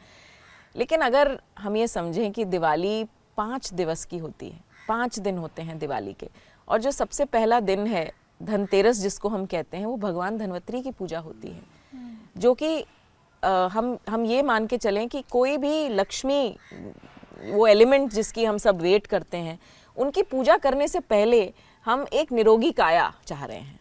लेकिन 0.76 1.02
अगर 1.02 1.38
हम 1.60 1.78
ये 1.78 1.88
समझें 1.88 2.32
कि 2.32 2.46
दिवाली 2.46 3.04
पाँच 3.38 3.74
दिवस 3.74 4.06
की 4.06 4.18
होती 4.18 4.50
है 4.50 4.60
पाँच 4.88 5.20
दिन 5.20 5.38
होते 5.38 5.62
हैं 5.62 5.78
दिवाली 5.80 6.14
के 6.14 6.30
और 6.68 6.82
जो 6.82 6.92
सबसे 6.92 7.26
पहला 7.26 7.60
दिन 7.60 7.88
है 7.88 8.12
धनतेरस 8.42 8.98
जिसको 8.98 9.30
हम 9.30 9.46
कहते 9.46 9.78
हैं 9.78 9.86
वो 9.86 9.96
भगवान 9.98 10.38
धनवंतरी 10.38 10.82
की 10.82 10.92
पूजा 10.92 11.20
होती 11.20 11.48
है। 11.48 11.62
जो 12.38 12.54
कि 12.54 12.86
हम 13.43 13.97
हम 14.10 14.25
ये 14.25 14.41
मान 14.41 14.67
के 14.67 14.78
चलें 14.78 15.08
कि 15.08 15.23
कोई 15.32 15.58
भी 15.58 15.88
लक्ष्मी 15.89 16.56
वो 17.43 17.67
एलिमेंट 17.67 18.12
जिसकी 18.12 18.45
हम 18.45 18.58
सब 18.58 18.82
वेट 18.82 19.08
करते 19.08 19.38
हैं 19.38 19.60
उनकी 19.97 20.21
पूजा 20.23 20.58
करने 20.58 20.88
से 20.88 20.99
पहले 20.99 21.41
हम 21.86 22.06
एक 22.13 22.32
निरोगी 22.32 22.71
काया 22.71 23.13
चाह 23.28 23.45
रहे 23.45 23.58
हैं 23.58 23.80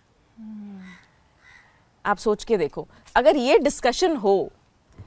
आप 2.05 2.16
सोच 2.16 2.44
के 2.44 2.57
देखो 2.57 2.87
अगर 3.16 3.37
ये 3.37 3.59
डिस्कशन 3.59 4.16
हो 4.16 4.37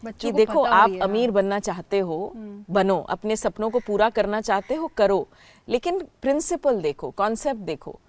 कि 0.05 0.31
देखो 0.31 0.63
आप 0.63 0.97
अमीर 1.01 1.29
हाँ। 1.29 1.33
बनना 1.33 1.59
चाहते 1.59 1.99
हो 1.99 2.31
हम्म। 2.35 2.73
बनो 2.73 2.99
अपने 3.09 3.35
सपनों 3.35 3.69
को 3.69 3.79
पूरा 3.79 4.09
करना 4.09 4.41
चाहते 4.41 4.75
हो 4.75 4.87
करो 4.97 5.27
लेकिन 5.67 5.99
प्रिंसिपल 6.21 6.81
देखो 6.81 7.09
कॉन्सेप्ट 7.11 7.59
देखो 7.61 7.99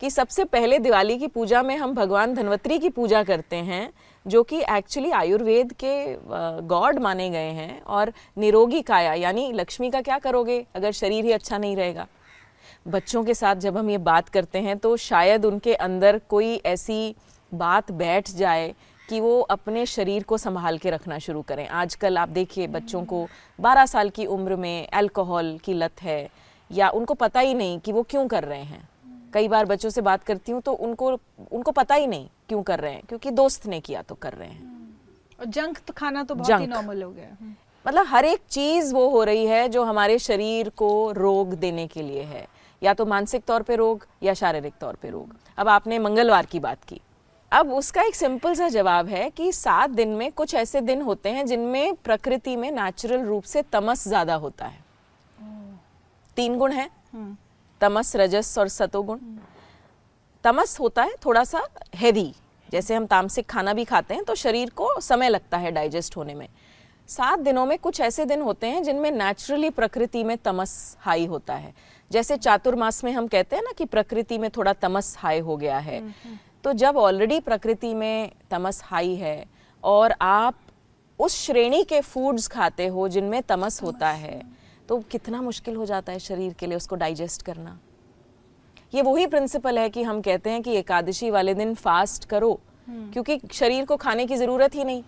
कि 0.00 0.10
सबसे 0.10 0.44
पहले 0.44 0.78
दिवाली 0.78 1.16
की 1.18 1.26
पूजा 1.26 1.62
में 1.62 1.76
हम 1.76 1.94
भगवान 1.94 2.34
धनवंतरी 2.34 2.78
की 2.78 2.88
पूजा 2.90 3.22
करते 3.22 3.56
हैं, 3.56 3.92
जो 4.26 4.42
कि 4.42 4.60
एक्चुअली 4.70 5.10
आयुर्वेद 5.10 5.72
के 5.84 6.16
गॉड 6.66 6.98
माने 6.98 7.28
गए 7.30 7.50
हैं, 7.50 7.82
और 7.82 8.12
निरोगी 8.38 8.80
काया, 8.82 9.14
यानी 9.14 9.52
लक्ष्मी 9.52 9.90
का 9.90 10.00
क्या 10.00 10.18
करोगे 10.18 10.64
अगर 10.74 10.92
शरीर 10.92 11.24
ही 11.24 11.32
अच्छा 11.32 11.58
नहीं 11.58 11.76
रहेगा? 11.76 12.06
बच्चों 12.88 13.24
के 13.24 13.34
साथ 13.34 13.56
जब 13.56 13.76
हम 13.76 13.90
ये 13.90 13.98
बात 14.00 14.28
करते 14.28 14.58
हैं 14.58 14.76
तो 14.78 14.96
शायद 14.96 15.44
उनके 15.44 15.74
अंदर 15.76 16.18
कोई 16.28 16.54
ऐसी 16.56 17.14
बात 17.52 17.90
बैठ 17.92 18.30
जाए 18.30 18.74
कि 19.08 19.20
वो 19.20 19.40
अपने 19.40 19.84
शरीर 19.86 20.22
को 20.22 20.38
संभाल 20.38 20.78
के 20.78 20.90
रखना 20.90 21.18
शुरू 21.18 21.42
करें। 21.42 21.66
आजकल 21.68 22.18
आप 22.18 22.28
देखिए 22.28 22.66
बच्चों 22.68 23.04
को 23.04 23.26
12 23.58 23.86
साल 23.86 24.10
की 24.10 24.26
उम्र 24.26 24.56
में 24.56 24.86
अल्कोहल 24.88 25.58
की 25.64 25.74
लत 25.74 26.02
है, 26.02 26.28
या 26.70 26.88
उनको 26.88 27.14
पता 27.14 27.40
ही 27.40 27.54
नहीं 27.54 27.78
कि 27.78 27.92
वो 27.92 28.02
क्यों 28.02 28.26
कर 28.28 28.44
रहे 28.44 28.62
हैं। 28.62 28.88
कई 29.32 29.48
बार 29.48 29.64
बच्चों 29.66 29.90
से 29.90 30.00
बात 30.00 30.24
करती 30.24 30.52
हूँ 30.52 30.60
तो 30.60 30.72
उनको 30.72 31.08
उनको 31.52 31.70
पता 31.70 31.94
ही 31.94 32.06
नहीं 32.06 32.28
क्यों 32.48 32.62
कर 32.62 32.80
रहे 32.80 32.92
हैं 32.92 33.02
क्योंकि 33.08 33.30
दोस्त 33.32 33.66
ने 33.66 33.80
किया 33.80 34.02
तो 34.02 34.14
कर 34.14 34.32
रहे 34.32 34.48
हैं। 34.48 34.78
और 35.40 35.46
जंक 35.46 35.78
तो 35.78 35.92
खाना 35.92 36.22
तो 36.24 36.34
बहुत 36.34 36.60
ही 36.60 36.66
नॉर्मल 36.66 37.02
हो 37.02 37.10
गया। 37.10 37.36
मतलब 37.84 38.06
हर 38.06 38.24
एक 38.24 38.40
चीज़ 38.50 38.94
वो 38.94 39.08
हो 39.08 39.22
रही 39.24 39.44
है 39.46 39.68
जो 39.68 39.84
हमारे 39.84 40.18
शरीर 40.18 40.68
को 40.68 40.90
रोग 41.12 41.54
देने 41.56 41.86
के 41.86 42.02
लिए 42.02 42.22
है। 42.22 42.46
या 42.82 42.94
तो 42.94 43.06
मानसिक 43.06 43.44
तौर 43.44 43.62
पे 43.62 43.76
रोग 43.76 44.06
या 44.22 44.34
शारीरिक 44.34 44.74
तौर 44.80 44.96
पे 45.02 45.10
रोग। 45.10 45.34
अब 45.58 45.68
आपने 45.68 45.98
मंगलवार 45.98 46.46
की 46.46 46.60
बात 46.60 46.84
की। 46.84 47.00
अब 47.52 47.72
उसका 47.72 48.02
एक 48.02 48.14
सिंपल 48.14 48.54
सा 48.54 48.68
जवाब 48.68 49.08
है 49.08 49.28
कि 49.30 49.50
सात 49.52 49.90
दिन 49.90 50.08
में 50.08 50.30
कुछ 50.32 50.54
ऐसे 50.54 50.80
दिन 50.80 51.02
होते 51.02 51.28
हैं 51.28 51.46
जिनमें 51.46 51.94
प्रकृति 51.94 52.56
में 52.56 52.70
नेचुरल 52.72 53.24
रूप 53.24 53.44
से 53.44 53.62
तमस 53.62 54.06
ज़्यादा 54.08 54.34
होता 54.34 54.66
है। 54.66 54.78
तीन 56.36 56.58
गुण 56.58 56.72
है। 56.72 56.88
हम्म। 57.12 57.36
तमस 57.80 58.14
रजस 58.16 58.56
और 58.58 58.68
सतोगुण। 58.68 59.18
तमस 60.44 60.78
होता 60.80 61.02
है 61.02 61.14
थोड़ा 61.24 61.44
सा 61.44 61.62
हैवी 61.94 62.32
जैसे 62.68 62.94
हम 62.94 63.06
तामसिक 63.06 63.46
खाना 63.46 63.72
भी 63.72 63.84
खाते 63.84 64.14
हैं 64.14 64.24
तो 64.24 64.34
शरीर 64.34 64.70
को 64.70 64.88
समय 65.00 65.28
लगता 65.28 65.58
है 65.58 65.70
डाइजेस्ट 65.70 66.16
होने 66.16 66.34
में। 66.34 66.48
सात 67.08 67.38
दिनों 67.38 67.64
में 67.66 67.78
कुछ 67.78 68.00
ऐसे 68.00 68.24
दिन 68.24 68.42
होते 68.42 68.66
हैं 68.66 68.82
जिनमें 68.82 69.10
नेचुरली 69.10 69.70
प्रकृति 69.70 70.22
में 70.24 70.36
तमस 70.38 70.96
हाई 71.00 71.26
होता 71.26 71.54
है। 71.54 71.72
जैसे 72.10 72.36
चातुर्मास 72.36 73.02
में 73.04 73.12
हम 73.12 73.26
कहते 73.26 73.56
हैं 73.56 73.62
ना 73.62 73.72
कि 73.78 73.84
प्रकृति 73.84 74.38
में 74.38 74.50
थोड़ा 74.50 74.72
तमस 74.72 75.14
हाई 75.18 75.38
हो 75.38 75.56
गया 75.56 75.78
है। 75.78 76.02
तो 76.64 76.72
जब 76.72 76.96
ऑलरेडी 76.96 77.40
प्रकृति 77.40 77.94
में 77.94 78.30
तमस 78.50 78.80
हाई 78.84 79.14
है 79.14 79.44
और 79.82 80.14
आप 80.20 80.58
उस 81.18 81.36
श्रेणी 81.36 81.82
के 81.84 82.00
फूड्स 82.00 82.48
खाते 82.48 82.86
हो 82.86 83.08
जिनमें 83.08 83.42
तमस 83.42 83.82
होता 83.82 84.10
है 84.10 84.40
तो 84.90 84.98
कितना 85.10 85.40
मुश्किल 85.42 85.76
हो 85.76 85.84
जाता 85.86 86.12
है 86.12 86.18
शरीर 86.18 86.52
के 86.52 86.66
लिए 86.66 86.76
उसको 86.76 86.96
डाइजेस्ट 86.96 87.42
करना। 87.42 87.78
ये 88.94 89.02
वही 89.02 89.26
प्रिंसिपल 89.26 89.78
है 89.78 89.88
कि 89.90 90.02
हम 90.02 90.20
कहते 90.20 90.50
हैं 90.50 90.62
कि 90.62 90.72
एकादशी 90.76 91.30
वाले 91.30 91.54
दिन 91.54 91.74
फास्ट 91.74 92.24
करो 92.24 92.52
हम्म। 92.86 93.10
क्योंकि 93.12 93.40
शरीर 93.52 93.84
को 93.84 93.96
खाने 93.96 94.26
की 94.26 94.36
ज़रूरत 94.36 94.74
ही 94.74 94.84
नहीं। 94.84 95.02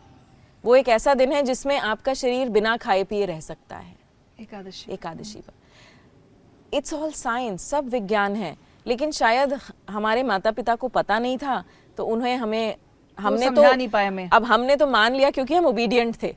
वो 0.64 0.76
एक 0.76 0.88
ऐसा 0.88 1.14
दिन 1.14 1.32
है 1.32 1.42
जिसमें 1.42 1.78
आपका 1.78 2.14
शरीर 2.14 2.48
बिना 2.48 2.76
खाए 2.76 3.02
पिए 3.04 3.26
रह 3.26 3.40
सकता 3.40 3.76
है। 3.76 3.96
एकादशी। 4.40 4.92
एकादशी 4.92 5.40
पर। 5.40 6.76
इट्स 6.76 6.94
ऑल 6.94 7.10
साइंस 7.12 7.64
सब 7.64 7.88
विज्ञान 7.88 8.36
है। 8.36 8.56
लेकिन 8.86 9.10
शायद 9.10 9.58
हमारे 9.90 10.22
माता 10.22 10.50
पिता 10.50 10.74
को 10.74 10.88
पता 10.88 11.18
नहीं 11.18 11.38
था 11.38 11.62
तो 11.96 12.04
उन्हें 12.06 12.36
हमें 12.36 12.76
हमने 13.18 13.50
तो 13.50 13.62
नहीं 13.74 13.88
पाया 13.88 14.10
अब 14.32 14.44
हमने 14.44 14.76
तो 14.76 14.86
मान 14.86 15.14
लिया 15.14 15.30
क्योंकि 15.30 15.54
हम 15.54 15.66
ओबीडियंट 15.66 16.22
थे। 16.22 16.34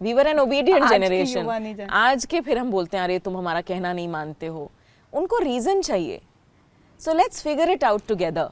We 0.00 0.12
were 0.12 0.26
an 0.26 0.38
obedient 0.38 0.84
generation 0.84 1.86
आज 1.90 2.24
के 2.24 2.40
फिर 2.40 2.58
हम 2.58 2.70
बोलते 2.70 2.96
हैं 2.96 3.04
अरे 3.04 3.18
तुम 3.18 3.36
हमारा 3.36 3.60
कहना 3.60 3.92
नहीं 3.92 4.08
मानते 4.08 4.46
हो। 4.46 4.70
उनको 5.12 5.38
रीजन 5.38 5.82
चाहिए। 5.82 6.20
So 7.00 7.12
let's 7.12 7.42
figure 7.42 7.70
it 7.70 7.84
out 7.84 8.06
together 8.08 8.50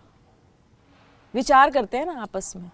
विचार 1.35 1.71
करते 1.71 1.99
हैं 1.99 2.07
ना 2.07 2.21
आपस 2.23 2.53
में। 2.57 2.71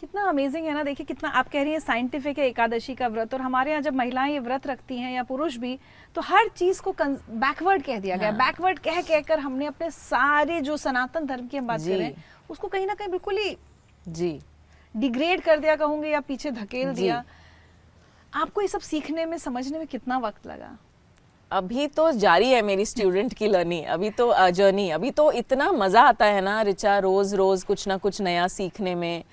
कितना 0.00 0.24
अमेजिंग 0.28 0.66
है 0.66 0.74
ना 0.74 0.82
देखिए 0.82 1.06
कितना 1.06 1.28
आप 1.30 1.48
कह 1.48 1.62
रही 1.62 1.72
हैं 1.72 1.78
साइंटिफिक 1.80 2.38
है 2.38 2.46
एकादशी 2.46 2.94
का 2.94 3.06
व्रत 3.08 3.34
और 3.34 3.40
हमारे 3.40 3.70
यहाँ 3.70 3.82
जब 3.82 3.94
महिलाएँ 3.94 4.32
ये 4.32 4.38
व्रत 4.38 4.66
रखती 4.66 4.98
हैं 4.98 5.12
या 5.12 5.22
पुरुष 5.22 5.56
भी 5.56 5.78
तो 6.16 6.20
हर 6.24 6.48
चीज़ 6.48 6.82
को 6.82 6.92
बैकवर्ड 7.00 7.82
कह 7.82 7.98
दिया 8.00 8.16
गया। 8.16 8.30
बैकवर्ड 8.34 8.78
हाँ। 8.78 8.94
कह 8.94 9.00
कहकर 9.08 9.38
हमने 9.38 9.66
अपने 9.66 9.90
सारे 9.90 10.60
जो 10.60 10.76
सनातन 10.76 11.26
धर्म 11.26 11.46
की 11.46 11.56
हम 11.56 11.66
बात 11.66 11.80
करें 11.80 12.14
उसको 12.50 12.68
कहीं 12.68 12.86
ना 12.86 12.94
कहीं 12.94 13.08
बिल्कुल 13.08 13.38
ही 13.38 13.56
जी। 14.08 14.38
डिग्रेड 14.94 15.40
कर 15.40 15.58
दिया 15.58 15.74
कहूँगे 15.76 16.08
या 16.08 16.20
पीछे 16.20 16.50
धकेल 16.52 16.92
दिया। 16.94 17.22
आपको 18.32 18.60
ये 18.60 18.68
सब 18.68 18.80
सीखने 18.80 19.24
में, 19.26 19.36
समझने 19.38 19.78
में 19.78 19.86
कितना 19.86 20.18
वक्त 20.18 20.46
लगा? 20.46 20.76
अभी 21.50 21.86
तो 21.86 22.10
जारी 22.12 22.48
है 22.50 22.60
मेरी 22.62 22.84
स्टूडेंट 22.86 23.34
की 23.34 23.46
लर्निंग 23.48 23.84
अभी 23.86 24.10
तो 24.10 24.32
जर्नी 24.50 24.88
अभी 24.90 25.10
तो 25.10 25.30
इतना 25.32 25.70
मज़ा 25.72 26.02
आता 26.02 26.26
है 26.26 26.40
ना, 26.40 26.60
रिचा, 26.62 26.98
रोज़ 26.98 27.34
रोज़ 27.36 27.64
कुछ 27.66 27.86
ना 27.88 27.96
कुछ 27.96 28.20
नया 28.20 28.46
सीखने 28.48 28.94
में 28.94 29.24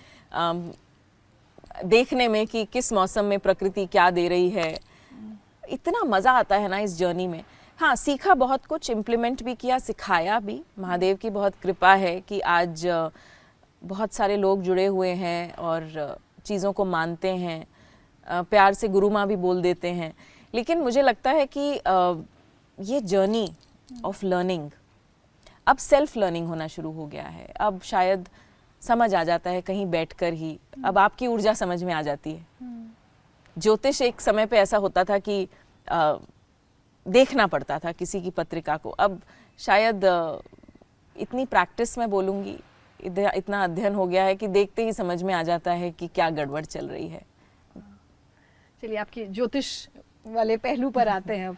देखने 1.86 2.28
में 2.28 2.46
कि 2.48 2.64
किस 2.66 2.92
मौसम 2.94 3.26
में 3.26 3.40
प्रकृति 3.40 3.86
क्या 3.86 4.10
दे 4.12 4.28
रही 4.28 4.50
है। 4.50 4.78
इतना 5.64 6.04
मज़ा 6.06 6.32
आता 6.32 6.56
है 6.56 6.68
ना 6.68 6.80
इस 6.80 6.98
जर्नी 6.98 7.28
में। 7.28 7.44
हाँ 7.80 7.96
सीखा 7.96 8.34
बहुत 8.34 8.66
कुछ 8.66 8.90
इम्प्लीमेंट 8.90 9.44
भी 9.44 9.56
किया, 9.56 9.80
सिखाया 9.80 10.40
भी। 10.40 10.62
महादेव 10.80 11.16
की 11.18 11.30
बहुत 11.30 11.56
कृपा 11.56 11.94
है 11.96 12.20
कि 12.22 12.40
आज 12.40 12.88
बहुत 13.82 14.14
सारे 14.14 14.38
लोग 14.38 14.62
जुड़े 14.62 14.86
हुए 14.86 15.10
हैं 15.10 15.54
और 15.54 16.18
चीज़ों 16.46 16.72
को 16.74 16.86
मानते 16.86 17.36
हैं। 17.36 17.66
प्यार 18.28 18.74
से 18.74 18.88
गुरु 18.88 19.10
माँ 19.10 19.28
भी 19.28 19.36
बोल 19.36 19.62
देते 19.62 19.92
हैं। 19.92 20.14
लेकिन 20.54 20.82
मुझे 20.82 21.02
लगता 21.02 21.32
है 21.32 21.46
कि 21.48 21.70
ये 22.78 23.02
जर्नी 23.02 23.48
ऑफ़ 24.06 24.26
लर्निंग 24.26 24.70
अब 25.68 25.78
सेल्फ 25.78 26.18
लर्निंग 26.18 26.48
होना 26.48 26.68
शुरू 26.68 26.92
हो 26.92 27.06
गया 27.08 27.24
है। 27.24 27.46
अब 27.60 27.80
शायद 27.82 28.28
समझ 28.82 29.14
आ 29.16 29.24
जाता 29.24 29.50
है 29.50 29.62
कहीं 29.62 29.86
बैठकर 29.86 30.34
ही। 30.34 30.58
अब 30.86 30.98
आपकी 30.98 31.28
ऊर्जा 31.28 31.54
समझ 31.54 31.84
में 31.84 31.94
आ 31.94 32.02
जाती 32.02 32.32
है। 32.32 32.46
ज्योतिष 33.58 34.02
एक 34.02 34.22
समय 34.22 34.46
पे 34.46 34.58
ऐसा 34.58 34.78
होता 34.78 35.04
था 35.04 35.18
कि 35.20 35.48
अ, 35.88 36.18
देखना 37.06 37.46
पड़ता 37.48 37.78
था 37.80 37.92
किसी 37.92 38.22
की 38.22 38.30
पत्रिका 38.30 38.76
को। 38.78 38.90
अब 38.90 39.22
शायद 39.60 40.06
इतनी 41.16 41.46
प्रैक्टिस 41.46 41.98
में 41.98 42.10
बोलूँगी 42.10 42.58
इतना 43.00 43.64
अध्ययन 43.64 43.96
हो 43.96 44.06
गया 44.08 44.24
है 44.24 44.36
कि 44.36 44.48
देखते 44.48 44.86
ही 44.86 44.94
समझ 44.94 45.22
में 45.24 45.34
आ 45.34 45.42
जाता 45.44 45.72
है 45.72 45.92
कि 45.92 46.08
क्या 46.08 46.30
गड़बड़ 46.30 46.64
चल 46.66 46.88
रही 46.88 47.08
है। 47.08 47.22
चलिए 48.84 48.98
आपकी 48.98 49.26
ज्योतिष 49.28 49.88
वाले 50.28 50.58
पहलू 50.58 50.90
पर 50.90 51.08
आते 51.08 51.36
हैं 51.36 51.48
अब। 51.50 51.58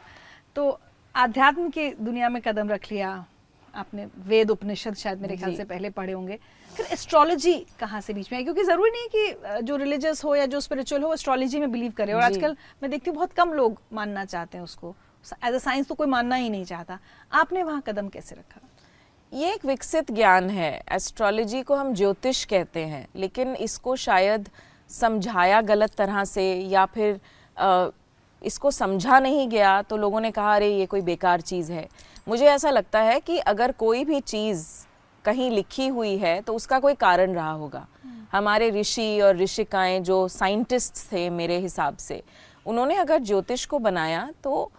तो 0.56 0.80
आध्यात्म 1.16 1.70
की 1.70 1.90
दुनिया 1.92 2.30
में 2.30 2.42
कदम 2.42 2.70
रख 2.70 2.92
लिया 2.92 3.26
आपने 3.74 4.06
वेद 4.28 4.52
उपनिषद 4.52 4.96
शायद 4.96 5.22
मेरे 5.22 5.38
ख्याल 5.38 5.56
से 5.56 5.64
पहले 5.66 5.90
पढ़े 5.90 6.14
होंगे। 6.14 6.38
फिर 6.72 6.86
एस्ट्रोलॉजी 6.92 7.54
कहाँ 7.80 8.02
से 8.02 8.14
बीच 8.14 8.32
में 8.32 8.38
आई? 8.38 8.44
क्योंकि 8.44 8.64
ज़रूरी 8.64 8.92
नहीं 8.92 9.08
कि 9.08 9.62
जो 9.66 9.76
रिलीजियस 9.76 10.24
हो 10.26 10.36
या 10.36 10.46
जो 10.46 10.60
स्पिरिचुअल 10.60 11.04
हो 11.04 11.14
एस्ट्रोलॉजी 11.14 11.60
में 11.60 11.72
बिलीव 11.72 11.92
करे। 11.98 12.14
और 12.14 12.22
आजकल 12.22 12.56
मैं 12.84 12.92
देखती 12.92 13.10
हूँ 13.10 13.16
बहुत 13.16 13.34
कम 13.34 13.54
लोग 13.54 13.82
मानना 13.94 14.26
चाहते 14.26 14.58
हैं 14.58 14.64
उसको। 14.64 14.96
एज 15.46 15.54
अ 15.54 15.58
साइंस 15.58 15.88
तो 15.88 15.96
कोई 15.96 16.08
मानना 16.08 16.36
ही 16.36 16.50
नहीं 16.50 16.66
चाहता। 16.66 17.00
आपने 17.32 17.64
वहाँ 17.64 17.82
कदम 17.88 18.08
कैसे 18.10 18.36
रखा? 18.36 18.62
ये 19.32 19.54
एक 19.54 19.66
विकसित 19.66 20.12
ज्ञान 20.12 20.50
है। 20.50 20.72
एस्ट्रोलॉजी 20.92 21.62
को 21.62 21.76
हम 21.76 21.94
ज्योतिष 21.94 22.44
कहते 22.46 22.86
हैं 22.86 23.08
लेकिन 23.16 23.56
इसको 23.58 23.96
शायद 23.98 24.50
समझाया 24.90 25.62
गलत 25.62 25.94
तरह 25.98 26.24
से 26.26 26.54
या 26.54 26.86
फिर 26.86 27.20
अ, 27.58 27.90
इसको 28.42 28.72
समझा 28.72 29.20
नहीं 29.20 29.48
गया 29.50 29.82
तो 29.82 29.98
लोगों 29.98 30.20
ने 30.22 30.32
कहा 30.32 30.56
अरे 30.56 30.70
ये 30.70 30.86
कोई 30.86 31.02
बेकार 31.02 31.42
चीज़ 31.42 31.72
है। 31.72 31.88
मुझे 32.28 32.46
ऐसा 32.46 32.70
लगता 32.70 33.00
है 33.00 33.20
कि 33.20 33.38
अगर 33.40 33.72
कोई 33.72 34.04
भी 34.06 34.20
चीज़ 34.22 34.66
कहीं 35.26 35.50
लिखी 35.52 35.88
हुई 35.88 36.18
है 36.18 36.40
तो 36.42 36.54
उसका 36.54 36.80
कोई 36.80 36.94
कारण 36.96 37.34
रहा 37.36 37.52
होगा। 37.52 37.86
हमारे 38.32 38.70
ऋषि 38.72 39.20
और 39.22 39.36
ऋषिकाएँ 39.38 40.00
जो 40.00 40.28
साइंटिस्ट 40.28 40.98
थे 41.12 41.30
मेरे 41.30 41.58
हिसाब 41.60 41.98
से 41.98 42.22
उन्होंने 42.66 42.96
अगर 42.96 43.20
ज्योतिष 43.22 43.66
को 43.66 43.80
बनाया 43.80 44.30
तो 44.44 44.72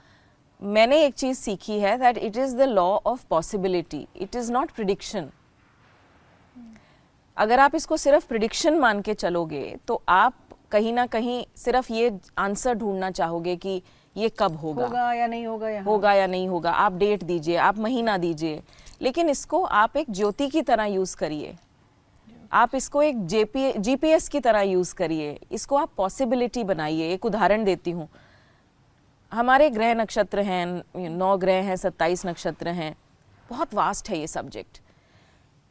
मैंने 0.62 1.02
एक 1.04 1.14
चीज़ 1.14 1.38
सीखी 1.38 1.78
है 1.80 1.96
that 1.98 2.18
it 2.18 2.36
is 2.36 2.56
the 2.56 2.62
law 2.62 2.88
of 3.06 3.24
possibility 3.30 4.06
it 4.16 4.36
is 4.36 4.52
not 4.52 4.70
prediction 4.70 5.28
अगर 7.38 7.60
आप 7.60 7.74
इसको 7.74 7.96
सिर्फ़ 7.96 8.26
प्रिडिक्शन 8.28 8.78
मान 8.78 9.00
के 9.00 9.14
चलोगे 9.14 9.76
तो 9.86 10.02
आप 10.08 10.34
कहीं 10.72 10.92
ना 10.92 11.06
कहीं 11.06 11.44
सिर्फ़ 11.56 11.92
ये 11.92 12.10
आंसर 12.38 12.74
ढूंढना 12.74 13.10
चाहोगे 13.10 13.56
कि 13.56 13.82
ये 14.16 14.28
कब 14.38 14.56
होगा। 14.56 14.84
होगा 14.84 15.12
या 15.12 15.26
नहीं 15.26 15.46
होगा 15.46 15.68
यहाँ? 15.68 15.84
होगा 15.84 16.12
या 16.12 16.26
नहीं 16.26 16.48
होगा। 16.48 16.70
आप 16.70 16.92
डेट 16.92 17.24
दीजिए 17.24 17.56
आप 17.56 17.78
महीना 17.78 18.16
दीजिए। 18.18 18.62
लेकिन 19.02 19.28
इसको 19.28 19.62
आप 19.62 19.96
एक 19.96 20.10
ज्योति 20.10 20.48
की 20.48 20.62
तरह 20.62 20.84
यूज़ 20.84 21.16
करिए। 21.16 21.54
आप 22.52 22.74
इसको 22.74 23.02
एक 23.02 23.26
जेपी 23.26 23.72
जीपीएस 23.72 24.28
की 24.28 24.40
तरह 24.40 24.60
यूज़ 24.60 24.94
करिए। 24.94 25.38
इसको 25.52 25.76
आप 25.76 25.90
पॉसिबिलिटी 25.96 26.64
बनाइए। 26.64 27.12
एक 27.12 27.24
उदाहरण 27.24 27.64
देती 27.64 27.90
हूँ। 27.90 28.08
हमारे 29.32 29.70
ग्रह 29.70 29.94
नक्षत्र 29.94 30.40
हैं 30.40 30.66
नौ 31.08 31.36
ग्रह 31.36 31.64
हैं 31.64 31.76
सत्ताईस 31.76 32.26
नक्षत्र 32.26 32.68
हैं। 32.68 32.94
बहुत 33.50 33.74
वास्ट 33.74 34.10
है 34.10 34.18
ये 34.18 34.26
सब्जेक्ट 34.26 34.80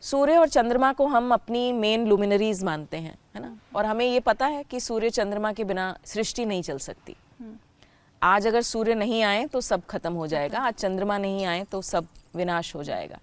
सूर्य 0.04 0.38
और 0.38 0.50
चंद्रमा 0.50 0.92
को 0.94 1.06
हम 1.08 1.34
अपनी 1.34 1.72
मेन 1.74 2.06
लुमिनरीज 2.08 2.64
मानते 2.64 2.98
हैं 2.98 3.18
है 3.36 3.42
ना? 3.42 3.58
और 3.76 3.86
हमें 3.86 4.06
ये 4.06 4.20
पता 4.20 4.46
है 4.46 4.64
कि 4.64 4.80
सूर्य 4.80 5.10
चंद्रमा 5.10 5.52
के 5.54 5.64
बिना 5.64 5.98
सृष्टि 6.06 6.46
नहीं 6.46 6.62
चल 6.62 6.78
सकती। 6.78 7.16
आज 8.22 8.48
अगर 8.48 8.62
सूर्य 8.62 8.96
नहीं 8.96 9.24
आए 9.24 9.46
तो 9.46 9.62
सब 9.62 9.86
खत्म 9.86 10.14
हो 10.14 10.28
जाएगा 10.28 10.60
आज 10.60 10.74
चंद्रमा 10.74 11.18
नहीं 11.18 11.46
आए 11.46 11.64
तो 11.64 11.82
सब 11.82 12.08
विनाश 12.36 12.76
हो 12.76 12.84
जाएगा। 12.84 13.20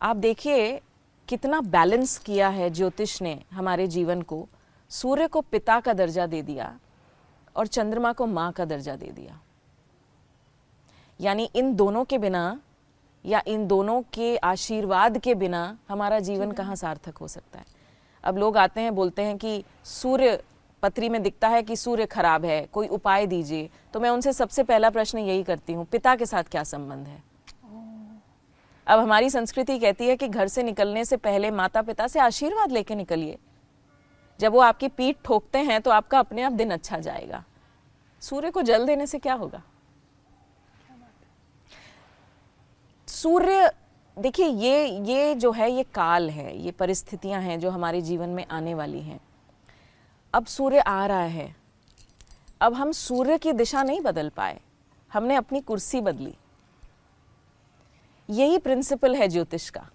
आप 0.00 0.16
देखिए 0.16 0.80
कितना 1.28 1.60
बैलेंस 1.60 2.18
किया 2.18 2.48
है 2.48 2.70
ज्योतिष 2.70 3.20
ने 3.22 3.38
हमारे 3.52 3.86
जीवन 3.86 4.22
को। 4.22 4.46
सूर्य 4.90 5.26
को 5.26 5.40
पिता 5.40 5.80
का 5.80 5.92
दर्जा 5.92 6.26
दे 6.26 6.42
दिया 6.42 6.72
और 7.56 7.66
चंद्रमा 7.66 8.12
को 8.12 8.26
माँ 8.26 8.50
का 8.52 8.64
दर्जा 8.64 8.96
दे 8.96 9.06
दिया। 9.06 9.40
यानी 11.20 11.50
इन 11.54 11.74
दोनों 11.74 12.04
के 12.04 12.18
बिना 12.18 12.60
या 13.26 13.42
इन 13.46 13.66
दोनों 13.66 14.00
के 14.12 14.36
आशीर्वाद 14.36 15.18
के 15.18 15.34
बिना 15.34 15.78
हमारा 15.88 16.18
जीवन 16.20 16.52
कहाँ 16.52 16.76
सार्थक 16.76 17.18
हो 17.18 17.28
सकता 17.28 17.58
है? 17.58 17.64
अब 18.24 18.38
लोग 18.38 18.56
आते 18.56 18.80
हैं 18.80 18.94
बोलते 18.94 19.22
हैं 19.22 19.36
कि 19.38 19.62
सूर्य 19.84 20.42
पत्री 20.82 21.08
में 21.08 21.22
दिखता 21.22 21.48
है 21.48 21.62
कि 21.62 21.76
सूर्य 21.76 22.06
खराब 22.06 22.44
है 22.44 22.60
कोई 22.66 22.88
उपाय 22.88 23.26
दीजिए। 23.26 23.68
तो 23.92 24.00
मैं 24.00 24.10
उनसे 24.10 24.32
सबसे 24.32 24.62
पहला 24.62 24.90
प्रश्न 24.90 25.18
यही 25.18 25.42
करती 25.42 25.72
हूँ 25.72 25.84
पिता 25.84 26.14
के 26.16 26.26
साथ 26.26 26.42
क्या 26.42 26.62
संबंध 26.64 27.06
है? 27.06 27.22
अब 28.86 29.00
हमारी 29.00 29.30
संस्कृति 29.30 29.78
कहती 29.78 30.08
है 30.08 30.16
कि 30.16 30.28
घर 30.28 30.48
से 30.48 30.62
निकलने 30.62 31.04
से 31.04 31.16
पहले 31.16 31.50
माता 31.50 31.82
पिता 31.82 32.06
से 32.06 32.20
आशीर्वाद 32.20 32.72
लेके 32.72 32.94
निकलिए। 32.94 33.38
जब 34.40 34.52
वो 34.52 34.60
आपकी 34.60 34.88
पीठ 34.88 35.16
ठोकते 35.24 35.58
हैं 35.58 35.80
तो 35.80 35.90
आपका 35.90 36.18
अपने 36.18 36.42
आप 36.42 36.52
दिन 36.52 36.70
अच्छा 36.70 36.98
जाएगा। 36.98 37.44
सूर्य 38.22 38.50
को 38.50 38.62
जल 38.62 38.86
देने 38.86 39.06
से 39.06 39.18
क्या 39.18 39.34
होगा? 39.34 39.62
सूर्य 43.16 43.70
देखिए 44.16 44.46
ये 44.46 44.86
ये 44.86 45.34
जो 45.34 45.52
है 45.52 45.70
ये 45.72 45.82
काल 45.82 46.30
है 46.30 46.56
ये 46.58 46.70
परिस्थितियाँ 46.70 47.40
हैं 47.42 47.58
जो 47.60 47.70
हमारे 47.70 48.00
जीवन 48.02 48.28
में 48.28 48.44
आने 48.50 48.74
वाली 48.74 49.00
हैं। 49.00 49.20
अब 50.34 50.46
सूर्य 50.46 50.78
आ 50.78 51.06
रहा 51.06 51.22
है। 51.22 51.56
अब 52.60 52.74
हम 52.74 52.92
सूर्य 52.92 53.38
की 53.38 53.52
दिशा 53.52 53.82
नहीं 53.82 54.00
बदल 54.00 54.28
पाए। 54.28 54.60
हमने 55.12 55.34
अपनी 55.34 55.60
कुर्सी 55.60 56.00
बदली। 56.00 56.34
यही 58.28 58.58
प्रिंसिपल 58.58 59.14
है 59.14 59.28
ज्योतिष 59.28 59.70
का। 59.70 59.88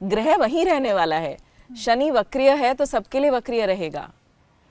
ग्रह 0.00 0.36
वहीं 0.36 0.64
रहने 0.64 0.92
वाला 0.92 1.16
है। 1.16 1.36
शनि 1.70 2.10
वक्रिय 2.10 2.50
है 2.50 2.74
तो 2.74 2.84
सबके 2.84 3.20
लिए 3.20 3.30
वक्रिय 3.30 3.66
रहेगा। 3.66 4.10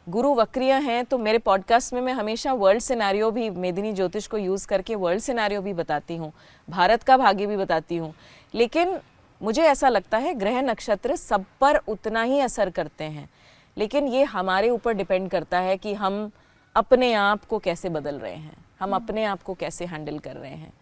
गुरु 0.10 0.34
वक्रिय 0.36 0.74
हैं 0.74 1.06
तो 1.06 1.18
मेरे 1.18 1.38
पॉडकास्ट 1.38 1.94
में 1.94 2.02
मैं 2.02 2.14
हमेशा 2.14 2.54
वर्ल्ड 2.54 2.82
सिनारियो 2.82 3.32
भी 3.32 3.50
मेदिनी 3.50 3.94
ज्योतिष 3.94 4.28
को 4.28 4.38
यूज़ 4.38 4.68
करके 4.68 4.96
वर्ल्ड 4.96 5.22
सिनारियो 5.22 5.62
भी 5.62 5.74
बताती 5.74 6.16
हूँ 6.16 6.32
भारत 6.70 7.04
का 7.04 7.18
भाग्य 7.18 7.46
भी 7.46 7.58
बताती 7.58 7.98
हूँ। 7.98 8.14
लेकिन 8.54 9.00
मुझे 9.42 9.62
ऐसा 9.62 9.90
लगता 9.90 10.18
है 10.18 10.34
ग्रह 10.34 10.62
नक्षत्र 10.62 11.16
सब 11.16 11.46
पर 11.62 11.78
उतना 11.78 12.24
ही 12.24 12.40
असर 12.40 12.70
करते 12.70 13.04
हैं। 13.04 13.30
लेकिन 13.78 14.08
ये 14.08 14.24
हमारे 14.24 14.70
ऊपर 14.70 14.94
डिपेंड 14.94 15.30
करता 15.30 15.60
है 15.60 15.78
कि 15.78 15.94
हम 15.94 16.32
अपने 16.76 17.14
आप 17.14 17.46
को 17.46 17.60
कैसे 17.60 17.90
बदल 17.90 18.20
रहे 18.20 18.36
हैं 18.36 18.66
हम 18.80 18.96
अपने 18.96 19.24
आप 19.24 19.44
को 19.44 19.54
कैसे 19.54 19.86
हैंडल 19.86 20.20
कर 20.20 20.36
रहे 20.36 20.52
हैं। 20.52 20.74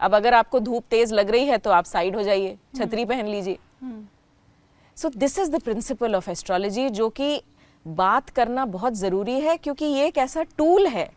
अब 0.00 0.14
अगर 0.14 0.34
आपको 0.34 0.60
धूप 0.60 0.84
तेज 0.90 1.12
लग 1.12 1.30
रही 1.30 1.46
है 1.46 1.58
तो 1.58 1.70
आप 1.70 1.84
साइड 1.84 2.16
हो 2.16 2.22
जाइए 2.22 2.56
छतरी 2.76 3.04
पहन 3.04 3.26
लीजिए। 3.26 3.58
So 4.96 5.08
this 5.08 5.38
is 5.38 5.50
the 5.50 5.60
principle 5.60 6.14
of 6.14 6.30
astrology 6.30 6.88
जो 6.90 7.08
कि 7.08 7.42
बात 7.86 8.30
करना 8.30 8.64
बहुत 8.66 8.92
ज़रूरी 8.94 9.40
है 9.40 9.56
क्योंकि 9.56 9.84
ये 9.84 10.06
एक 10.06 10.18
ऐसा 10.18 10.42
टूल 10.56 10.86
है 10.86 11.08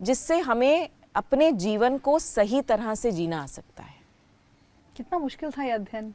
जिससे 0.00 0.38
हमें 0.40 0.88
अपने 1.14 1.50
जीवन 1.54 1.96
को 1.98 2.18
सही 2.18 2.60
तरह 2.62 2.94
से 2.94 3.12
जीना 3.12 3.42
आ 3.42 3.46
सकता 3.46 3.82
है। 3.82 3.94
कितना 4.96 5.18
मुश्किल 5.18 5.50
था 5.50 5.64
ये 5.64 5.70
अध्ययन। 5.70 6.12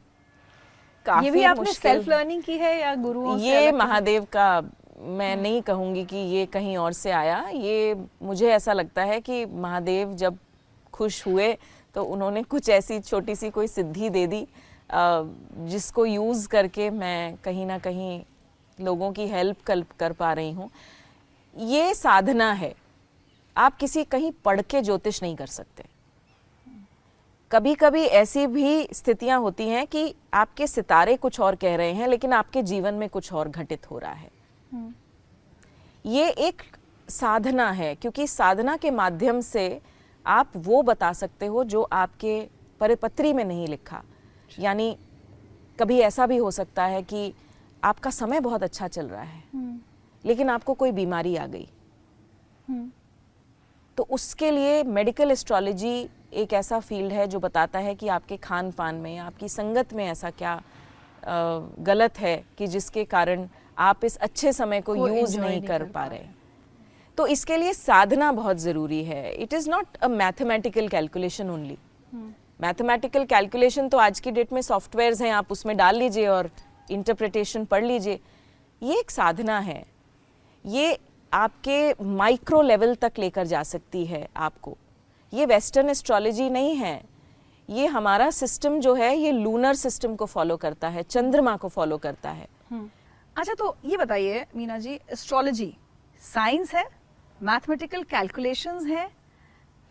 काफ़ी 1.06 1.26
ये 1.26 1.30
भी 1.32 1.42
आपने 1.44 1.72
सेल्फ 1.72 2.08
लर्निंग 2.08 2.42
की 2.42 2.58
है 2.58 2.78
या 2.80 2.94
गुरुओं 2.94 3.38
से 3.38 3.44
ये 3.44 3.72
महादेव 3.72 4.24
का 4.32 4.62
मैं 5.00 5.34
नहीं 5.36 5.60
कहूँगी 5.62 6.04
कि 6.04 6.16
ये 6.16 6.46
कहीं 6.46 6.76
और 6.76 6.92
से 6.92 7.10
आया। 7.10 7.38
ये 7.48 7.94
मुझे 8.22 8.50
ऐसा 8.52 8.72
लगता 8.72 9.02
है 9.02 9.20
कि 9.20 9.44
महादेव 9.46 10.12
जब 10.14 10.38
खुश 10.92 11.26
हुए 11.26 11.52
तो 11.94 12.04
उन्होंने 12.04 12.42
कुछ 12.42 12.68
ऐसी 12.70 13.00
छोटी 13.00 13.34
सी 13.34 13.50
कोई 13.50 13.66
सिद्धि 13.68 14.10
दे 14.10 14.26
दी 14.26 14.46
जिसको 15.68 16.04
यूज़ 16.06 16.48
करके 16.48 16.90
मैं 16.90 17.36
कहीं 17.44 17.66
ना 17.66 17.78
कहीं 17.78 18.22
लोगों 18.78 19.12
की 19.12 19.26
हेल्प 19.26 19.60
कर 19.66 19.84
कर 19.98 20.12
पा 20.12 20.32
रही 20.32 20.52
हूँ। 20.52 20.70
ये 21.56 21.94
साधना 21.94 22.52
है। 22.52 22.74
आप 23.56 23.76
किसी 23.76 24.04
कहीं 24.04 24.32
पढ़ 24.44 24.60
के 24.60 24.82
ज्योतिष 24.82 25.22
नहीं 25.22 25.36
कर 25.36 25.46
सकते। 25.46 25.84
कभी 27.50 27.74
कभी 27.74 28.02
ऐसी 28.02 28.46
भी 28.46 28.88
स्थितियाँ 28.92 29.38
होती 29.40 29.68
हैं 29.68 29.86
कि 29.86 30.14
आपके 30.34 30.66
सितारे 30.66 31.16
कुछ 31.16 31.40
और 31.40 31.54
कह 31.54 31.76
रहे 31.76 31.92
हैं 31.92 32.08
लेकिन 32.08 32.32
आपके 32.32 32.62
जीवन 32.62 32.94
में 32.94 33.08
कुछ 33.08 33.32
और 33.32 33.48
घटित 33.48 33.90
हो 33.90 33.98
रहा 33.98 34.12
है। 34.12 34.30
ये 36.04 36.28
एक 36.28 36.62
साधना 37.08 37.70
है 37.70 37.94
क्योंकि 37.94 38.26
साधना 38.26 38.76
के 38.76 38.90
माध्यम 38.90 39.40
से 39.40 39.80
आप 40.26 40.52
वो 40.56 40.82
बता 40.82 41.12
सकते 41.12 41.46
हो 41.46 41.64
जो 41.64 41.82
आपके 41.82 42.40
परिपत्री 42.80 43.32
में 43.32 43.44
नहीं 43.44 43.66
लिखा। 43.68 44.02
यानी 44.58 44.96
कभी 45.78 45.98
ऐसा 45.98 46.26
भी 46.26 46.36
हो 46.36 46.50
सकता 46.50 46.84
है 46.84 47.02
कि 47.02 47.32
आपका 47.84 48.10
समय 48.12 48.40
बहुत 48.40 48.62
अच्छा 48.62 48.88
चल 48.88 49.06
रहा 49.06 49.22
है। 49.22 49.42
हम्म, 49.54 49.78
लेकिन 50.24 50.50
आपको 50.50 50.74
कोई 50.74 50.92
बीमारी 50.92 51.36
आ 51.36 51.46
गई। 51.46 51.68
हम्म, 52.68 52.90
तो 53.98 54.06
उसके 54.10 54.50
लिए 54.50 54.82
मेडिकल 54.84 55.30
एस्ट्रोलॉजी 55.30 56.08
एक 56.34 56.52
ऐसा 56.52 56.78
फ़ील्ड 56.80 57.12
है 57.12 57.26
जो 57.26 57.38
बताता 57.40 57.78
है 57.78 57.94
कि 57.94 58.08
आपके 58.08 58.36
खान 58.38 58.70
पान 58.72 58.94
में 58.96 59.16
आपकी 59.20 59.48
संगत 59.50 59.92
में 59.94 60.04
ऐसा 60.06 60.30
क्या 60.32 60.60
गलत 61.22 62.18
है 62.18 62.36
कि 62.58 62.66
जिसके 62.66 63.04
कारण 63.06 63.48
आप 63.78 64.04
इस 64.04 64.16
अच्छे 64.18 64.52
समय 64.52 64.80
को 64.80 64.96
यूज़ 64.96 65.38
नहीं 65.38 65.48
नहीं 65.48 65.62
कर 65.62 65.84
पा 65.84 66.06
रहे। 66.06 66.24
तो 67.18 67.26
इसके 67.26 67.56
लिए 67.56 67.72
साधना 67.72 68.30
बहुत 68.32 68.56
ज़रूरी 68.58 69.02
है। 69.04 69.32
It 69.34 69.52
is 69.54 69.68
not 69.70 69.96
a 69.96 70.08
mathematical 70.08 70.88
calculation 70.88 71.50
only 71.50 71.78
mathematical 72.60 73.24
calculation 73.26 73.88
तो 73.88 73.98
आज 73.98 74.20
की 74.20 74.30
डेट 74.30 74.52
में 74.52 74.60
सॉफ्टवेयर्स 74.62 75.22
हैं 75.22 75.30
आप 75.32 75.52
उसमें 75.52 75.76
डाल 75.76 75.96
लीजिए 75.96 76.26
और 76.28 76.50
इंटरप्रिटेशन 76.92 77.64
पढ़ 77.64 77.84
लीजिए। 77.84 78.20
ये 78.82 78.98
एक 79.00 79.10
साधना 79.10 79.58
है। 79.60 79.84
ये 80.64 80.98
आपके 81.32 82.04
माइक्रो 82.04 82.60
लेवल 82.62 82.94
तक 82.94 83.12
लेकर 83.18 83.46
जा 83.46 83.62
सकती 83.64 84.04
है 84.06 84.26
आपको। 84.38 84.76
ये 85.32 85.46
वेस्टर्न 85.46 85.90
एस्ट्रोलॉजी 85.90 86.48
नहीं 86.50 86.74
है। 86.76 87.00
ये 87.68 87.86
हमारा 87.86 88.30
सिस्टम 88.30 88.78
जो 88.80 88.94
है, 88.94 89.16
ये 89.16 89.32
लूनर 89.32 89.74
सिस्टम 89.74 90.16
को 90.16 90.26
फॉलो 90.26 90.56
करता 90.56 90.88
है, 90.88 91.02
चंद्रमा 91.02 91.56
को 91.56 91.68
फॉलो 91.68 91.98
करता 91.98 92.30
है। 92.30 92.48
अच्छा 93.36 93.54
तो 93.54 93.76
ये 93.84 93.96
बताइए 93.96 94.44
मीना 94.56 94.78
जी 94.78 94.94
एस्ट्रोलॉजी 95.12 95.72
साइंस 96.22 96.74
है 96.74 96.84
मैथमेटिकल 97.40 98.02
कैलकुलेशंस 98.04 98.86
है, 98.86 99.08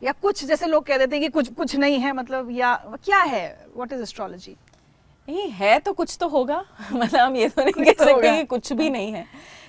या 0.02 0.12
कुछ 0.12 0.44
जैसे 0.46 0.68
लोग 0.68 0.86
कह 0.86 0.98
देते 0.98 1.16
हैं 1.16 1.24
कि 1.24 1.30
कुछ 1.30 1.54
कुछ 1.54 1.76
नहीं 1.76 2.00
है 2.00 2.12
मतलब 2.14 2.52
या 2.52 2.76
क्या 3.06 3.20
है? 3.20 3.68
व्हाट 3.76 3.94
इज़ 3.94 4.02
एस्ट्रोलॉजी 4.02 4.56
नहीं 5.28 5.50
है 5.52 5.78
तो 5.80 5.94
कुछ 5.94 6.18
तो 6.20 6.28
होगा। 6.28 6.64
मतलब 6.94 7.20
हम 7.20 7.36
ये 7.36 7.50
तो 7.50 7.64
नहीं 7.64 7.84
कह 7.86 7.92
तो 7.94 8.06
सकते 8.06 8.38
कि 8.38 8.44
कुछ 8.46 8.72
भी 8.74 8.90
नहीं 8.90 9.12
है। 9.14 9.26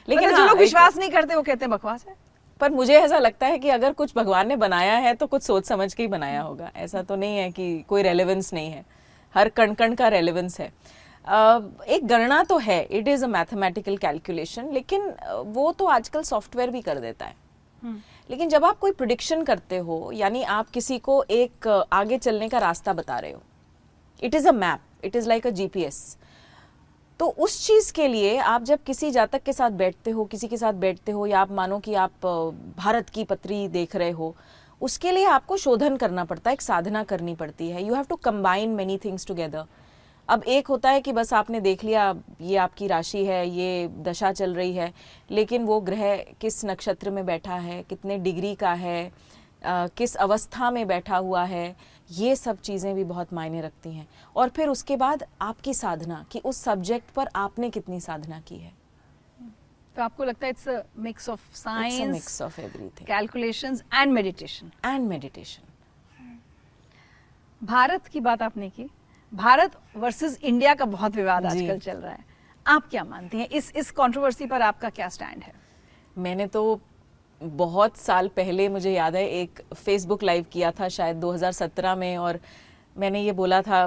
लेकिन 0.09 0.31
जो 0.31 0.37
हाँ, 0.37 0.47
लोग 0.49 0.59
विश्वास 0.59 0.97
नहीं 0.97 1.11
करते 1.11 1.35
वो 1.35 1.43
कहते 1.43 1.65
हैं 1.65 1.71
बकवास 1.71 2.05
है। 2.09 2.15
पर 2.61 2.71
मुझे 2.71 2.95
ऐसा 2.95 3.19
लगता 3.19 3.47
है 3.47 3.59
कि 3.59 3.69
अगर 3.69 3.93
कुछ 3.93 4.13
भगवान 4.17 4.49
ने 4.49 4.57
बनाया 4.57 4.95
है 4.97 5.15
तो 5.15 5.27
कुछ 5.27 5.43
सोच 5.43 5.67
समझ 5.67 5.93
के 5.95 6.03
ही 6.03 6.09
बनाया 6.09 6.43
होगा। 6.43 6.71
ऐसा 6.77 7.03
तो 7.03 7.17
नहीं 7.17 7.37
है 7.39 7.51
कि 7.51 7.85
कोई 7.89 8.03
रेलेवेंस 8.03 8.53
नहीं 8.53 8.71
है। 8.71 8.85
हर 9.35 9.49
कण 9.49 9.75
कण 9.75 9.95
का 9.95 10.09
रेलेवेंस 10.09 10.59
है। 10.61 10.73
एक 11.89 12.07
गणना 12.07 12.43
तो 12.45 12.59
है। 12.59 12.83
It 12.83 13.09
is 13.09 13.25
a 13.25 13.29
mathematical 13.29 13.97
calculation 13.97 14.73
लेकिन 14.73 15.13
वो 15.49 15.71
तो 15.73 15.87
आजकल 15.87 16.23
सॉफ्टवेयर 16.23 16.71
भी 16.71 16.81
कर 16.83 16.99
देता 16.99 17.27
है। 17.27 17.35
लेकिन 18.31 18.49
जब 18.49 18.65
आप 18.65 18.79
कोई 18.79 18.93
प्रिडिक्शन 18.93 19.43
करते 19.43 19.77
हो 19.79 20.11
यानी 20.15 20.43
आप 20.43 20.69
किसी 20.71 20.99
को 20.99 21.23
एक 21.31 21.69
आगे 21.93 22.19
चलने 22.19 22.49
का 22.49 22.59
रास्ता 22.59 22.93
बता 22.93 23.19
रहे 23.19 23.33
हो 23.33 23.43
it 24.23 24.35
is 24.35 24.49
a 24.49 24.53
map 24.53 24.81
it 25.05 25.17
is 25.17 25.29
like 25.29 25.47
a 25.47 25.51
GPS 25.51 26.17
तो 27.21 27.27
उस 27.27 27.67
चीज़ 27.67 27.93
के 27.93 28.07
लिए 28.09 28.37
आप 28.39 28.63
जब 28.65 28.83
किसी 28.83 29.11
जातक 29.11 29.43
के 29.43 29.53
साथ 29.53 29.71
बैठते 29.71 30.11
हो 30.11 30.25
किसी 30.25 30.49
के 30.49 30.57
साथ 30.57 30.73
बैठते 30.85 31.13
हो 31.13 31.27
या 31.27 31.41
आप 31.41 31.51
मानो 31.53 31.79
कि 31.79 31.95
आप 31.95 32.27
भारत 32.79 33.11
की 33.11 33.25
पत्री 33.25 33.67
देख 33.69 33.97
रहे 33.97 34.11
हो 34.11 34.35
उसके 34.81 35.11
लिए 35.13 35.25
आपको 35.25 35.57
शोधन 35.57 35.97
करना 35.97 36.25
पड़ता 36.25 36.51
है 36.51 36.55
एक 36.55 36.63
साधना 36.63 37.03
करनी 37.05 37.35
पड़ती 37.35 37.69
है। 37.71 37.85
You 37.87 37.95
have 37.95 38.05
to 38.05 38.17
combine 38.17 38.71
many 38.71 38.97
things 39.05 39.27
together 39.27 39.65
अब 40.29 40.43
एक 40.49 40.67
होता 40.67 40.91
है 40.91 41.01
कि 41.01 41.13
बस 41.13 41.33
आपने 41.35 41.61
देख 41.61 41.85
लिया 41.85 42.15
ये 42.41 42.57
आपकी 42.57 42.87
राशि 42.87 43.25
है 43.25 43.49
ये 43.49 43.89
दशा 44.03 44.33
चल 44.33 44.55
रही 44.55 44.73
है 44.75 44.93
लेकिन 45.31 45.65
वो 45.65 45.81
ग्रह 45.81 46.17
किस 46.41 46.65
नक्षत्र 46.65 47.11
में 47.11 47.25
बैठा 47.27 47.55
है 47.55 47.83
कितने 47.83 48.19
डिग्री 48.19 48.55
का 48.55 48.73
है 48.73 49.05
अ, 49.65 49.87
किस 49.97 50.15
अवस्था 50.17 50.71
में 50.71 50.87
बैठा 50.87 51.17
हुआ 51.17 51.45
है 51.45 51.77
ये 52.13 52.35
सब 52.37 52.61
चीज़ें 52.61 52.95
भी 52.95 53.05
बहुत 53.05 53.33
मायने 53.33 53.61
रखती 53.61 53.93
हैं। 53.93 54.07
और 54.37 54.49
फिर 54.49 54.69
उसके 54.69 54.97
बाद 54.97 55.25
आपकी 55.41 55.75
साधना 55.75 56.25
कि 56.33 56.39
उस 56.41 56.63
सब्जेक्ट 56.63 57.11
पर 57.11 57.29
आपने 57.37 57.71
कितनी 57.71 58.01
साधना 58.01 58.41
की 58.41 58.57
है। 58.57 58.73
तो 59.97 60.03
आपको 60.03 60.25
लगता 60.25 60.47
है 60.47 60.51
it's 60.51 60.69
a 60.69 60.83
mix 60.99 61.29
of 61.29 61.55
science 61.55 62.11
mix 62.11 62.41
of 62.43 62.61
everything 62.61 63.07
calculations 63.07 63.83
and 63.95 64.13
meditation 64.13 64.71
and 64.85 65.09
meditation 65.09 65.69
Bharat 67.63 68.07
की 68.07 68.21
बात 68.21 68.43
आपने 68.43 68.69
की। 68.71 68.89
भारत 69.33 69.77
वर्सेस 69.97 70.39
इंडिया 70.43 70.75
का 70.75 70.85
बहुत 70.85 71.17
विवाद 71.17 71.47
आजकल 71.47 71.79
चल 71.79 71.97
रहा 71.97 72.13
है। 72.13 72.25
आप 72.67 72.89
क्या 72.91 73.05
मानती 73.05 73.39
हैं? 73.39 73.49
इस 73.49 73.73
इस 73.77 73.91
कंट्रोवर्सी 73.91 74.47
पर 74.47 74.63
आपका 74.63 74.89
क्या 74.91 75.09
स्टैंड 75.09 75.43
है? 75.43 75.53
मैंने 76.17 76.47
तो 76.47 76.81
बहुत 77.43 77.97
साल 77.97 78.29
पहले 78.29 78.69
मुझे 78.69 78.93
याद 78.93 79.17
है 79.17 79.27
एक 79.31 79.61
फेसबुक 79.75 80.23
लाइव 80.23 80.45
किया 80.53 80.71
था 80.71 80.89
शायद 80.89 81.17
2017 81.17 81.95
में 81.95 82.17
और 82.17 82.39
मैंने 82.97 83.23
ये 83.23 83.33
बोला 83.33 83.61
था 83.63 83.87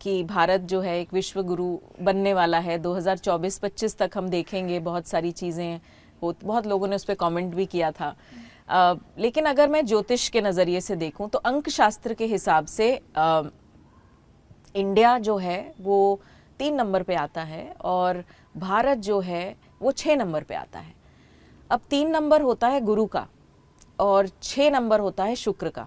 कि 0.00 0.22
भारत 0.24 0.60
जो 0.60 0.80
है 0.80 0.98
एक 1.00 1.12
विश्व 1.14 1.42
गुरु 1.42 1.66
बनने 2.02 2.34
वाला 2.34 2.58
है। 2.58 2.78
2024-25 2.78 3.96
तक 3.98 4.10
हम 4.14 4.28
देखेंगे 4.28 4.80
बहुत 4.80 5.06
सारी 5.06 5.30
चीज़ें 5.32 5.80
हो 6.22 6.34
बहुत 6.44 6.66
लोगों 6.66 6.88
ने 6.88 6.96
उस 6.96 7.04
पर 7.04 7.14
कॉमेंट 7.14 7.54
भी 7.54 7.66
किया 7.66 7.90
था। 7.90 8.14
अ, 8.68 8.94
लेकिन 9.18 9.44
अगर 9.44 9.68
मैं 9.68 9.84
ज्योतिष 9.86 10.28
के 10.28 10.40
नज़रिए 10.40 10.80
से 10.80 10.96
देखूँ 10.96 11.28
तो 11.28 11.38
अंक 11.38 11.68
शास्त्र 11.68 12.14
के 12.14 12.26
हिसाब 12.26 12.66
से 12.66 12.94
अ, 13.16 13.42
इंडिया 14.76 15.18
जो 15.18 15.36
है 15.36 15.74
वो 15.80 16.20
तीन 16.58 16.74
नंबर 16.74 17.02
पे 17.02 17.14
आता 17.14 17.42
है 17.42 17.72
और 17.84 18.24
भारत 18.56 18.98
जो 18.98 19.20
है 19.20 19.56
वो 19.82 19.92
छः 19.92 20.16
नंबर 20.16 20.42
पे 20.42 20.54
आता 20.54 20.78
है। 20.78 20.93
अब 21.74 21.80
तीन 21.90 22.10
नंबर 22.10 22.42
होता 22.42 22.68
है 22.68 22.80
गुरु 22.80 23.04
का 23.06 23.26
और 24.00 24.28
छः 24.42 24.70
नंबर 24.70 25.00
होता 25.00 25.24
है 25.24 25.36
शुक्र 25.36 25.68
का। 25.68 25.86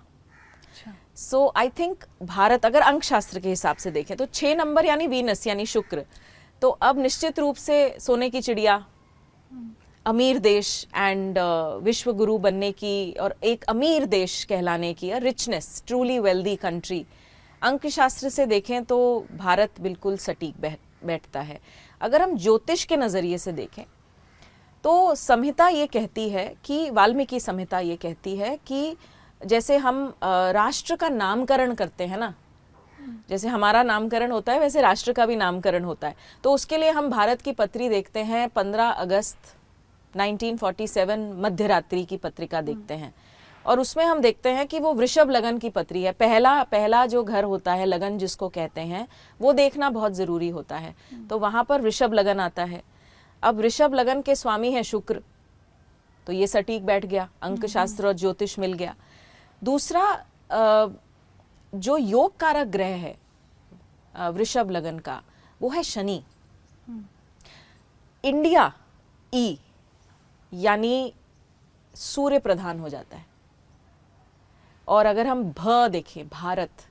सो 1.16 1.46
आई 1.58 1.70
थिंक 1.70 2.04
भारत 2.24 2.66
अगर 2.66 2.82
अंक 2.82 3.04
शास्त्र 3.04 3.40
के 3.40 3.50
हिसाब 3.50 3.76
से 3.76 3.92
देखें 3.92 4.16
तो 4.18 4.26
छः 4.26 4.56
नंबर 4.56 4.86
यानी 4.86 5.08
वीनस 5.08 5.48
यानी 5.48 5.66
शुक्र। 5.66 6.06
तो 6.62 6.70
अब 6.70 7.00
निश्चित 7.00 7.40
रूप 7.40 7.56
से 7.56 7.78
सोने 8.00 8.30
की 8.30 8.42
चिड़िया 8.42 8.86
अमीर 10.06 10.40
देश 10.40 10.88
एंड 10.96 11.40
विश्व 11.84 12.14
गुरु 12.14 12.38
बनने 12.38 12.72
की 12.74 13.12
और 13.14 13.36
एक 13.44 13.64
अमीर 13.70 14.06
देश 14.08 14.44
कहलाने 14.44 14.94
की 14.94 15.18
रिचनेस 15.20 15.84
ट्रूली 15.88 16.20
वेल्दी 16.20 16.56
कंट्री 16.58 17.06
अंक 17.62 17.88
शास्त्र 17.88 18.30
से 18.30 18.46
देखें 18.46 18.84
तो 18.84 18.98
भारत 19.38 19.82
बिल्कुल 19.82 20.18
सटीक 20.18 20.62
बैठता 21.06 21.42
है। 21.42 21.60
अगर 22.02 22.22
हम 22.22 22.38
ज्योतिष 22.38 22.84
के 22.86 22.98
नज़रिए 22.98 23.38
से 23.38 23.52
देखें 23.54 23.84
तो 24.84 25.16
संहिता 25.16 25.68
ये 25.68 25.88
कहती 25.88 26.30
है 26.30 26.56
कि, 26.64 26.90
वाल्मीकि 26.90 27.40
संहिता 27.40 27.80
ये 27.80 27.96
कहती 27.96 28.38
है 28.38 28.60
कि 28.68 28.98
जैसे 29.46 29.78
हम 29.78 30.14
राष्ट्र 30.24 30.96
का 30.96 31.10
नामकरण 31.10 31.74
करते 31.74 32.04
हैं 32.04 32.18
ना, 32.18 32.34
जैसे 33.30 33.48
हमारा 33.48 33.84
नामकरण 33.84 34.32
होता 34.32 34.54
है, 34.54 34.60
वैसे 34.60 34.82
राष्ट्र 34.82 35.14
का 35.14 35.26
भी 35.26 35.36
नामकरण 35.36 35.84
होता 35.84 36.08
है। 36.08 36.16
तो 36.44 36.54
उसके 36.54 36.78
लिए 36.78 36.90
हम 36.90 37.10
भारत 37.10 37.42
की 37.42 37.52
पत्री 37.52 37.90
देखते 37.90 38.20
हैं 38.20 38.50
15 38.50 38.90
अगस्त 38.90 39.38
1947 40.16 41.34
मध्य 41.42 41.68
रात्रि 41.68 42.06
की 42.06 42.18
पत्रिका 42.18 42.62
देखते 42.62 42.94
हैं। 42.94 43.14
और 43.66 43.80
उसमें 43.80 44.06
हम 44.06 44.20
देखते 44.20 44.50
हैं 44.50 44.68
कि 44.68 44.80
वो 44.80 44.94
वृषभ 44.94 45.30
लगन 45.30 45.58
की 45.58 45.70
पत्री 45.70 46.04
है। 46.04 46.12
पहला 46.12 46.64
पहला 46.64 47.06
जो 47.06 47.24
घर 47.24 47.44
होता 47.44 47.74
है, 47.74 47.86
लगन 47.86 48.18
जिसको 48.18 48.50
कहते 48.50 48.82
हैं, 48.82 49.08
वो 49.42 49.54
देखना 49.54 49.90
बहुत 49.90 50.14
ज़रूरी 50.14 50.50
होता 50.50 50.78
है। 50.78 50.96
तो 51.28 51.38
वहाँ 51.38 51.64
पर 51.64 51.82
वृषभ 51.82 52.14
लगन 52.14 52.40
आता 52.40 52.64
है। 52.64 52.84
अब 53.44 53.60
ऋषभ 53.62 53.94
लगन 53.94 54.22
के 54.22 54.36
स्वामी 54.36 54.72
है 54.72 54.84
शुक्र। 54.84 55.22
तो 56.28 56.34
ये 56.34 56.48
सटीक 56.48 56.86
बैठ 56.86 57.06
गया 57.06 57.30
अंक 57.42 57.66
शास्त्र 57.66 58.08
और 58.08 58.14
ज्योतिष 58.14 58.58
मिल 58.60 58.74
गया। 58.74 58.96
दूसरा 59.62 60.26
जो 61.74 61.98
योग 61.98 62.36
कारक 62.38 62.68
ग्रह 62.68 62.96
है 62.98 63.16
वृषभ 64.32 64.72
लगन 64.72 65.00
का, 65.00 65.22
वो 65.62 65.70
है 65.70 65.84
शनि। 65.84 66.24
इंडिया 68.24 68.72
ई, 69.34 69.58
यानी 70.52 71.14
सूर्य 71.96 72.40
प्रधान 72.40 72.80
हो 72.80 72.90
जाता 72.90 73.18
है। 73.18 73.26
और 74.88 75.06
अगर 75.06 75.28
हम 75.28 75.44
भ 75.52 75.88
देखें, 75.88 76.28
भारत 76.28 76.86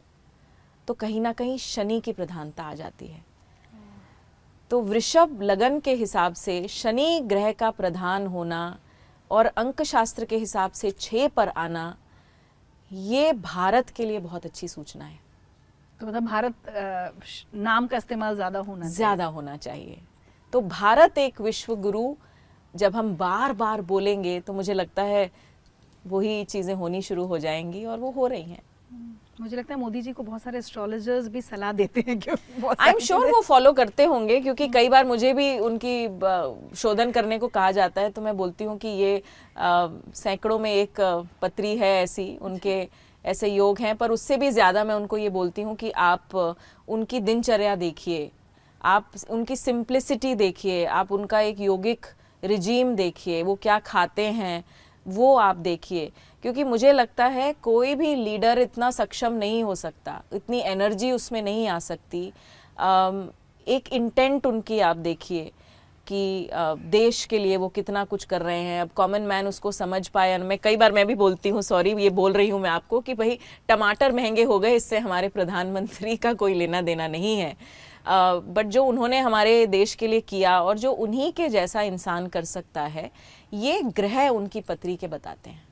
तो 0.88 0.94
कहीं 0.94 1.20
ना 1.20 1.32
कहीं 1.32 1.56
शनि 1.58 2.00
की 2.00 2.12
प्रधानता 2.12 2.64
आ 2.64 2.74
जाती 2.74 3.06
है। 3.06 3.24
तो 4.70 4.80
वृषभ 4.82 5.42
लगन 5.42 5.78
के 5.80 5.92
हिसाब 5.94 6.34
से 6.34 6.66
शनि 6.68 7.20
ग्रह 7.24 7.50
का 7.52 7.70
प्रधान 7.72 8.26
होना 8.26 8.78
और 9.30 9.46
अंक 9.46 9.82
शास्त्र 9.84 10.24
के 10.24 10.36
हिसाब 10.38 10.70
से 10.72 10.90
छः 10.90 11.28
पर 11.28 11.48
आना 11.48 11.96
ये 12.90 13.32
भारत 13.32 13.90
के 13.90 14.06
लिए 14.06 14.18
बहुत 14.20 14.46
अच्छी 14.46 14.68
सूचना 14.68 15.04
है। 15.04 15.18
तो 16.00 16.06
मतलब 16.06 16.26
भारत 16.26 16.54
नाम 17.56 17.86
का 17.86 17.96
इस्तेमाल 17.96 18.34
ज़्यादा 18.34 18.58
होना 18.60 18.88
ज़्यादा 18.88 19.24
होना 19.26 19.56
चाहिए। 19.56 19.98
तो 20.52 20.60
भारत 20.60 21.18
एक 21.18 21.40
विश्व 21.40 21.74
गुरु 21.76 22.14
जब 22.74 22.96
हम 22.96 23.16
बार 23.16 23.52
बार 23.54 23.82
बोलेंगे 23.84 24.38
तो 24.40 24.52
मुझे 24.52 24.74
लगता 24.74 25.02
है 25.04 25.30
वही 26.06 26.44
चीज़ें 26.44 26.74
होनी 26.74 27.02
शुरू 27.02 27.24
हो 27.26 27.38
जाएँगी 27.38 27.84
और 27.84 27.98
वो 27.98 28.10
हो 28.10 28.26
रही 28.26 28.42
हैं। 28.42 28.62
मुझे 29.40 29.56
लगता 29.56 29.74
है 29.74 29.78
मोदी 29.80 30.00
जी 30.02 30.12
को 30.12 30.22
बहुत 30.22 30.42
सारे 30.42 30.58
एस्ट्रोलॉजर्स 30.58 31.26
भी 31.28 31.40
सलाह 31.42 31.72
देते 31.72 32.04
हैं 32.06 32.18
कि 32.18 32.30
आई 32.30 32.90
एम 32.90 32.98
श्योर 32.98 33.26
वो 33.26 33.40
फॉलो 33.42 33.72
करते 33.72 34.04
होंगे 34.04 34.38
क्योंकि 34.40 34.68
कई 34.68 34.88
बार 34.88 35.04
मुझे 35.06 35.32
भी 35.32 35.58
उनकी 35.60 35.96
शोधन 36.76 37.10
करने 37.12 37.38
को 37.38 37.48
कहा 37.48 37.70
जाता 37.72 38.00
है 38.00 38.10
तो 38.10 38.22
मैं 38.22 38.36
बोलती 38.36 38.64
हूँ 38.64 38.76
कि 38.78 38.88
ये 38.90 39.22
सैकड़ों 40.14 40.58
में 40.58 40.72
एक 40.72 41.00
पत्री 41.42 41.76
है 41.76 41.92
ऐसी 42.02 42.36
उनके 42.42 42.86
ऐसे 43.24 43.48
योग 43.48 43.78
हैं 43.78 43.94
पर 43.96 44.10
उससे 44.10 44.36
भी 44.36 44.50
ज़्यादा 44.50 44.84
मैं 44.84 44.94
उनको 44.94 45.18
ये 45.18 45.28
बोलती 45.30 45.62
हूँ 45.62 45.74
कि 45.76 45.90
आप 45.90 46.34
उनकी 46.88 47.20
दिनचर्या 47.20 47.74
देखिए 47.76 48.30
आप 48.80 49.10
उनकी 49.30 49.56
सिंप्लिसिटी 49.56 50.34
देखिए 50.36 50.84
आप 50.94 51.12
उनका 51.12 51.40
एक 51.42 51.60
योगिक 51.60 52.06
रिजीम 52.42 52.94
देखिए 52.96 53.42
वो 53.42 53.54
क्या 53.62 53.78
खाते 53.84 54.24
हैं 54.32 54.62
वो 55.08 55.34
आप 55.36 55.56
देखिए, 55.58 56.10
क्योंकि 56.44 56.64
मुझे 56.64 56.92
लगता 56.92 57.26
है 57.26 57.52
कोई 57.62 57.94
भी 57.94 58.14
लीडर 58.14 58.58
इतना 58.58 58.90
सक्षम 58.92 59.32
नहीं 59.34 59.62
हो 59.64 59.74
सकता, 59.74 60.20
इतनी 60.32 60.60
एनर्जी 60.62 61.10
उसमें 61.12 61.42
नहीं 61.42 61.68
आ 61.68 61.78
सकती। 61.80 62.26
एक 63.66 63.92
इंटेंट 63.92 64.46
उनकी 64.46 64.80
आप 64.80 64.96
देखिए 64.98 65.50
कि 66.06 66.48
देश 66.90 67.24
के 67.24 67.38
लिए 67.38 67.56
वो 67.56 67.68
कितना 67.68 68.04
कुछ 68.04 68.24
कर 68.24 68.42
रहे 68.42 68.58
हैं। 68.58 68.80
अब 68.82 68.90
कॉमन 68.96 69.22
मैन 69.22 69.46
उसको 69.46 69.72
समझ 69.72 70.06
पाए 70.08 70.36
मैं 70.38 70.58
कई 70.58 70.76
बार 70.76 70.92
मैं 70.92 71.06
भी 71.06 71.14
बोलती 71.14 71.48
हूँ 71.48 71.62
सॉरी 71.62 71.94
ये 71.94 72.10
बोल 72.12 72.32
रही 72.32 72.48
हूँ 72.48 72.60
मैं 72.60 72.70
आपको 72.70 73.00
कि 73.00 73.14
भाई, 73.14 73.38
टमाटर 73.68 74.12
महँगे 74.12 74.42
हो 74.42 74.58
गए, 74.58 74.74
इससे 74.74 74.98
हमारे 74.98 75.28
प्रधानमंत्री 75.28 76.16
का 76.16 76.32
कोई 76.34 76.54
लेना 76.54 76.80
देना 76.82 77.08
नहीं 77.08 77.36
है। 77.38 77.56
बट 78.06 78.66
जो 78.66 78.84
उन्होंने 78.84 79.18
हमारे 79.18 79.66
देश 79.66 79.94
के 79.94 80.06
लिए 80.06 80.20
किया, 80.22 80.60
और 80.60 80.78
जो 80.78 80.92
उन्हीं 80.92 81.32
के 81.32 81.48
जैसा 81.48 81.82
इंसान 81.82 82.26
कर 82.26 82.44
सकता 82.44 82.82
है 82.82 83.10
ये 83.52 83.80
ग्रह 83.96 84.28
उनकी 84.28 84.60
पत्री 84.60 84.96
के 84.96 85.08
बताते 85.08 85.50
हैं। 85.50 85.64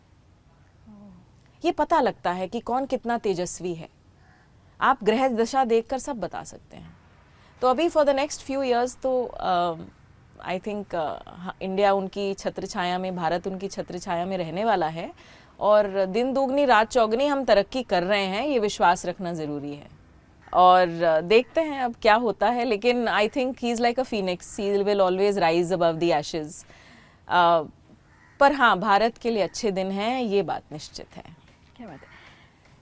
ये 1.64 1.72
पता 1.72 2.00
लगता 2.00 2.32
है 2.32 2.46
कि 2.48 2.60
कौन 2.60 2.86
कितना 2.86 3.16
तेजस्वी 3.18 3.74
है। 3.74 3.88
आप 4.80 5.04
ग्रह 5.04 5.28
दशा 5.28 5.64
देखकर 5.64 5.98
सब 5.98 6.20
बता 6.20 6.42
सकते 6.44 6.76
हैं। 6.76 6.96
तो 7.62 7.68
अभी 7.68 7.88
for 7.88 8.04
the 8.04 8.10
next 8.10 8.40
few 8.40 8.62
years 8.62 8.96
तो 9.02 9.12
आई 10.44 10.58
थिंक 10.58 10.94
इंडिया 11.62 11.92
उनकी 11.92 12.32
छत्र 12.34 12.66
छाया 12.66 12.98
में 12.98 13.14
भारत 13.16 13.46
उनकी 13.46 13.68
छत्र 13.68 13.98
छाया 13.98 14.24
में 14.26 14.36
रहने 14.38 14.64
वाला 14.64 14.86
है। 14.88 15.10
और 15.60 16.04
दिन 16.06 16.32
दुगनी 16.32 16.64
रात 16.64 16.90
चौगनी 16.90 17.26
हम 17.26 17.44
तरक्की 17.44 17.82
कर 17.82 18.02
रहे 18.02 18.24
हैं 18.26 18.46
ये 18.46 18.58
विश्वास 18.58 19.06
रखना 19.06 19.32
ज़रूरी 19.34 19.74
है। 19.74 19.88
और 20.52 20.86
uh, 20.86 21.22
देखते 21.22 21.60
हैं 21.60 21.80
अब 21.82 21.94
क्या 22.02 22.14
होता 22.16 22.48
है 22.48 22.64
लेकिन 22.64 23.08
I 23.08 23.28
think 23.28 23.56
he 23.60 23.70
is 23.70 23.82
like 23.82 24.00
a 24.00 24.02
phoenix 24.02 24.58
he 24.60 24.82
will 24.82 25.00
always 25.00 25.38
rise 25.38 25.72
above 25.72 25.96
the 25.96 26.02
ashes 26.12 26.64
पर 27.28 28.52
हाँ 28.52 28.78
भारत 28.78 29.18
के 29.18 29.30
लिए 29.30 29.42
अच्छे 29.42 29.70
दिन 29.70 29.90
हैं 29.90 30.20
ये 30.22 30.42
बात 30.42 30.62
निश्चित 30.72 31.16
है। 31.16 31.24
क्या 31.76 31.86
बात 31.86 32.00
है। 32.00 32.12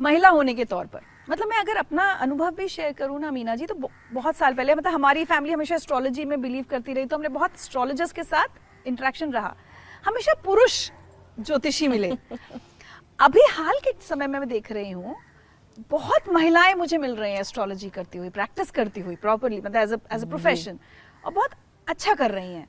महिला 0.01 0.29
होने 0.29 0.55
के 0.55 0.65
तौर 0.65 0.87
पर 0.87 1.01
मतलब 1.31 1.49
मैं 1.49 1.59
अगर 1.59 1.77
अपना 1.77 2.05
अनुभव 2.23 2.51
भी 2.55 2.69
शेयर 2.69 2.93
करूँ 2.93 3.19
ना 3.21 3.31
मीना 3.31 3.55
जी 3.57 3.67
तो 3.67 3.75
बहुत 4.13 4.37
साल 4.37 4.55
पहले 4.55 4.75
मतलब 4.75 4.93
हमारी 4.95 5.25
फैमिली 5.25 5.53
हमेशा 5.53 5.75
एस्ट्रोलॉजी 5.75 6.25
में 6.25 6.41
बिलीव 6.43 6.65
करती 6.71 6.93
रही 6.93 7.07
तो 7.07 7.17
हमने 7.17 7.29
बहुत 7.37 7.55
एस्ट्रोलॉजर्स 7.55 8.13
के 8.13 8.23
साथ 8.25 8.87
इंटरेक्शन 8.87 9.33
रहा। 9.33 9.55
हमेशा 10.07 10.35
पुरुष 10.45 10.89
ज्योतिषी 11.41 11.89
मिले। 11.89 12.11
अभी 13.21 13.41
हाल 13.51 13.79
के 13.85 13.93
समय 14.09 14.27
में 14.27 14.39
मैं 14.39 14.49
देख 14.49 14.73
रही 14.73 14.91
हूँ 14.91 15.15
बहुत 15.91 16.29
महिलाएँ 16.33 16.75
मुझे 16.75 16.99
मिल 16.99 17.15
रही 17.17 17.33
हैं 17.33 17.41
एस्ट्रोलॉजी 17.41 17.89
करती 17.91 18.19
हुई 18.19 18.29
प्रैक्टिस 18.31 18.71
करती 18.71 19.01
हुई 19.01 19.17
प्रॉपरली 19.17 19.61
मतलब 19.61 19.77
एज 19.77 19.93
एज 20.13 20.25
अ 20.25 20.29
प्रोफेशन 20.29 20.79
और 21.25 21.33
बहुत 21.33 21.51
अच्छा 21.87 22.15
कर 22.15 22.31
रही 22.31 22.53
हैं। 22.55 22.67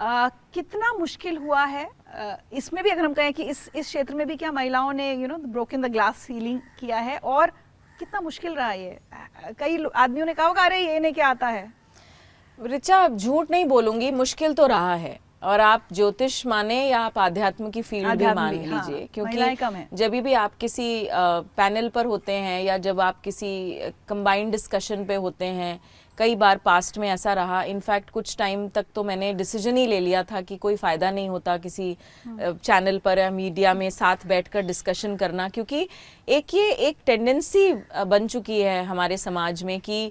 आ, 0.00 0.28
कितना 0.54 0.92
मुश्किल 0.92 1.36
हुआ 1.36 1.64
है? 1.64 1.88
इसमें 2.52 2.82
भी 2.84 2.90
अगर 2.90 3.04
हम 3.04 3.12
कहें 3.12 3.32
कि 3.32 3.42
इस 3.42 3.70
इस 3.76 3.86
क्षेत्र 3.86 4.14
में 4.14 4.26
भी 4.26 4.36
क्या 4.36 4.52
महिलाओं 4.52 4.92
ने 4.92 5.12
you 5.12 5.26
know 5.28 5.36
broken 5.38 5.82
the 5.82 5.90
glass 5.92 6.16
ceiling 6.16 6.60
किया 6.80 6.98
है? 6.98 7.16
और 7.18 7.50
कितना 7.98 8.20
मुश्किल 8.20 8.54
रहा 8.54 8.72
ये? 8.72 8.98
कई 9.58 9.84
आदमियों 9.96 10.26
ने 10.26 10.34
कहा 10.34 10.46
होगा 10.46 10.64
अरे 10.64 10.78
ये 10.78 10.98
नहीं 11.00 11.12
क्या 11.12 11.28
आता 11.28 11.48
है? 11.48 11.72
रिचा 12.58 13.06
झूठ 13.08 13.50
नहीं 13.50 13.64
बोलूँगी 13.64 14.10
मुश्किल 14.10 14.54
तो 14.54 14.66
रहा 14.66 14.94
है। 14.94 15.18
और 15.42 15.60
आप 15.60 15.86
ज्योतिष 15.92 16.46
माने 16.46 16.82
या 16.88 17.00
आप 17.00 17.18
आध्यात्म 17.18 17.70
की 17.70 17.82
फ़ील्ड 17.82 18.18
भी 18.18 18.24
मान 18.34 18.54
लीजिए 18.54 18.68
हाँ, 18.98 19.06
क्योंकि 19.14 19.96
जब 19.96 20.10
भी 20.12 20.32
आप 20.34 20.56
किसी 20.60 21.08
पैनल 21.12 21.88
पर 21.88 22.06
होते 22.06 22.32
हैं 22.32 22.62
या 22.62 22.78
जब 22.78 23.00
आप 23.00 23.20
किसी 23.20 23.50
कंबाइंड 24.08 24.50
डिस्कशन 24.52 25.04
पे 25.04 25.14
होते 25.16 25.44
हैं 25.44 25.78
कई 26.18 26.34
बार 26.34 26.58
पास्ट 26.58 26.98
में 26.98 27.08
ऐसा 27.08 27.32
रहा। 27.32 27.62
इनफैक्ट 27.64 28.10
कुछ 28.10 28.36
टाइम 28.36 28.66
तक 28.68 28.86
तो 28.94 29.04
मैंने 29.04 29.32
डिसीज़न 29.34 29.76
ही 29.76 29.86
ले 29.86 30.00
लिया 30.00 30.22
था 30.22 30.40
कि 30.40 30.56
कोई 30.56 30.76
फ़ायदा 30.76 31.10
नहीं 31.10 31.28
होता 31.28 31.56
किसी 31.58 31.96
चैनल 32.28 32.98
पर 32.98 33.18
या 33.18 33.30
मीडिया 33.30 33.74
में 33.74 33.88
साथ 33.90 34.26
बैठकर 34.26 34.62
डिस्कशन 34.62 35.16
करना 35.16 35.48
क्योंकि 35.48 35.88
एक 36.28 36.54
ये 36.54 36.70
एक 36.88 36.96
टेंडेंसी 37.06 37.72
बन 38.06 38.26
चुकी 38.26 38.60
है 38.60 38.82
हमारे 38.84 39.16
समाज 39.16 39.62
में 39.62 39.78
कि 39.80 40.04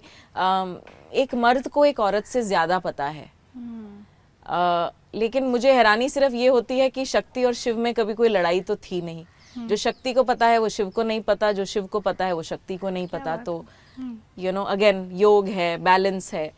एक 1.14 1.36
मर्द 1.36 1.68
को 1.68 1.86
एक 1.86 2.00
औरत 2.00 2.26
से 2.26 2.42
ज़्यादा 2.44 2.80
पता 2.80 3.06
है। 3.08 3.32
आ, 4.48 4.90
लेकिन 5.16 5.44
मुझे 5.46 5.74
हैरानी 5.74 6.10
सिर्फ़ 6.10 6.34
ये 6.36 6.48
होती 6.48 6.78
है 6.80 6.90
कि 6.90 7.06
शक्ति 7.06 7.44
और 7.44 7.54
शिव 7.56 7.78
में 7.78 7.94
कभी 7.94 8.14
कोई 8.14 8.30
लड़ाई 8.30 8.62
तो 8.62 8.76
थी 8.76 9.02
नहीं। 9.02 9.26
जो 9.68 9.76
शक्ति 9.76 10.14
को 10.14 10.24
पता 10.24 10.48
है 10.48 10.58
वो 10.58 10.70
शिव 10.70 10.90
को 10.90 11.04
नहीं 11.04 11.22
पता 11.22 11.52
जो 11.52 11.66
शिव 11.66 11.86
को 11.86 12.00
पता 12.00 12.26
है 12.26 12.34
वो 12.34 12.44
शक्ति 12.44 12.78
को 12.78 12.90
नहीं 12.90 13.08
पता। 13.08 13.36
तो 13.38 13.66
यू 14.40 14.52
नो 14.52 14.64
अगेन 14.66 15.10
योग 15.14 15.48
है 15.50 15.78
बैलेंस 15.78 16.34
है। 16.34 16.52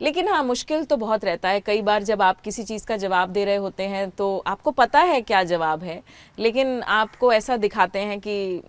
लेकिन 0.00 0.28
हाँ 0.28 0.42
मुश्किल 0.44 0.84
तो 0.84 0.96
बहुत 0.96 1.24
रहता 1.24 1.48
है। 1.48 1.60
कई 1.60 1.82
बार 1.82 2.02
जब 2.02 2.22
आप 2.22 2.40
किसी 2.40 2.62
चीज़ 2.64 2.86
का 2.86 2.96
जवाब 2.96 3.28
दे 3.28 3.44
रहे 3.44 3.56
होते 3.56 3.82
हैं 3.88 4.08
तो 4.10 4.36
आपको 4.46 4.70
पता 4.72 5.00
है 5.00 5.20
क्या 5.22 5.42
जवाब 5.44 5.82
है 5.82 6.02
लेकिन 6.38 6.80
आपको 6.82 7.32
ऐसा 7.32 7.56
दिखाते 7.56 7.98
हैं 7.98 8.18
कि 8.20 8.62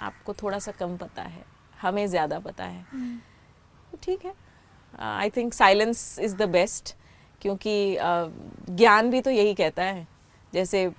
आपको 0.00 0.32
थोड़ा 0.34 0.58
सा 0.58 0.72
कम 0.72 0.96
पता 0.96 1.22
है 1.22 1.44
हमें 1.80 2.06
ज़्यादा 2.06 2.38
पता 2.38 2.64
है। 2.64 2.84
तो 3.92 3.98
ठीक 4.02 4.24
है। 4.24 4.32
I 4.98 5.30
think 5.30 5.54
silence 5.54 6.18
is 6.20 6.36
the 6.36 6.48
best 6.50 6.94
क्योंकि 7.42 7.96
ज्ञान 8.70 9.10
भी 9.10 9.20
तो 9.20 9.30
यही 9.30 9.54
कहता 9.54 9.82
है। 9.82 10.06
जैसे 10.52 10.90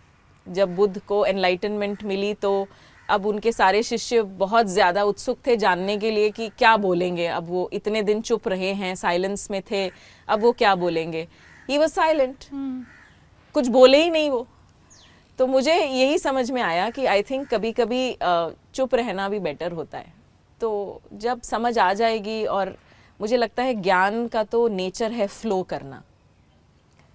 जब 0.47 0.75
बुद्ध 0.75 0.99
को 0.99 1.25
एनलाइटनमेंट 1.25 2.03
मिली 2.03 2.33
तो 2.35 2.67
अब 3.09 3.25
उनके 3.25 3.51
सारे 3.51 3.81
शिष्य 3.83 4.21
बहुत 4.39 4.67
ज़्यादा 4.67 5.03
उत्सुक 5.03 5.37
थे 5.47 5.55
जानने 5.57 5.97
के 5.97 6.11
लिए 6.11 6.29
कि 6.29 6.49
क्या 6.49 6.75
बोलेंगे। 6.77 7.27
अब 7.27 7.47
वो 7.47 7.69
इतने 7.73 8.01
दिन 8.03 8.21
चुप 8.21 8.47
रहे 8.47 8.71
हैं 8.73 8.93
साइलेंस 8.95 9.49
में 9.51 9.61
थे 9.71 9.89
अब 10.27 10.41
वो 10.41 10.51
क्या 10.53 10.73
बोलेंगे? 10.75 11.27
ही 11.69 11.77
वॉज़ 11.77 11.91
साइलेंट 11.91 12.45
कुछ 13.55 13.67
बोले 13.69 14.03
ही 14.03 14.09
नहीं 14.09 14.29
वो। 14.29 14.45
तो 15.39 15.47
मुझे 15.47 15.73
यही 15.75 16.17
समझ 16.19 16.49
में 16.51 16.61
आया 16.61 16.89
कि 16.89 17.05
आई 17.05 17.21
थिंक 17.21 17.47
कभी 17.49 17.71
कभी 17.71 18.17
चुप 18.21 18.95
रहना 18.95 19.29
भी 19.29 19.39
बेटर 19.39 19.71
होता 19.71 19.97
है। 19.97 20.13
तो 20.61 21.01
जब 21.13 21.41
समझ 21.43 21.77
आ 21.77 21.91
जाएगी 21.93 22.43
और 22.45 22.75
मुझे 23.19 23.37
लगता 23.37 23.63
है 23.63 23.73
ज्ञान 23.73 24.27
का 24.27 24.43
तो 24.43 24.67
नेचर 24.67 25.11
है 25.11 25.27
फ्लो 25.29 25.61
करना। 25.63 26.01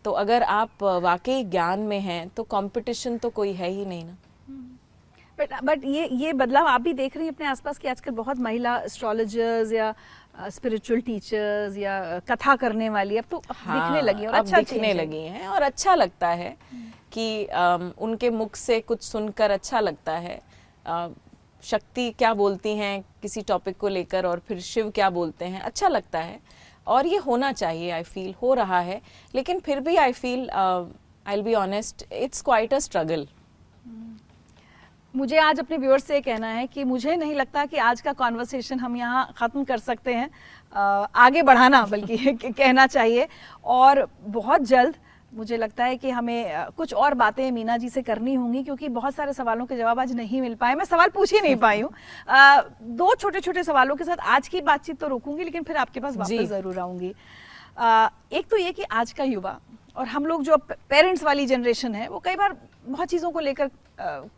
तो 0.05 0.11
अगर 0.11 0.43
आप 0.43 0.83
वाकई 0.83 1.43
ज्ञान 1.45 1.81
में 1.81 2.01
हैं 2.01 2.29
तो 2.29 2.43
कंपटीशन 2.43 3.19
तो 3.19 3.31
कोई 3.31 3.53
है 3.53 3.69
ही 3.71 3.85
नहीं 3.87 4.05
ना। 4.05 4.17
बट 5.39 5.53
बट 5.65 5.85
ये 5.85 6.07
ये 6.13 6.33
बदलाव 6.33 6.67
आप 6.67 6.81
भी 6.81 6.93
देख 6.93 7.17
रही 7.17 7.27
हैं 7.27 7.33
अपने 7.35 7.47
आसपास 7.47 7.79
कि 7.79 7.89
आजकल 7.89 8.13
बहुत 8.13 8.39
महिला 8.39 8.77
एस्ट्रोलॉजर्स 8.79 9.73
या 9.73 9.95
स्पिरिचुअल 10.51 11.01
टीचर्स 11.01 11.77
या 11.77 12.19
कथा 12.29 12.57
करने 12.57 12.89
वाली 12.89 13.17
अब 13.17 13.25
तो 13.31 13.43
हाँ, 13.51 13.81
दिखने 13.81 14.03
लगी 14.03 14.27
और 14.27 14.35
अच्छा 14.35 14.59
दिखने 14.59 14.93
लगी 14.95 15.23
हैं 15.27 15.47
और 15.49 15.63
अच्छा 15.63 15.95
लगता 15.95 16.29
है 16.29 16.57
कि 17.13 17.47
um, 17.47 17.91
उनके 17.99 18.31
मुख 18.31 18.57
से 18.57 18.81
कुछ 18.81 19.03
सुनकर 19.03 19.51
अच्छा 19.51 19.81
लगता 19.81 20.13
है। 20.13 20.41
uh, 20.87 21.11
शक्ति 21.63 22.11
क्या 22.11 22.33
बोलती 22.35 22.75
हैं 22.77 23.05
किसी 23.23 23.43
टॉपिक 23.43 23.77
को 23.79 23.89
लेकर 23.89 24.27
और 24.27 24.39
फिर 24.39 24.61
शिव 24.61 24.91
क्या 24.91 25.11
बोलते 25.11 25.45
हैं 25.45 25.61
अच्छा 25.61 25.89
लगता 25.89 26.19
है। 26.19 26.39
और 26.87 27.07
ये 27.07 27.17
होना 27.17 27.53
चाहिए 27.53 27.91
आई 27.91 28.03
फील 28.03 28.35
हो 28.43 28.55
रहा 28.55 28.81
है। 28.81 29.01
लेकिन 29.35 29.61
फिर 29.61 29.81
भी 29.81 29.97
I 29.97 30.13
feel 30.13 30.49
I 30.51 31.43
be 31.43 31.55
honest 31.55 32.05
it's 32.13 32.43
quite 32.43 32.75
a 32.75 32.79
struggle 32.79 33.27
मुझे 35.15 35.37
आज 35.39 35.59
अपने 35.61 35.77
व्यूअर्स 35.77 36.05
से 36.05 36.21
कहना 36.21 36.49
है 36.49 36.67
कि 36.67 36.85
मुझे 36.85 37.15
नहीं 37.17 37.35
लगता 37.35 37.65
कि 37.67 37.77
आज 37.79 38.01
का 38.01 38.13
कॉन्वर्सेशन 38.13 38.79
हम 38.81 38.97
यहाँ 38.97 39.33
ख़त्म 39.37 39.65
कर 39.65 39.79
सकते 39.79 40.15
हैं। 40.15 40.29
आगे 41.17 41.43
बढ़ाना 41.43 41.85
बल्कि 41.87 42.17
कहना 42.45 42.87
चाहिए। 42.87 43.27
और 43.65 44.07
बहुत 44.27 44.63
जल्द 44.63 44.95
मुझे 45.33 45.57
लगता 45.57 45.85
है 45.85 45.97
कि 45.97 46.11
हमें 46.11 46.67
कुछ 46.77 46.95
और 46.95 47.15
बातें 47.15 47.51
मीना 47.53 47.77
जी 47.77 47.89
से 47.89 48.03
करनी 48.03 48.35
होंगी 48.35 48.63
क्योंकि 48.63 48.89
बहुत 48.91 49.15
सारे 49.15 49.33
सवालों 49.33 49.67
के 49.67 49.77
जवाब 49.77 50.01
आज 50.01 50.13
नहीं 50.15 50.41
मिल 50.41 50.55
पाए। 50.55 50.75
मैं 50.75 50.85
सवाल 50.85 51.09
पूछ 51.11 51.33
ही 51.35 51.41
नहीं 51.41 51.57
पाई 51.57 51.81
हूँ। 51.81 51.91
दो 52.97 53.15
छोटे 53.15 53.41
छोटे 53.41 53.63
सवालों 53.63 53.97
के 53.97 54.05
साथ 54.05 54.21
आज 54.29 54.49
की 54.49 54.61
बातचीत 54.63 54.99
तो 55.01 55.09
रोकूँगी 55.09 55.45
लेकिन 55.45 55.63
फिर 55.63 55.77
आपके 55.77 56.01
पास 56.01 56.17
वापस 56.17 56.49
ज़रूर 56.49 56.79
आऊँगी। 56.79 57.15
एक 58.33 58.47
तो 58.51 58.57
ये 58.57 58.73
कि 58.73 58.83
आज 58.85 59.13
का 59.13 59.25
युवा 59.27 59.59
और 59.97 60.07
हम 60.09 60.27
लोग 60.27 60.43
जो 60.43 60.57
पेरेंट्स 60.59 61.23
वाली 61.25 61.47
जनरेशन 61.47 61.95
है 61.95 62.09
वो 62.09 62.19
कई 62.19 62.37
बार 62.37 62.57
बहुत 62.87 63.09
चीज़ों 63.09 63.31
को 63.31 63.41
लेकर 63.41 63.71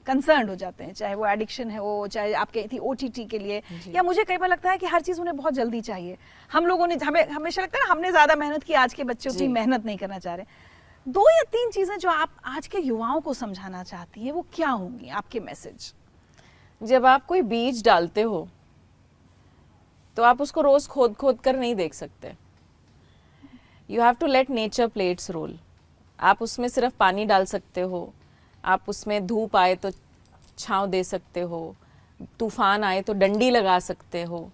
कंसर्न 0.06 0.48
हो 0.48 0.54
जाते 0.56 0.84
हैं 0.84 0.92
चाहे 0.92 1.14
वो 1.14 1.26
एडिक्शन 1.26 1.70
है 1.70 1.78
वो 1.80 2.06
चाहे 2.06 2.32
आपके 2.34 2.66
थी 2.72 2.78
ओ 2.78 2.94
के 2.94 3.38
लिए। 3.38 3.62
या 3.94 4.02
मुझे 4.02 4.24
कई 4.24 4.36
बार 4.36 4.48
लगता 4.48 4.70
है 4.70 4.78
कि 4.78 4.86
हर 4.86 5.00
चीज़ 5.02 5.20
उन्हें 5.20 5.36
बहुत 5.36 5.54
जल्दी 5.54 5.80
चाहिए। 5.80 6.16
हम 6.50 6.66
लोगों 6.66 6.86
ने 6.86 6.94
हमें 7.04 7.28
हमेशा 7.28 7.62
लगता 7.62 7.78
है 7.78 7.84
ना 7.84 7.92
हमने 7.92 8.10
ज़्यादा 8.10 8.34
मेहनत 8.36 8.62
की 8.62 8.74
आज 8.74 8.94
के 8.94 9.04
बच्चों 9.04 9.32
की 9.32 9.48
मेहनत 9.50 9.86
नहीं 9.86 9.96
करना 9.98 10.18
चाह 10.18 10.34
रहे। 10.34 10.46
दो 11.06 11.28
या 11.30 11.42
तीन 11.52 11.70
चीज़ें 11.70 11.96
जो 11.98 12.08
आप 12.10 12.30
आज 12.46 12.66
के 12.66 12.78
युवाओं 12.78 13.20
को 13.20 13.32
समझाना 13.34 13.82
चाहती 13.82 14.20
हैं, 14.20 14.32
वो 14.32 14.44
क्या 14.54 14.68
होंगी 14.68 15.08
आपके 15.10 15.40
मैसेज 15.40 15.92
जब 16.80 17.06
आप 17.06 17.26
कोई 17.26 17.42
बीज 17.42 17.84
डालते 17.84 18.22
हो 18.22 18.46
तो 20.16 20.22
आप 20.22 20.40
उसको 20.40 20.60
रोज 20.60 20.86
खोद 20.86 21.14
खोद 21.14 21.40
कर 21.40 21.56
नहीं 21.56 21.74
देख 21.74 21.94
सकते। 21.94 22.32
You 23.88 24.02
have 24.02 24.14
to 24.14 24.26
let 24.26 24.50
nature 24.50 24.86
play 24.86 25.10
its 25.10 25.30
role 25.30 25.58
आप 26.18 26.42
उसमें 26.42 26.68
सिर्फ़ 26.68 26.94
पानी 26.96 27.24
डाल 27.24 27.44
सकते 27.44 27.80
हो, 27.80 28.12
आप 28.64 28.88
उसमें 28.88 29.26
धूप 29.26 29.56
आए 29.56 29.74
तो 29.74 29.90
छाँव 30.58 30.86
दे 30.86 31.04
सकते 31.04 31.40
हो, 31.40 31.74
तूफ़ान 32.38 32.84
आए 32.84 33.00
तो 33.02 33.12
डंडी 33.12 33.50
लगा 33.50 33.78
सकते 33.80 34.22
हो। 34.22 34.50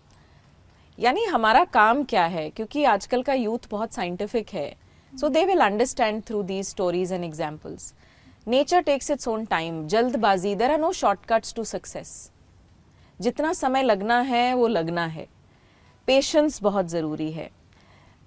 यानी 0.99 1.25
हमारा 1.25 1.65
काम 1.67 2.05
क्या 2.05 2.25
है? 2.25 2.49
क्योंकि 2.51 2.85
आजकल 2.87 3.23
का 3.23 3.35
यूथ 3.35 3.71
बहुत 3.71 3.93
साइंटिफिक 3.93 4.49
है। 4.49 4.75
So 5.13 5.29
they 5.29 5.45
will 5.45 5.61
understand 5.61 6.23
through 6.23 6.43
these 6.43 6.67
stories 6.67 7.13
and 7.13 7.25
examples 7.25 7.93
nature 8.49 8.81
takes 8.81 9.11
its 9.11 9.29
own 9.29 9.45
time 9.45 9.87
जल्दबाजी 9.87 10.55
there 10.55 10.71
are 10.71 10.79
no 10.79 10.93
shortcuts 10.93 11.55
to 11.55 11.65
success 11.65 12.31
जितना 13.21 13.53
समय 13.53 13.83
लगना 13.83 14.21
है, 14.21 14.55
वो 14.55 14.67
लगना 14.67 15.07
है. 15.07 15.27
पेशेंस 16.07 16.63
बहुत 16.63 16.87
ज़रूरी 16.89 17.31
है. 17.33 17.51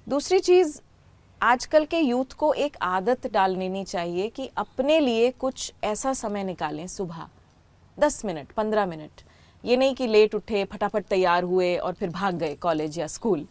दूसरी 0.07 0.39
चीज़, 0.39 0.79
आजकल 1.41 1.85
के 1.85 1.99
यूथ 1.99 2.33
को 2.33 2.53
एक 2.53 2.77
आदत 2.81 3.27
डाल 3.27 3.55
लेनी 3.57 3.83
चाहिए 3.83 4.27
कि 4.29 4.49
अपने 4.57 4.99
लिए 4.99 5.31
कुछ 5.31 5.73
ऐसा 5.83 6.13
समय 6.13 6.43
निकालें 6.43 6.85
सुबह. 6.87 7.27
दस 7.97 8.25
मिनट, 8.25 8.51
पंद्रह 8.51 8.85
मिनट. 8.85 9.21
ये 9.63 9.77
नहीं 9.77 9.95
कि 9.95 10.07
लेट 10.07 10.35
उठे, 10.35 10.63
फटाफट 10.65 11.05
तैयार 11.05 11.43
हुए 11.43 11.75
और 11.77 11.93
फिर 11.93 12.09
भाग 12.09 12.35
गए 12.35 12.55
कॉलेज 12.55 12.99
या 12.99 13.07
स्कूल 13.07 13.47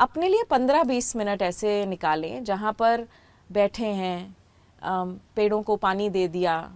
अपने 0.00 0.28
लिए 0.28 0.42
पंद्रह 0.42 0.84
बीस 0.84 1.16
मिनट 1.16 1.42
ऐसे 1.42 1.86
निकालें 1.86 2.44
जहाँ 2.44 2.72
पर 2.72 3.06
बैठे 3.52 3.86
हैं 3.86 4.36
पेड़ों 5.36 5.62
को 5.62 5.76
पानी 5.76 6.10
दे 6.10 6.28
दिया 6.28 6.72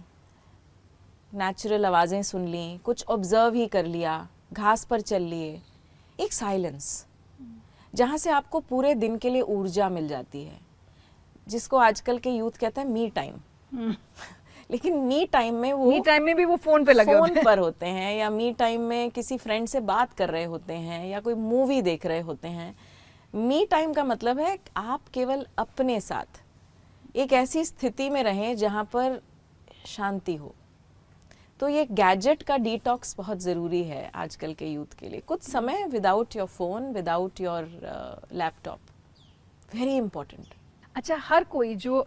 नेचुरल 1.33 1.85
आवाज़ें 1.85 2.23
सुन 2.23 2.47
ली 2.47 2.77
कुछ 2.77 3.05
ऑब्ज़र्व 3.07 3.53
ही 3.53 3.67
कर 3.67 3.85
लिया 3.85 4.27
घास 4.53 4.85
पर 4.85 5.01
चल 5.01 5.21
लिए। 5.21 5.61
एक 6.19 6.33
साइलेंस 6.33 7.05
जहाँ 7.95 8.17
से 8.17 8.29
आपको 8.29 8.59
पूरे 8.59 8.95
दिन 8.95 9.17
के 9.17 9.29
लिए 9.29 9.41
ऊर्जा 9.41 9.89
मिल 9.89 10.07
जाती 10.07 10.43
है 10.43 10.59
जिसको 11.47 11.77
आजकल 11.77 12.17
के 12.17 12.29
यूथ 12.29 12.51
कहते 12.51 12.81
हैं 12.81 12.87
मी 12.87 13.09
टाइम 13.09 13.33
लेकिन 14.71 14.97
मी 14.97 15.25
टाइम 15.25 15.55
में 15.55 15.73
वो 15.73 15.91
मी 15.91 15.99
टाइम 15.99 16.23
में 16.23 16.35
भी 16.35 16.45
वो 16.45 16.55
फ़ोन 16.55 16.85
पे 16.85 16.93
लगे 16.93 17.13
फ़ोन 17.13 17.29
होते 17.29 17.43
पर 17.43 17.59
होते 17.59 17.85
हैं 17.85 18.17
या 18.17 18.29
मी 18.29 18.51
टाइम 18.51 18.81
में 18.81 19.11
किसी 19.11 19.37
फ्रेंड 19.37 19.67
से 19.67 19.79
बात 19.79 20.13
कर 20.13 20.29
रहे 20.29 20.43
होते 20.43 20.73
हैं 20.73 21.07
या 21.07 21.19
कोई 21.19 21.33
मूवी 21.33 21.81
देख 21.81 22.05
रहे 22.05 22.19
होते 22.19 22.47
हैं 22.47 22.75
मी 23.37 23.65
टाइम 23.71 23.91
का 23.93 24.03
मतलब 24.03 24.39
है 24.39 24.57
आप 24.77 25.07
केवल 25.13 25.45
अपने 25.57 25.99
साथ। 26.01 26.41
एक 27.15 27.33
ऐसी 27.33 27.63
स्थिति 27.65 28.09
में 28.09 28.21
रहें 28.23 28.55
जहाँ 28.57 28.83
पर 28.93 29.19
शांति 29.85 30.35
हो। 30.35 30.53
तो 31.59 31.67
ये 31.67 31.85
गैजेट 31.91 32.41
का 32.43 32.57
डिटॉक्स 32.57 33.15
बहुत 33.17 33.39
ज़रूरी 33.39 33.83
है 33.83 34.09
आजकल 34.15 34.53
के 34.53 34.67
यूथ 34.67 34.97
के 34.99 35.09
लिए। 35.09 35.19
कुछ 35.19 35.43
समय 35.43 35.85
without 35.87 36.35
your 36.35 36.47
phone 36.47 36.91
without 36.93 37.41
your 37.41 37.69
laptop 38.33 39.75
very 39.75 39.95
important 39.97 40.53
अच्छा 40.95 41.15
हर 41.15 41.43
कोई 41.43 41.75
जो 41.75 42.03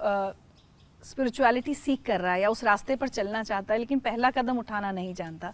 स्पिरिचुअलिटी 1.03 1.75
uh, 1.75 1.81
सीख 1.81 2.03
कर 2.07 2.21
रहा 2.21 2.33
है 2.33 2.41
या 2.41 2.49
उस 2.49 2.65
रास्ते 2.65 2.97
पर 2.97 3.09
चलना 3.09 3.43
चाहता 3.43 3.73
है 3.75 3.79
लेकिन 3.79 3.99
पहला 3.99 4.31
कदम 4.31 4.59
उठाना 4.59 4.91
नहीं 4.93 5.15
जानता 5.15 5.53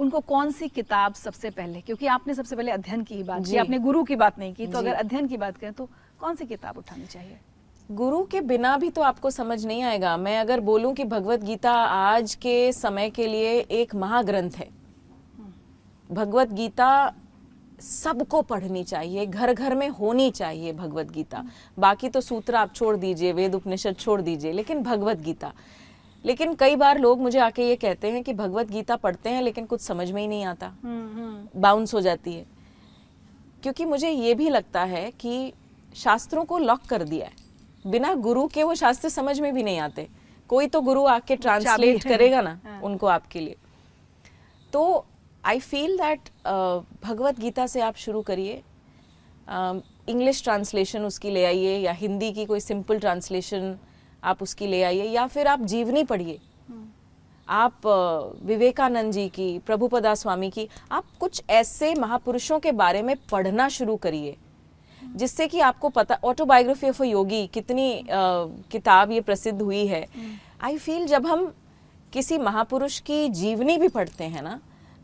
उनको 0.00 0.20
कौन 0.22 0.50
सी 0.52 0.68
किताब 0.70 1.14
सबसे 1.14 1.50
पहले? 1.50 1.80
क्योंकि 1.80 2.06
आपने 2.08 2.34
सबसे 2.34 2.56
पहले 2.56 2.70
अध्ययन 2.72 3.02
की 3.02 3.14
ही 3.14 3.22
बात 3.22 3.46
की 3.46 3.56
आपने 3.56 3.78
गुरु 3.78 4.02
की 4.04 4.16
बात 4.16 4.38
नहीं 4.38 4.54
की 4.54 4.66
तो 4.66 4.78
अगर 4.78 4.94
अध्ययन 4.94 5.26
की 5.28 5.36
बात 5.36 5.56
करें 5.56 5.72
तो 5.72 5.88
कौन 6.20 6.34
सी 6.34 6.46
किताब 6.46 6.78
उठानी 6.78 7.06
चाहिए? 7.06 7.38
गुरु 7.88 8.22
के 8.24 8.40
बिना 8.40 8.76
भी 8.76 8.90
तो 8.90 9.02
आपको 9.02 9.30
समझ 9.30 9.64
नहीं 9.66 9.82
आएगा। 9.82 10.16
मैं 10.16 10.38
अगर 10.38 10.60
बोलूँ 10.62 10.92
कि 10.94 11.04
भगवत 11.06 11.40
गीता 11.44 11.72
आज 11.72 12.34
के 12.34 12.72
समय 12.72 13.10
के 13.10 13.26
लिए 13.26 13.58
एक 13.60 13.94
महाग्रंथ 13.94 14.50
है। 14.56 14.68
भगवत 16.10 16.52
गीता 16.52 16.90
सबको 17.80 18.40
पढ़नी 18.42 18.82
चाहिए 18.84 19.26
घर 19.26 19.52
घर 19.54 19.74
में 19.74 19.88
होनी 19.90 20.30
चाहिए 20.30 20.72
भगवत 20.72 21.10
गीता। 21.10 21.44
बाकी 21.78 22.08
तो 22.08 22.20
सूत्र 22.20 22.54
आप 22.54 22.74
छोड़ 22.74 22.96
दीजिए 22.96 23.32
वेद 23.32 23.54
उपनिषद 23.54 23.96
छोड़ 23.96 24.20
दीजिए 24.20 24.52
लेकिन 24.52 24.82
भगवत 24.82 25.20
गीता। 25.20 25.52
लेकिन 26.24 26.54
कई 26.54 26.76
बार 26.76 26.98
लोग 26.98 27.20
मुझे 27.20 27.38
आके 27.38 27.68
ये 27.68 27.76
कहते 27.76 28.10
हैं 28.10 28.22
कि 28.22 28.32
भगवत 28.32 28.70
गीता 28.70 28.96
पढ़ते 28.96 29.30
हैं 29.30 29.42
लेकिन 29.42 29.66
कुछ 29.66 29.80
समझ 29.80 30.10
में 30.10 30.20
ही 30.22 30.28
नहीं 30.28 30.44
आता। 30.44 30.72
बाउंस 31.56 31.94
हो 31.94 32.00
जाती 32.00 32.34
है। 32.34 32.46
क्योंकि 33.62 33.84
मुझे 33.84 34.10
ये 34.10 34.34
भी 34.34 34.48
लगता 34.48 34.82
है 34.84 35.10
कि 35.10 35.52
शास्त्रों 35.96 36.44
को 36.44 36.58
लॉक 36.58 36.80
कर 36.80 37.02
दिया 37.02 37.26
है। 37.26 37.90
बिना 37.90 38.14
गुरु 38.14 38.46
के 38.46 38.62
वो 38.62 38.74
शास्त्र 38.74 39.08
समझ 39.08 39.38
में 39.40 39.52
भी 39.54 39.62
नहीं 39.62 39.78
आते। 39.78 40.08
कोई 40.50 40.66
तो 40.66 40.80
गुरु 40.80 41.04
आके 41.06 41.36
ट्रांसलेट 41.36 42.02
करेगा 42.04 42.40
ना 42.40 42.60
हाँ। 42.64 42.80
उनको 42.80 43.06
आपके 43.06 43.40
लिए। 43.40 43.56
तो 44.72 45.06
I 45.44 45.58
feel 45.58 45.96
that 45.96 46.28
Bhagavad 47.04 47.40
Gita 47.40 47.66
से 47.66 47.80
आप 47.80 47.96
शुरू 47.96 48.22
करिए। 48.22 48.62
इंग्लिश 50.08 50.42
ट्रांसलेशन 50.42 51.04
उसकी 51.04 51.30
ले 51.30 51.44
आइए 51.44 51.76
या 51.78 51.92
हिंदी 51.92 52.32
की 52.32 52.44
कोई 52.46 52.60
सिंपल 52.60 52.98
ट्रांसलेशन 52.98 53.76
आप 54.24 54.42
उसकी 54.42 54.66
ले 54.66 54.82
आइए 54.82 55.04
या 55.04 55.26
फिर 55.26 55.46
आप 55.46 55.60
जीवनी 55.64 56.04
पढ़िए। 56.04 56.38
आप 57.48 57.86
विवेकानंद 58.44 59.12
जी 59.12 59.28
की 59.28 59.58
प्रभुपदा 59.58 60.14
स्वामी 60.14 60.50
की 60.50 60.68
आप 60.92 61.04
कुछ 61.20 61.42
ऐसे 61.50 61.94
महापुरुषों 61.94 62.58
के 62.60 62.72
बारे 62.72 63.02
में 63.02 63.14
पढ़ना 63.30 63.68
शुरू 63.68 63.96
करिए 63.96 64.36
जिससे 65.16 65.46
कि 65.46 65.60
आपको 65.60 65.88
पता 65.88 66.18
ऑटोबायोग्राफी 66.24 66.88
ऑफ़ 66.88 67.02
योगी 67.02 67.46
कितनी 67.46 67.92
अ, 67.92 68.04
किताब 68.70 69.12
ये 69.12 69.20
प्रसिद्ध 69.20 69.60
हुई 69.62 69.86
है। 69.86 70.06
आई 70.62 70.78
फील 70.78 71.06
जब 71.06 71.26
हम 71.26 71.52
किसी 72.12 72.38
महापुरुष 72.38 72.98
की 73.00 73.28
जीवनी 73.28 73.76
भी 73.78 73.88
पढ़ते 73.88 74.24
हैं 74.24 74.42
ना 74.42 74.60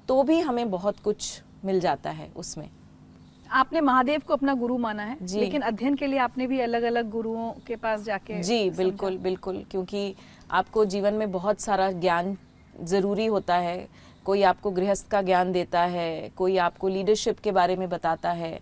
तो 0.09 0.23
भी 0.23 0.41
हमें 0.41 0.71
बहुत 0.71 1.01
कुछ 1.01 1.43
मिल 1.65 1.81
जाता 1.81 2.11
है 2.11 2.31
उसमें। 2.37 2.69
आपने 3.51 3.81
महादेव 3.81 4.23
को 4.27 4.33
अपना 4.35 4.55
गुरु 4.55 4.79
माना 4.79 5.03
है 5.03 5.17
जी। 5.23 5.41
लेकिन 5.41 5.63
अध्ययन 5.63 5.95
के 5.95 6.07
लिए 6.07 6.19
आपने 6.19 6.47
भी 6.47 6.61
अलग 6.61 6.83
अलग 6.83 7.11
गुरुओं 7.11 7.51
के 7.67 7.77
पास 7.77 8.03
जाके 8.03 8.43
जी 8.43 8.59
बिल्कुल 8.71 9.19
बिल्कुल 9.19 9.63
क्योंकि 9.71 10.15
आपको 10.51 10.85
जीवन 10.85 11.15
में 11.15 11.31
बहुत 11.33 11.61
सारा 11.61 11.91
ज्ञान 11.93 12.37
ज़रूरी 12.85 13.27
होता 13.27 13.57
है। 13.57 13.89
कोई 14.27 14.43
आपको 14.43 14.71
गृहस्थ 14.71 15.09
का 15.09 15.23
ज्ञान 15.23 15.53
देता 15.53 15.83
है 15.83 16.31
कोई 16.37 16.57
आपको 16.59 16.89
लीडरशिप 16.89 17.39
के 17.39 17.53
बारे 17.53 17.77
में 17.77 17.89
बताता 17.89 18.31
है। 18.33 18.59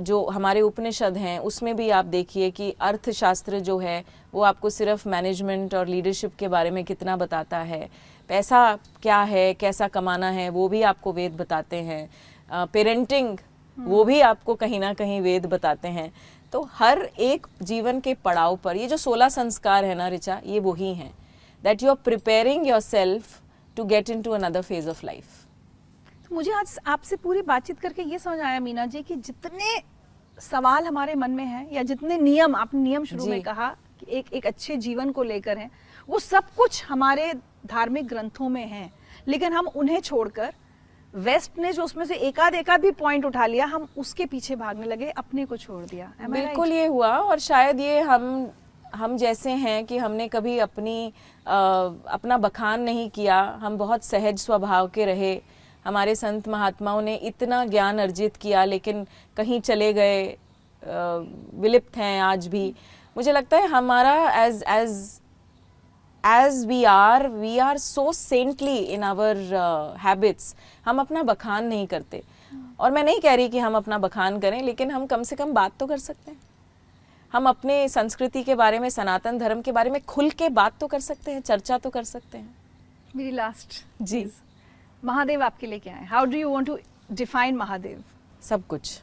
जो 0.00 0.24
हमारे 0.26 0.60
उपनिषद 0.60 1.16
हैं 1.16 1.38
उसमें 1.40 1.74
भी 1.76 1.88
आप 1.90 2.04
देखिए 2.06 2.50
कि 2.50 2.70
अर्थशास्त्र 2.80 3.60
जो 3.60 3.78
है 3.78 4.04
वो 4.34 4.42
आपको 4.42 4.70
सिर्फ़ 4.70 5.08
मैनेजमेंट 5.08 5.74
और 5.74 5.86
लीडरशिप 5.88 6.34
के 6.38 6.48
बारे 6.48 6.70
में 6.70 6.84
कितना 6.84 7.16
बताता 7.16 7.58
है। 7.58 7.88
पैसा 8.30 8.78
क्या 9.02 9.20
है 9.22 9.52
कैसा 9.54 9.88
कमाना 9.88 10.28
है 10.30 10.48
वो 10.50 10.68
भी 10.68 10.82
आपको 10.82 11.12
वेद 11.12 11.36
बताते 11.36 11.76
हैं। 11.82 12.66
पेरेंटिंग 12.66 13.36
वो 13.80 14.04
भी 14.04 14.20
आपको 14.22 14.54
कहीं 14.54 14.80
ना 14.80 14.92
कहीं 14.94 15.20
वेद 15.20 15.46
बताते 15.46 15.88
हैं। 15.88 16.12
तो 16.52 16.62
हर 16.72 16.98
एक 17.20 17.46
जीवन 17.62 18.00
के 18.00 18.14
पड़ाव 18.14 18.56
पर 18.56 18.76
ये 18.76 18.86
जो 18.86 18.96
सोलह 18.96 19.28
संस्कार 19.28 19.84
है 19.84 19.94
ना 19.94 20.08
रिचा 20.08 20.40
ये 20.46 20.60
वही 20.60 20.94
हैं। 20.94 21.12
That 21.64 21.82
you 21.82 21.88
are 21.90 21.96
preparing 22.04 22.66
yourself 22.80 23.40
to 23.76 23.84
get 23.84 24.10
in 24.10 24.22
to 24.22 24.30
another 24.30 24.62
phase 24.62 24.88
of 24.88 25.04
life 25.06 25.24
तो 26.28 26.34
मुझे 26.34 26.52
आज 26.52 26.78
आपसे 26.86 27.16
पूरी 27.16 27.42
बातचीत 27.42 27.80
करके 27.80 28.02
ये 28.02 28.18
समझ 28.18 28.40
आया 28.40 28.60
मीना 28.60 28.86
जी 28.86 29.02
कि 29.02 29.16
जितने 29.18 29.76
सवाल 30.38 30.86
हमारे 30.86 31.14
मन 31.14 31.30
में 31.30 31.44
हैं 31.44 31.70
या 31.72 31.82
जितने 31.82 32.18
नियम 32.18 32.54
आपने 32.56 32.80
नियम 32.80 33.04
शुरू 33.04 33.26
में 33.26 33.40
कहा 33.42 33.68
कि 34.00 34.06
एक 34.18 34.32
एक 34.32 34.46
अच्छे 34.46 34.76
जीवन 34.78 35.10
को 35.12 35.22
लेकर 35.22 35.58
हैं 35.58 35.70
वो 36.08 36.18
सब 36.18 36.44
कुछ 36.56 36.84
हमारे 36.84 37.32
धार्मिक 37.66 38.06
ग्रंथों 38.06 38.48
में 38.48 38.66
हैं। 38.66 38.90
लेकिन 39.28 39.52
हम 39.52 39.66
उन्हें 39.66 40.00
छोड़कर 40.00 40.52
वेस्ट 41.14 41.58
ने 41.58 41.72
जो 41.72 41.84
उसमें 41.84 42.04
से 42.04 42.14
एकाध 42.14 42.54
एकाध 42.54 42.80
भी 42.80 42.90
पॉइंट 42.90 43.24
उठा 43.24 43.46
लिया 43.46 43.66
हम 43.66 43.86
उसके 43.98 44.26
पीछे 44.26 44.56
भागने 44.56 44.86
लगे 44.86 45.10
अपने 45.10 45.44
को 45.44 45.56
छोड़ 45.56 45.84
दिया? 45.84 46.12
बिल्कुल 46.30 46.72
ये 46.72 46.86
हुआ 46.86 47.16
और 47.18 47.38
शायद 47.38 47.80
ये 47.80 48.00
हम 48.00 48.50
हम 48.94 49.16
जैसे 49.16 49.50
हैं 49.50 49.84
कि 49.86 49.98
हमने 49.98 50.28
कभी 50.28 50.58
अपनी 50.58 51.12
अ, 51.46 51.52
अपना 52.08 52.38
बखान 52.38 52.80
नहीं 52.80 53.08
किया 53.10 53.40
हम 53.60 53.76
बहुत 53.78 54.04
सहज 54.04 54.38
स्वभाव 54.38 54.88
के 54.88 55.04
रहे। 55.04 55.40
हमारे 55.84 56.14
संत 56.14 56.48
महात्माओं 56.48 57.00
ने 57.02 57.14
इतना 57.16 57.64
ज्ञान 57.64 57.98
अर्जित 57.98 58.36
किया 58.36 58.64
लेकिन 58.64 59.06
कहीं 59.36 59.60
चले 59.60 59.92
गए 59.92 60.24
विलिप्त 60.82 61.96
हैं 61.96 62.20
आज 62.22 62.46
भी। 62.46 62.74
मुझे 63.16 63.32
लगता 63.32 63.56
है 63.56 63.66
हमारा 63.66 64.14
age 64.44 64.62
age 64.68 65.19
age 66.24 66.64
we 66.66 66.82
are 66.84 67.26
we 67.28 67.56
are 67.58 67.78
so 67.78 68.12
saintly 68.12 68.76
in 68.76 69.02
our 69.04 69.36
habits 70.00 70.54
हम 70.86 71.00
अपना 71.00 71.22
बखान 71.22 71.64
नहीं 71.64 71.86
करते। 71.86 72.22
और 72.80 72.90
मैं 72.90 73.02
नहीं 73.04 73.20
कह 73.20 73.34
रही 73.34 73.48
कि 73.48 73.58
हम 73.58 73.76
अपना 73.76 73.98
बखान 73.98 74.38
करें 74.40 74.60
लेकिन 74.62 74.90
हम 74.90 75.06
कम 75.06 75.22
से 75.22 75.36
कम 75.36 75.52
बात 75.52 75.72
तो 75.80 75.86
कर 75.86 75.98
सकते 75.98 76.30
हैं। 76.30 76.40
हम 77.32 77.48
अपने 77.48 77.88
संस्कृति 77.88 78.42
के 78.42 78.54
बारे 78.54 78.78
में 78.78 78.88
सनातन 78.90 79.38
धर्म 79.38 79.60
के 79.62 79.72
बारे 79.72 79.90
में 79.90 80.00
खुल 80.04 80.30
के 80.30 80.48
बात 80.50 80.78
तो 80.80 80.86
कर 80.86 81.00
सकते 81.00 81.32
हैं 81.32 81.40
चर्चा 81.40 81.78
तो 81.78 81.90
कर 81.90 82.04
सकते 82.04 82.38
हैं। 82.38 82.54
मेरी 83.16 83.30
लास्ट 83.30 83.84
जी। 84.02 84.26
महादेव 85.04 85.42
आपके 85.42 85.66
लिए 85.66 85.78
क्या 85.78 85.94
है? 85.94 86.06
How 86.06 86.24
do 86.24 86.38
you 86.38 86.48
want 86.50 86.66
to 86.66 86.78
define 87.12 87.56
Mahadev? 87.56 88.02
सब 88.42 88.66
कुछ। 88.66 89.00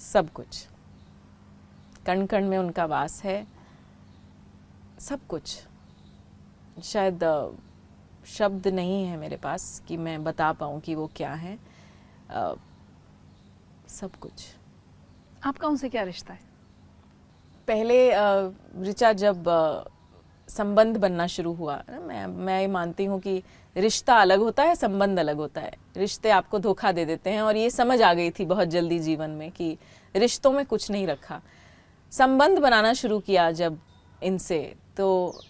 सब 0.00 0.32
कुछ। 0.32 0.66
कण 2.06 2.26
कण 2.26 2.44
में 2.44 2.56
उनका 2.58 2.84
वास 2.86 3.22
है। 3.24 3.46
सब 5.00 5.26
कुछ। 5.26 5.66
शायद 6.82 7.24
शब्द 8.26 8.68
नहीं 8.68 9.04
है 9.04 9.16
मेरे 9.16 9.36
पास 9.36 9.82
कि 9.88 9.96
मैं 9.96 10.24
बता 10.24 10.52
पाऊँ 10.52 10.80
कि 10.80 10.94
वो 10.94 11.10
क्या 11.16 11.32
है। 11.34 11.58
अ, 12.30 12.54
सब 13.88 14.16
कुछ। 14.16 14.56
आपका 15.44 15.68
उनसे 15.68 15.88
क्या 15.88 16.02
रिश्ता 16.02 16.34
है? 16.34 16.40
पहले 17.68 18.10
ऋचा 18.82 19.12
जब 19.12 19.44
संबंध 20.48 20.96
बनना 20.96 21.26
शुरू 21.26 21.52
हुआ 21.52 21.82
ना 21.90 22.00
मैं 22.00 22.26
मैं 22.26 22.60
ये 22.60 22.66
मानती 22.66 23.04
हूँ 23.04 23.20
कि 23.20 23.42
रिश्ता 23.76 24.14
अलग 24.14 24.38
होता 24.38 24.62
है 24.62 24.74
संबंध 24.74 25.18
अलग 25.18 25.36
होता 25.36 25.60
है। 25.60 25.72
रिश्ते 25.96 26.30
आपको 26.30 26.58
धोखा 26.58 26.92
दे 26.92 27.04
देते 27.04 27.30
हैं 27.30 27.42
और 27.42 27.56
ये 27.56 27.70
समझ 27.70 28.02
आ 28.02 28.14
गई 28.14 28.30
थी 28.30 28.44
बहुत 28.44 28.68
जल्दी 28.68 28.98
जीवन 28.98 29.30
में 29.30 29.50
कि 29.52 29.76
रिश्तों 30.16 30.52
में 30.52 30.66
कुछ 30.66 30.90
नहीं 30.90 31.06
रखा। 31.06 31.40
संबंध 32.12 32.58
बनाना 32.58 32.92
शुरू 32.92 33.18
किया 33.18 33.50
जब 33.50 33.78
इनसे 34.22 34.74
तो 34.96 35.40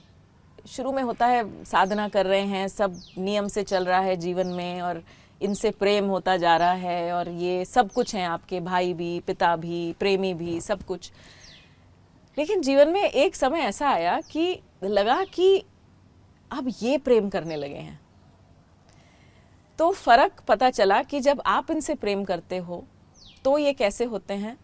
शुरू 0.68 0.93
में 0.93 1.03
होता 1.03 1.26
है, 1.26 1.64
साधना 1.64 2.09
कर 2.09 2.26
रहे 2.26 2.41
हैं, 2.41 2.68
सब 2.68 3.01
नियम 3.18 3.49
से 3.49 3.62
चल 3.62 3.84
रहा 3.84 4.01
है 4.01 4.16
जीवन 4.16 4.47
में 4.47 4.80
और 4.80 5.03
इनसे 5.43 5.70
प्रेम 5.70 6.07
होता 6.07 6.36
जा 6.36 6.57
रहा 6.57 6.72
है 6.72 7.12
और 7.12 7.28
ये 7.28 7.64
सब 7.64 7.93
कुछ 7.93 8.14
हैं 8.14 8.26
आपके, 8.28 8.61
भाई 8.61 8.93
भी, 8.95 9.20
पिता 9.20 9.55
भी, 9.57 9.93
प्रेमी 9.93 10.34
भी, 10.34 10.61
सब 10.61 10.82
कुछ। 10.82 11.11
लेकिन 12.38 12.61
जीवन 12.61 12.88
में 12.88 13.03
एक 13.03 13.36
समय 13.36 13.59
ऐसा 13.59 13.88
आया 13.88 14.20
कि 14.20 14.61
लगा 14.82 15.24
कि 15.24 15.57
अब 16.51 16.72
ये 16.82 16.99
प्रेम 16.99 17.28
करने 17.28 17.57
लगे 17.57 17.74
हैं। 17.74 18.01
तो 19.78 19.91
फ़र्क 19.93 20.41
पता 20.49 20.70
चला 20.70 21.03
कि 21.03 21.20
जब 21.20 21.43
आप 21.47 21.70
इनसे 21.70 21.95
प्रेम 21.95 22.24
करते 22.24 22.57
हो 22.57 22.84
तो 23.45 23.59
ये 23.59 23.72
कैसे 23.72 24.05
होते 24.05 24.34
हैं? 24.34 24.57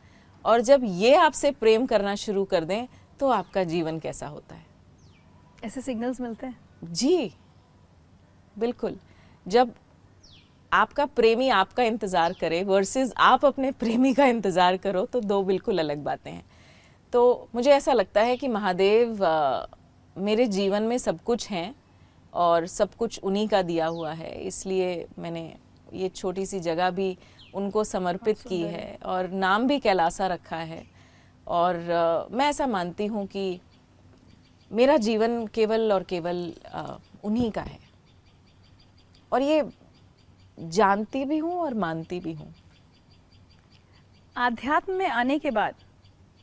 और 0.45 0.61
जब 0.61 0.81
ये 0.85 1.15
आपसे 1.15 1.51
प्रेम 1.51 1.87
करना 1.87 2.15
शुरू 2.15 2.45
कर 2.45 2.65
दें 2.65 2.87
तो 3.21 3.29
आपका 3.31 3.65
जीवन 3.65 3.99
कैसा 3.99 4.27
होता 4.27 4.55
है? 4.55 4.65
ऐसे 5.65 5.81
सिग्नल्स 5.81 6.21
मिलते 6.21 6.47
हैं। 6.47 6.93
जी। 6.93 7.33
बिल्कुल। 8.57 8.97
जब 9.47 9.75
आपका 10.73 11.05
प्रेमी 11.07 11.49
आपका 11.51 11.83
इंतज़ार 11.83 12.33
करे 12.33 12.63
वर्सेस 12.65 13.13
आप 13.17 13.45
अपने 13.45 13.71
प्रेमी 13.73 14.13
का 14.15 14.27
इंतज़ार 14.27 14.77
करो 14.77 15.05
तो 15.07 15.21
दो 15.21 15.43
बिल्कुल 15.43 15.79
अलग 15.79 16.03
बातें 16.05 16.31
हैं। 16.31 16.45
तो 17.13 17.49
मुझे 17.55 17.71
ऐसा 17.71 17.93
लगता 17.93 18.21
है 18.21 18.37
कि 18.37 18.49
महादेव 18.49 19.25
आ, 19.25 19.67
मेरे 20.17 20.47
जीवन 20.47 20.83
में 20.83 20.97
सब 20.99 21.23
कुछ 21.23 21.49
हैं 21.49 21.75
और 22.33 22.67
सब 22.67 22.95
कुछ 22.95 23.19
उन्हीं 23.21 23.47
का 23.49 23.63
दिया 23.63 23.87
हुआ 23.87 24.13
है। 24.13 24.33
इसलिए 24.43 25.07
मैंने 25.19 25.53
ये 25.93 26.09
छोटी 26.09 26.47
सी 26.47 26.61
जगह 26.61 26.91
भी 26.91 27.17
उनको 27.55 27.85
समर्पित 27.85 28.41
की 28.41 28.61
है 28.63 28.99
और 29.05 29.29
नाम 29.31 29.67
भी 29.67 29.79
कैलासा 29.79 30.27
रखा 30.27 30.57
है। 30.57 30.83
और 31.47 31.91
आ, 31.91 32.37
मैं 32.37 32.49
ऐसा 32.49 32.67
मानती 32.67 33.07
हूँ 33.07 33.27
कि 33.27 33.61
मेरा 34.71 34.97
जीवन 34.97 35.47
केवल 35.47 35.93
और 35.93 36.03
केवल 36.03 36.53
उन्हीं 37.25 37.51
का 37.51 37.63
है। 37.63 37.79
और 39.33 39.43
ये 39.43 39.63
जानती 40.59 41.25
भी 41.25 41.39
हूँ 41.39 41.55
और 41.55 41.75
मानती 41.75 42.21
भी 42.21 42.33
हूँ। 42.33 42.53
आध्यात्म 44.37 44.93
में 44.93 45.07
आने 45.07 45.39
के 45.39 45.51
बाद 45.51 45.75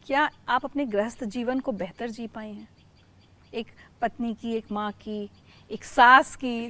क्या 0.07 0.29
आप 0.49 0.65
अपने 0.65 0.85
गृहस्थ 0.85 1.23
जीवन 1.23 1.59
को 1.59 1.71
बेहतर 1.71 2.09
जी 2.09 2.27
पाए 2.27 2.51
हैं? 2.51 2.67
एक 3.53 3.67
पत्नी 4.01 4.33
की 4.33 4.53
एक 4.53 4.71
माँ 4.71 4.91
की 4.91 5.29
एक 5.71 5.83
सास 5.83 6.35
की 6.35 6.69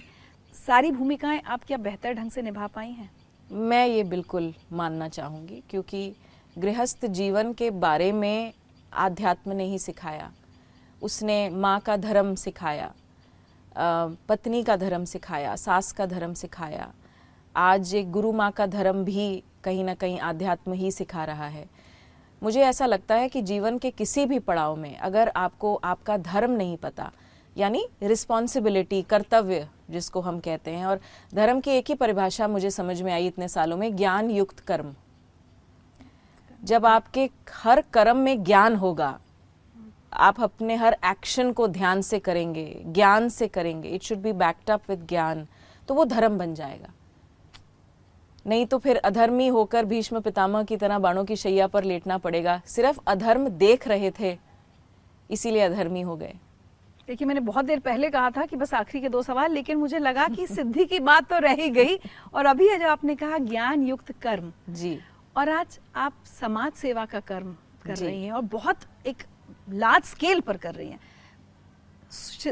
सारी 0.56 0.92
भूमिकाएँ 0.92 1.42
आप 1.42 1.64
क्या 1.64 1.78
बेहतर 1.78 2.14
ढंग 2.14 2.32
से 2.32 2.42
निभा 2.42 2.68
पाई 2.68 2.90
हैं? 2.90 3.10
मैं 3.50 3.86
ये 3.88 4.04
बिल्कुल 4.04 4.54
मानना 4.74 5.08
चाहूँगी 5.10 5.62
क्योंकि 5.70 6.14
गृहस्थ 6.56 7.06
जीवन 7.06 7.54
के 7.54 7.70
बारे 7.70 8.12
में 8.12 8.54
आध्यात्म 8.94 9.52
ने 9.52 9.64
ही 9.64 9.80
सिखाया। 9.80 10.32
उसने 11.02 11.50
माँ 11.50 11.80
का 11.80 11.96
धर्म 11.98 12.34
सिखाया 12.36 12.94
पत्नी 14.30 14.62
का 14.64 14.76
धर्म 14.76 15.06
सिखाया, 15.06 15.56
सास 15.56 15.92
का 15.92 16.06
धर्म 16.06 16.34
सिखाया। 16.34 16.92
आज 17.56 17.94
एक 17.96 18.12
गुरु 18.12 18.32
माँ 18.32 18.52
का 18.52 18.66
धर्म 18.66 19.04
भी 19.06 19.44
कहीं 19.64 19.84
ना 19.84 19.94
कहीं 19.94 20.20
आध्यात्म 20.20 20.74
ही 20.74 20.92
सिखा 20.92 21.24
रहा 21.26 21.48
है। 21.48 21.66
मुझे 22.42 22.62
ऐसा 22.62 22.86
लगता 22.86 23.16
है 23.16 23.30
कि 23.30 23.42
जीवन 23.42 23.78
के 23.78 23.92
किसी 23.92 24.26
भी 24.26 24.40
पड़ाव 24.40 24.76
में 24.76 24.98
अगर 24.98 25.32
आपको 25.36 25.76
आपका 25.76 26.18
धर्म 26.18 26.52
नहीं 26.52 26.78
पता, 26.78 27.12
यानी 27.58 27.88
रिस्पॉन्सिबिलिटी, 28.04 29.02
कर्तव्य 29.02 29.68
जिसको 29.90 30.22
हम 30.22 30.40
कहते 30.40 30.72
हैं, 30.72 30.86
और 30.86 31.00
धर्म 31.36 31.60
की 31.60 31.72
एक 31.72 31.90
ही 31.90 31.96
परिभाषा 31.96 32.48
मुझे 32.48 32.72
समझ 32.72 33.02
में 33.02 33.12
आई 33.14 33.28
इतने 33.28 33.48
सालों 33.48 33.78
में 33.78 33.96
ज्ञान 33.96 34.32
युक्त 34.32 34.60
कर्म। 34.60 34.94
जब 36.64 36.86
आपके 36.86 37.30
हर 37.54 37.82
कर्म 37.94 38.18
में 38.18 38.44
ज्ञान 38.44 38.76
होगा 38.76 39.18
आप 40.14 40.42
अपने 40.42 40.76
हर 40.76 40.96
एक्शन 41.06 41.52
को 41.52 41.68
ध्यान 41.68 42.02
से 42.02 42.20
करेंगे 42.20 42.66
ज्ञान 42.88 43.30
से 43.30 43.48
करेंगे 43.48 43.90
it 43.90 44.04
should 44.04 44.18
be 44.18 44.34
backed 44.34 44.72
up 44.72 44.90
with 44.90 45.06
gyan 45.10 45.48
तो 45.88 45.94
वो 45.94 46.06
धर्म 46.06 46.38
बन 46.38 46.54
जाएगा। 46.54 46.94
नहीं 48.46 48.66
तो 48.66 48.78
फिर 48.78 48.98
अधर्मी 48.98 49.48
होकर 49.48 49.86
भीष्म 49.86 50.20
पितामह 50.20 50.64
की 50.64 50.78
तरह 50.78 51.00
बाणों 51.00 51.24
की 51.26 51.36
शैया 51.36 51.68
पर 51.68 51.84
लेटना 51.84 52.18
पड़ेगा। 52.18 52.62
सिर्फ़ 52.66 53.00
अधर्म 53.08 53.48
देख 53.50 53.88
रहे 53.88 54.12
थे 54.12 54.38
इसीलिए 55.30 55.62
अधर्मी 55.62 56.02
हो 56.02 56.16
गए। 56.16 56.34
देखिए 57.08 57.28
मैंने 57.28 57.42
बहुत 57.42 57.66
देर 57.66 57.80
पहले 57.80 58.10
कहा 58.10 58.30
था 58.30 58.46
कि 58.46 58.56
बस 58.56 58.74
आखिरी 58.74 59.02
के 59.02 59.10
दो 59.10 59.22
सवाल 59.24 59.52
लेकिन 59.52 59.78
मुझे 59.78 60.00
लगा 60.00 60.28
कि 60.28 60.48
सिद्धि 60.48 60.86
की 60.86 61.00
बात 61.02 61.30
तो 61.30 61.40
रह 61.40 61.68
गई। 61.70 61.98
और 62.34 62.46
अभी 62.46 62.70
जब 62.70 62.86
आपने 62.88 63.16
कहा 63.16 63.38
ज्ञान 63.40 63.84
युक्त 63.84 64.12
कर्म। 64.22 64.52
जी। 64.70 64.98
और 65.36 65.50
आज 65.50 65.80
आप 65.96 66.14
समाज 66.40 66.72
सेवा 66.72 67.06
का 67.06 67.20
कर्म 67.20 67.56
कर 67.86 67.96
रही 67.96 68.24
हैं 68.24 68.32
और 68.32 68.42
बहुत 68.42 68.80
एक 69.08 69.24
लार्ज 69.74 70.04
स्केल 70.06 70.40
पर 70.40 70.58
कर 70.58 70.74
रही 70.76 70.90
हैं। 70.90 71.00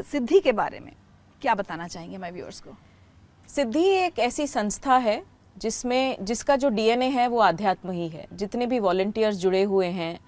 सिद्धि 0.02 0.40
के 0.40 0.52
बारे 0.52 0.80
में 0.80 0.92
क्या 1.42 1.54
बताना 1.54 1.86
चाहेंगे 1.88 2.18
माय 2.18 2.30
व्यूअर्स 2.30 2.60
को? 2.60 2.74
सिद्धि 3.48 3.84
एक 3.86 4.18
ऐसी 4.18 4.46
संस्था 4.46 4.96
है 4.96 5.22
जिसमें 5.56 6.24
जिसका 6.24 6.56
जो 6.56 6.68
डीएनए 6.70 7.08
है 7.10 7.28
वो 7.28 7.38
आध्यात्म 7.40 7.90
ही 7.90 8.08
है। 8.08 8.26
जितने 8.32 8.66
भी 8.66 8.78
वॉल्टियर्स 8.80 9.36
जुड़े 9.36 9.62
हुए 9.62 9.86
हैं 9.88 10.18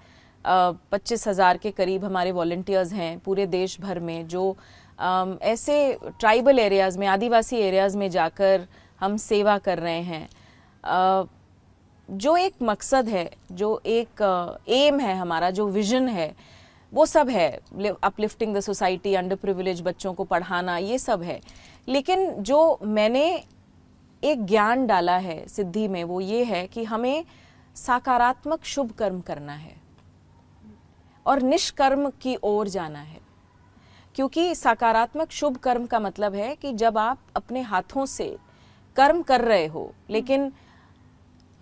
पच्चीस 0.91 1.27
हज़ार 1.27 1.57
के 1.57 1.71
करीब 1.73 2.05
हमारे 2.05 2.31
वॉल्टियर्स 2.31 2.91
हैं 2.93 3.17
पूरे 3.19 3.45
देश 3.47 3.79
भर 3.81 3.99
में 3.99 4.27
जो 4.27 4.55
आ, 4.99 5.25
ऐसे 5.41 5.97
ट्राइबल 6.19 6.59
एरियाज़ 6.59 6.99
में 6.99 7.07
आदिवासी 7.07 7.57
एरियाज़ 7.57 7.97
में 7.97 8.09
जाकर 8.09 8.67
हम 8.99 9.17
सेवा 9.17 9.57
कर 9.57 9.79
रहे 9.79 10.01
हैं। 10.01 10.27
आ, 10.83 11.23
जो 12.11 12.37
एक 12.37 12.53
मकसद 12.61 13.07
है, 13.07 13.31
जो 13.51 13.81
एक 13.85 14.21
एम 14.67 14.99
है 14.99 15.15
हमारा, 15.15 15.49
जो 15.49 15.67
विजन 15.67 16.07
है, 16.07 16.35
वो 16.93 17.05
सब 17.05 17.29
है। 17.29 17.59
Uplifting 18.03 18.55
the 18.55 18.59
society 18.59 19.13
under 19.15 19.35
privilege 19.35 19.81
बच्चों 19.81 20.13
को 20.13 20.23
पढ़ाना, 20.23 20.77
ये 20.77 20.97
सब 20.97 21.21
है। 21.21 21.41
लेकिन 21.87 22.31
जो 22.31 22.79
मैंने 22.83 23.43
एक 24.23 24.45
ज्ञान 24.45 24.85
डाला 24.87 25.17
है 25.17 25.47
सिद्धि 25.47 25.87
में, 25.87 26.03
वो 26.03 26.21
ये 26.21 26.43
है 26.43 26.67
कि 26.67 26.83
हमें 26.83 27.25
सकारात्मक 27.75 28.63
शुभ 28.63 28.91
कर्म 28.91 29.21
करना 29.21 29.53
है 29.53 29.75
और 31.25 31.41
निष्कर्म 31.41 32.09
की 32.09 32.37
ओर 32.43 32.67
जाना 32.67 32.99
है। 32.99 33.19
क्योंकि 34.15 34.55
सकारात्मक 34.55 35.31
शुभ 35.31 35.57
कर्म 35.57 35.85
का 35.85 35.99
मतलब 35.99 36.33
है 36.33 36.55
कि 36.55 36.73
जब 36.73 36.97
आप 36.97 37.19
अपने 37.35 37.61
हाथों 37.61 38.05
से 38.05 38.37
कर्म 38.95 39.21
कर 39.21 39.41
रहे 39.41 39.65
हो, 39.65 39.93
लेकिन 40.09 40.51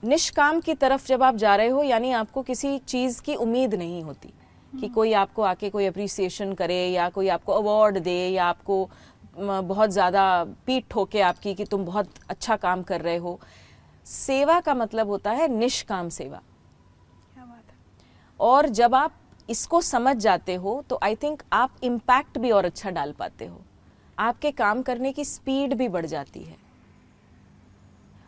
निष्काम 0.03 0.59
की 0.61 0.73
तरफ़ 0.73 1.05
जब 1.07 1.23
आप 1.23 1.35
जा 1.35 1.55
रहे 1.55 1.67
हो 1.67 1.83
यानी 1.83 2.11
आपको 2.11 2.41
किसी 2.43 2.77
चीज़ 2.79 3.21
की 3.21 3.35
उम्मीद 3.35 3.73
नहीं 3.75 4.01
होती 4.03 4.33
कि 4.73 4.87
कोई 4.87 5.13
आपको 5.13 5.41
आके 5.41 5.69
कोई 5.69 5.85
अप्रिसिएशन 5.85 6.53
करे 6.53 6.85
या 6.87 7.07
कोई 7.09 7.27
आपको 7.27 7.53
अवार्ड 7.53 7.97
दे 7.99 8.17
या 8.29 8.45
आपको 8.45 8.89
बहुत 9.37 9.89
ज़्यादा 9.89 10.23
पीठ 10.65 10.85
ठोके 10.91 11.21
आपकी 11.21 11.53
कि 11.55 11.65
तुम 11.65 11.85
बहुत 11.85 12.09
अच्छा 12.29 12.55
काम 12.57 12.83
कर 12.83 13.01
रहे 13.01 13.17
हो। 13.17 13.39
सेवा 14.05 14.59
का 14.59 14.73
मतलब 14.75 15.07
होता 15.07 15.31
है 15.31 15.47
निष्काम 15.49 16.09
सेवा। 16.09 16.41
क्या 17.33 17.45
बात 17.45 17.63
है। 17.63 17.75
और 18.39 18.69
जब 18.71 18.95
आप 18.95 19.15
इसको 19.49 19.81
समझ 19.81 20.15
जाते 20.17 20.55
हो 20.55 20.83
तो 20.89 20.99
आई 21.03 21.15
थिंक 21.15 21.43
आप 21.53 21.75
इम्पैक्ट 21.83 22.37
भी 22.37 22.51
और 22.51 22.65
अच्छा 22.65 22.89
डाल 22.89 23.11
पाते 23.11 23.45
हो। 23.45 23.61
आपके 24.17 24.51
काम 24.53 24.81
करने 24.81 25.11
की 25.11 25.25
स्पीड 25.25 25.73
भी 25.73 25.87
बढ़ 25.89 26.05
जाती 26.05 26.43
है। 26.43 26.57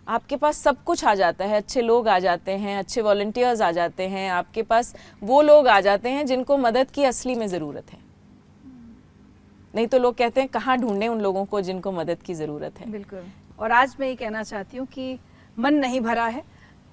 आपके 0.08 0.36
पास 0.36 0.58
सब 0.58 0.84
कुछ 0.84 1.04
आ 1.06 1.14
जाता 1.16 1.46
है 1.46 1.58
अच्छे 1.58 1.82
लोग 1.82 2.08
आ 2.08 2.18
जाते 2.20 2.52
हैं 2.52 2.78
अच्छे 2.78 3.02
वॉल्टियर्स 3.02 3.62
आ 3.62 3.72
जाते 3.72 4.08
हैं 4.08 4.30
आपके 4.32 4.62
पास 4.64 4.94
वो 5.24 5.42
लोग 5.42 5.68
आ 5.68 5.80
जाते 5.82 6.10
हैं 6.10 6.26
जिनको 6.26 6.58
मदद 6.58 6.92
की 6.92 7.04
असली 7.04 7.36
में 7.36 7.48
ज़रूरत 7.48 7.92
है। 7.94 8.00
नहीं 9.76 9.88
तो 9.88 9.98
लोग 10.00 10.16
कहते 10.16 10.42
हैं 10.42 10.50
कहाँ 10.50 10.78
ढूंढे 10.78 11.08
उन 11.08 11.22
लोगों 11.22 11.46
को 11.46 11.62
जिनको 11.62 11.92
मदद 11.92 12.22
की 12.26 12.34
ज़रूरत 12.34 12.80
है? 12.80 12.92
बिल्कुल। 12.92 13.24
और 13.60 13.72
आज 13.72 13.96
मैं 14.00 14.08
ये 14.08 14.16
कहना 14.16 14.44
चाहती 14.44 14.78
हूँ 14.78 14.86
कि 14.88 15.18
मन 15.60 15.74
नहीं 15.74 16.02
भरा 16.02 16.26
है 16.28 16.44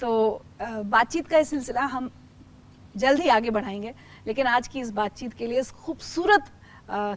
तो 0.00 0.42
बातचीत 0.62 1.28
का 1.28 1.42
सिलसिला 1.42 1.82
हम 1.86 2.10
जल्द 2.96 3.20
ही 3.20 3.28
आगे 3.28 3.50
बढ़ाएँगे 3.50 3.94
लेकिन 4.26 4.46
आज 4.46 4.68
की 4.68 4.80
इस 4.80 4.90
बातचीत 4.92 5.32
के 5.34 5.46
लिए 5.46 5.60
इस 5.60 5.70
खूबसूरत 5.70 6.50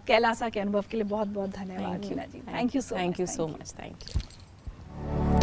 कैलासा 0.08 0.50
के 0.50 0.60
अनुभव 0.60 0.84
के 0.92 0.98
लिए 0.98 1.06
बहुत 1.06 1.28
बहुत 1.28 1.50
धन्यवाद 1.50 2.04
thank 2.52 2.76
you 2.76 2.82
so 2.82 3.48
much 3.48 3.74
thank 3.80 4.04
you 4.04 5.35